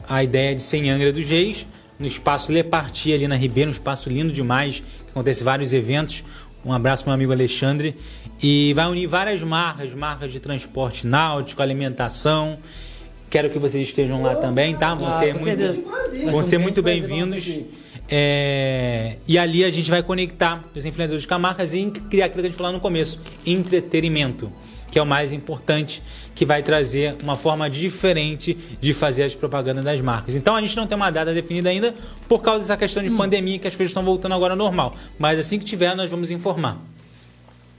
a 0.06 0.22
ideia 0.22 0.54
de 0.54 0.62
ser 0.62 0.76
em 0.76 0.90
Angra 0.90 1.10
dos 1.10 1.26
Reis, 1.26 1.66
no 1.98 2.06
espaço 2.06 2.52
Le 2.52 2.62
Parti, 2.62 3.14
ali 3.14 3.26
na 3.26 3.34
Ribeira, 3.34 3.70
um 3.70 3.72
espaço 3.72 4.10
lindo 4.10 4.30
demais, 4.30 4.80
que 4.80 5.10
acontece 5.10 5.42
vários 5.42 5.72
eventos. 5.72 6.22
Um 6.62 6.70
abraço 6.70 7.02
para 7.02 7.12
meu 7.12 7.14
amigo 7.14 7.32
Alexandre. 7.32 7.96
E 8.42 8.74
vai 8.74 8.86
unir 8.86 9.06
várias 9.06 9.42
marcas, 9.42 9.94
marcas 9.94 10.30
de 10.32 10.38
transporte 10.38 11.06
náutico, 11.06 11.62
alimentação. 11.62 12.58
Quero 13.30 13.48
que 13.48 13.58
vocês 13.58 13.88
estejam 13.88 14.20
lá 14.22 14.34
também, 14.34 14.76
tá? 14.76 14.94
Vão 14.94 15.08
Ah, 15.08 15.12
ser 15.12 15.34
muito, 15.34 15.84
vão 16.30 16.42
ser 16.44 16.58
muito 16.58 16.82
bem-vindos. 16.82 17.58
É, 18.06 19.16
e 19.26 19.38
ali 19.38 19.64
a 19.64 19.70
gente 19.70 19.88
vai 19.88 20.02
conectar 20.02 20.62
os 20.74 20.84
influenciadores 20.84 21.24
com 21.24 21.34
a 21.34 21.38
marcas 21.38 21.72
e 21.72 21.90
criar 22.10 22.26
aquilo 22.26 22.42
que 22.42 22.48
a 22.48 22.50
gente 22.50 22.58
falou 22.58 22.72
no 22.72 22.80
começo, 22.80 23.18
entretenimento, 23.46 24.52
que 24.90 24.98
é 24.98 25.02
o 25.02 25.06
mais 25.06 25.32
importante, 25.32 26.02
que 26.34 26.44
vai 26.44 26.62
trazer 26.62 27.16
uma 27.22 27.36
forma 27.36 27.68
diferente 27.70 28.56
de 28.80 28.92
fazer 28.92 29.22
as 29.24 29.34
propagandas 29.34 29.84
das 29.84 30.00
marcas. 30.00 30.34
Então 30.34 30.56
a 30.56 30.60
gente 30.60 30.76
não 30.76 30.86
tem 30.86 30.96
uma 30.96 31.10
data 31.10 31.32
definida 31.32 31.68
ainda 31.68 31.94
por 32.28 32.42
causa 32.42 32.60
dessa 32.60 32.76
questão 32.76 33.02
Hum. 33.02 33.08
de 33.10 33.16
pandemia 33.16 33.58
que 33.58 33.68
as 33.68 33.76
coisas 33.76 33.90
estão 33.90 34.02
voltando 34.02 34.34
agora 34.34 34.54
ao 34.54 34.58
normal. 34.58 34.94
Mas 35.18 35.38
assim 35.38 35.58
que 35.58 35.64
tiver, 35.64 35.94
nós 35.94 36.10
vamos 36.10 36.30
informar. 36.30 36.78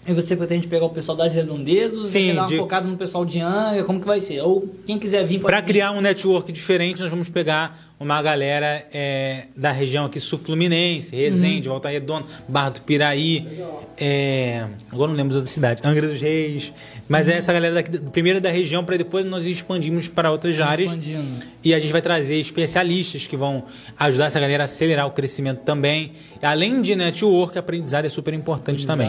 E 0.08 0.14
você 0.16 0.36
pretende 0.36 0.66
pegar 0.66 0.86
o 0.86 0.90
pessoal 0.90 1.16
das 1.16 1.32
redondezas? 1.32 2.04
Sim, 2.06 2.28
quer 2.30 2.34
dar 2.36 2.42
uma 2.42 2.48
de- 2.48 2.58
focada 2.58 2.88
no 2.88 2.98
pessoal 2.98 3.24
de 3.24 3.40
Angra? 3.40 3.84
Como 3.84 4.00
que 4.00 4.08
vai 4.08 4.20
ser? 4.20 4.42
Ou 4.42 4.68
quem 4.86 4.98
quiser 4.98 5.24
vir 5.28 5.40
Para 5.40 5.62
criar 5.62 5.92
um 5.92 6.02
network 6.02 6.52
diferente, 6.52 7.02
nós 7.02 7.12
vamos 7.12 7.30
pegar 7.30 7.80
uma 8.00 8.20
galera 8.20 8.84
é, 8.92 9.46
da 9.56 9.72
região 9.72 10.06
aqui 10.06 10.20
sul-fluminense, 10.20 11.16
Resende, 11.16 11.70
Volta 11.70 11.88
Redonda, 11.88 12.26
Barra 12.48 12.70
do 12.72 12.82
Piraí, 12.82 13.48
é, 13.96 14.66
agora 14.92 15.10
não 15.12 15.16
lembro 15.16 15.36
outra 15.36 15.48
cidade, 15.52 15.84
Angra 15.86 16.08
dos 16.08 16.20
Reis. 16.20 16.74
Mas 17.08 17.28
é 17.28 17.34
essa 17.38 17.54
galera 17.54 17.76
daqui, 17.76 18.00
primeiro 18.00 18.42
da 18.42 18.50
região, 18.50 18.84
para 18.84 18.98
depois 18.98 19.24
nós 19.24 19.46
expandimos 19.46 20.08
para 20.08 20.32
outras 20.32 20.60
áreas. 20.60 20.90
Expandindo. 20.90 21.46
E 21.64 21.76
a 21.76 21.80
gente 21.80 21.92
vai 21.92 22.02
trazer 22.02 22.38
especialistas 22.38 23.28
que 23.28 23.38
vão 23.38 23.66
ajudar 24.00 24.26
essa 24.28 24.40
galera 24.40 24.64
a 24.64 24.66
acelerar 24.66 25.06
o 25.06 25.12
crescimento 25.12 25.60
também. 25.60 26.14
Além 26.42 26.82
de 26.82 26.96
network, 26.96 27.56
aprendizado 27.60 28.06
é 28.06 28.10
super 28.10 28.34
importante 28.34 28.88
também. 28.88 29.08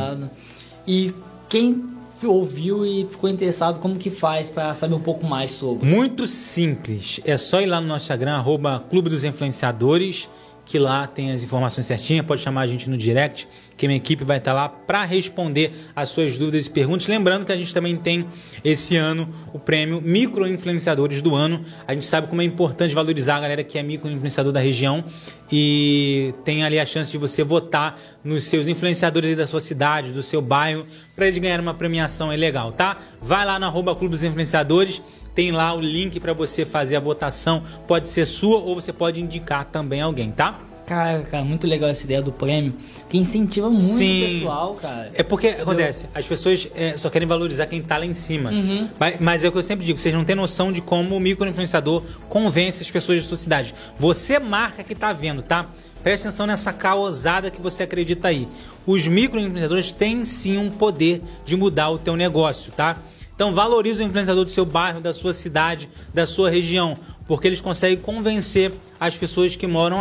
E 0.86 1.14
quem 1.48 1.92
ouviu 2.24 2.86
e 2.86 3.06
ficou 3.10 3.28
interessado 3.28 3.80
como 3.80 3.96
que 3.96 4.10
faz 4.10 4.48
para 4.48 4.72
saber 4.74 4.94
um 4.94 5.00
pouco 5.00 5.26
mais 5.26 5.50
sobre? 5.50 5.88
Muito 5.88 6.26
simples. 6.26 7.20
É 7.24 7.36
só 7.36 7.60
ir 7.60 7.66
lá 7.66 7.80
no 7.80 7.88
nosso 7.88 8.04
Instagram, 8.04 8.34
arroba 8.34 8.84
Clube 8.90 9.10
dos 9.10 9.24
Influenciadores, 9.24 10.28
que 10.64 10.78
lá 10.78 11.06
tem 11.06 11.32
as 11.32 11.42
informações 11.42 11.86
certinhas. 11.86 12.24
Pode 12.24 12.40
chamar 12.40 12.62
a 12.62 12.66
gente 12.66 12.88
no 12.88 12.96
direct, 12.96 13.48
que 13.76 13.86
minha 13.86 13.96
equipe 13.96 14.24
vai 14.24 14.38
estar 14.38 14.52
lá 14.52 14.68
para 14.68 15.04
responder 15.04 15.72
as 15.94 16.10
suas 16.10 16.38
dúvidas 16.38 16.66
e 16.66 16.70
perguntas. 16.70 17.06
Lembrando 17.06 17.44
que 17.44 17.52
a 17.52 17.56
gente 17.56 17.72
também 17.74 17.96
tem 17.96 18.26
esse 18.64 18.96
ano 18.96 19.28
o 19.52 19.58
prêmio 19.58 20.00
Micro 20.00 20.46
Influenciadores 20.46 21.20
do 21.20 21.34
Ano. 21.34 21.64
A 21.86 21.94
gente 21.94 22.06
sabe 22.06 22.28
como 22.28 22.42
é 22.42 22.44
importante 22.44 22.94
valorizar 22.94 23.36
a 23.36 23.40
galera 23.40 23.64
que 23.64 23.78
é 23.78 23.82
micro 23.82 24.10
influenciador 24.10 24.52
da 24.52 24.60
região 24.60 25.04
e 25.50 26.32
tem 26.44 26.64
ali 26.64 26.78
a 26.78 26.86
chance 26.86 27.10
de 27.10 27.18
você 27.18 27.42
votar 27.42 27.98
nos 28.24 28.44
seus 28.44 28.66
influenciadores 28.68 29.36
da 29.36 29.46
sua 29.46 29.60
cidade, 29.60 30.12
do 30.12 30.22
seu 30.22 30.40
bairro, 30.40 30.86
para 31.14 31.26
eles 31.26 31.38
ganharem 31.38 31.62
uma 31.62 31.74
premiação 31.74 32.32
é 32.32 32.36
legal, 32.36 32.72
tá? 32.72 32.98
Vai 33.20 33.44
lá 33.44 33.58
no 33.58 33.66
arroba 33.66 33.94
Clube 33.94 34.12
dos 34.12 34.24
Influenciadores 34.24 35.02
tem 35.34 35.52
lá 35.52 35.74
o 35.74 35.80
link 35.80 36.18
para 36.20 36.32
você 36.32 36.64
fazer 36.64 36.96
a 36.96 37.00
votação. 37.00 37.62
Pode 37.86 38.08
ser 38.08 38.26
sua 38.26 38.58
ou 38.58 38.74
você 38.74 38.92
pode 38.92 39.20
indicar 39.20 39.64
também 39.64 40.00
alguém, 40.00 40.30
tá? 40.30 40.60
Cara, 40.86 41.22
cara, 41.22 41.44
muito 41.44 41.66
legal 41.66 41.88
essa 41.88 42.04
ideia 42.04 42.20
do 42.20 42.32
prêmio, 42.32 42.74
que 43.08 43.16
incentiva 43.16 43.68
muito 43.68 43.82
Sim. 43.82 44.24
o 44.24 44.28
pessoal, 44.28 44.74
cara. 44.74 45.10
É 45.14 45.22
porque 45.22 45.48
acontece, 45.48 46.06
as 46.12 46.26
pessoas 46.26 46.68
é, 46.74 46.98
só 46.98 47.08
querem 47.08 47.26
valorizar 47.26 47.66
quem 47.66 47.80
tá 47.80 47.96
lá 47.96 48.04
em 48.04 48.12
cima. 48.12 48.50
Uhum. 48.50 48.88
Mas, 48.98 49.20
mas 49.20 49.44
é 49.44 49.48
o 49.48 49.52
que 49.52 49.58
eu 49.58 49.62
sempre 49.62 49.86
digo, 49.86 49.98
vocês 49.98 50.14
não 50.14 50.24
têm 50.24 50.34
noção 50.34 50.72
de 50.72 50.80
como 50.80 51.16
o 51.16 51.20
microinfluenciador 51.20 52.02
convence 52.28 52.82
as 52.82 52.90
pessoas 52.90 53.22
de 53.22 53.28
sua 53.28 53.36
cidade. 53.36 53.74
Você 53.98 54.38
marca 54.38 54.82
que 54.82 54.94
tá 54.94 55.12
vendo, 55.12 55.40
tá? 55.40 55.70
Presta 56.02 56.28
atenção 56.28 56.46
nessa 56.46 56.72
caosada 56.72 57.48
que 57.48 57.62
você 57.62 57.84
acredita 57.84 58.28
aí. 58.28 58.48
Os 58.84 59.06
microinfluenciadores 59.06 59.92
têm 59.92 60.24
sim 60.24 60.58
um 60.58 60.68
poder 60.68 61.22
de 61.44 61.56
mudar 61.56 61.90
o 61.90 61.98
teu 61.98 62.16
negócio, 62.16 62.72
tá? 62.72 62.98
Então 63.34 63.52
valorize 63.52 64.02
o 64.02 64.06
influenciador 64.06 64.44
do 64.44 64.50
seu 64.50 64.64
bairro, 64.64 65.00
da 65.00 65.12
sua 65.12 65.32
cidade, 65.32 65.88
da 66.14 66.26
sua 66.26 66.48
região, 66.48 66.96
porque 67.26 67.48
eles 67.48 67.60
conseguem 67.60 67.98
convencer 67.98 68.72
as 69.00 69.16
pessoas 69.16 69.56
que 69.56 69.66
moram 69.66 70.00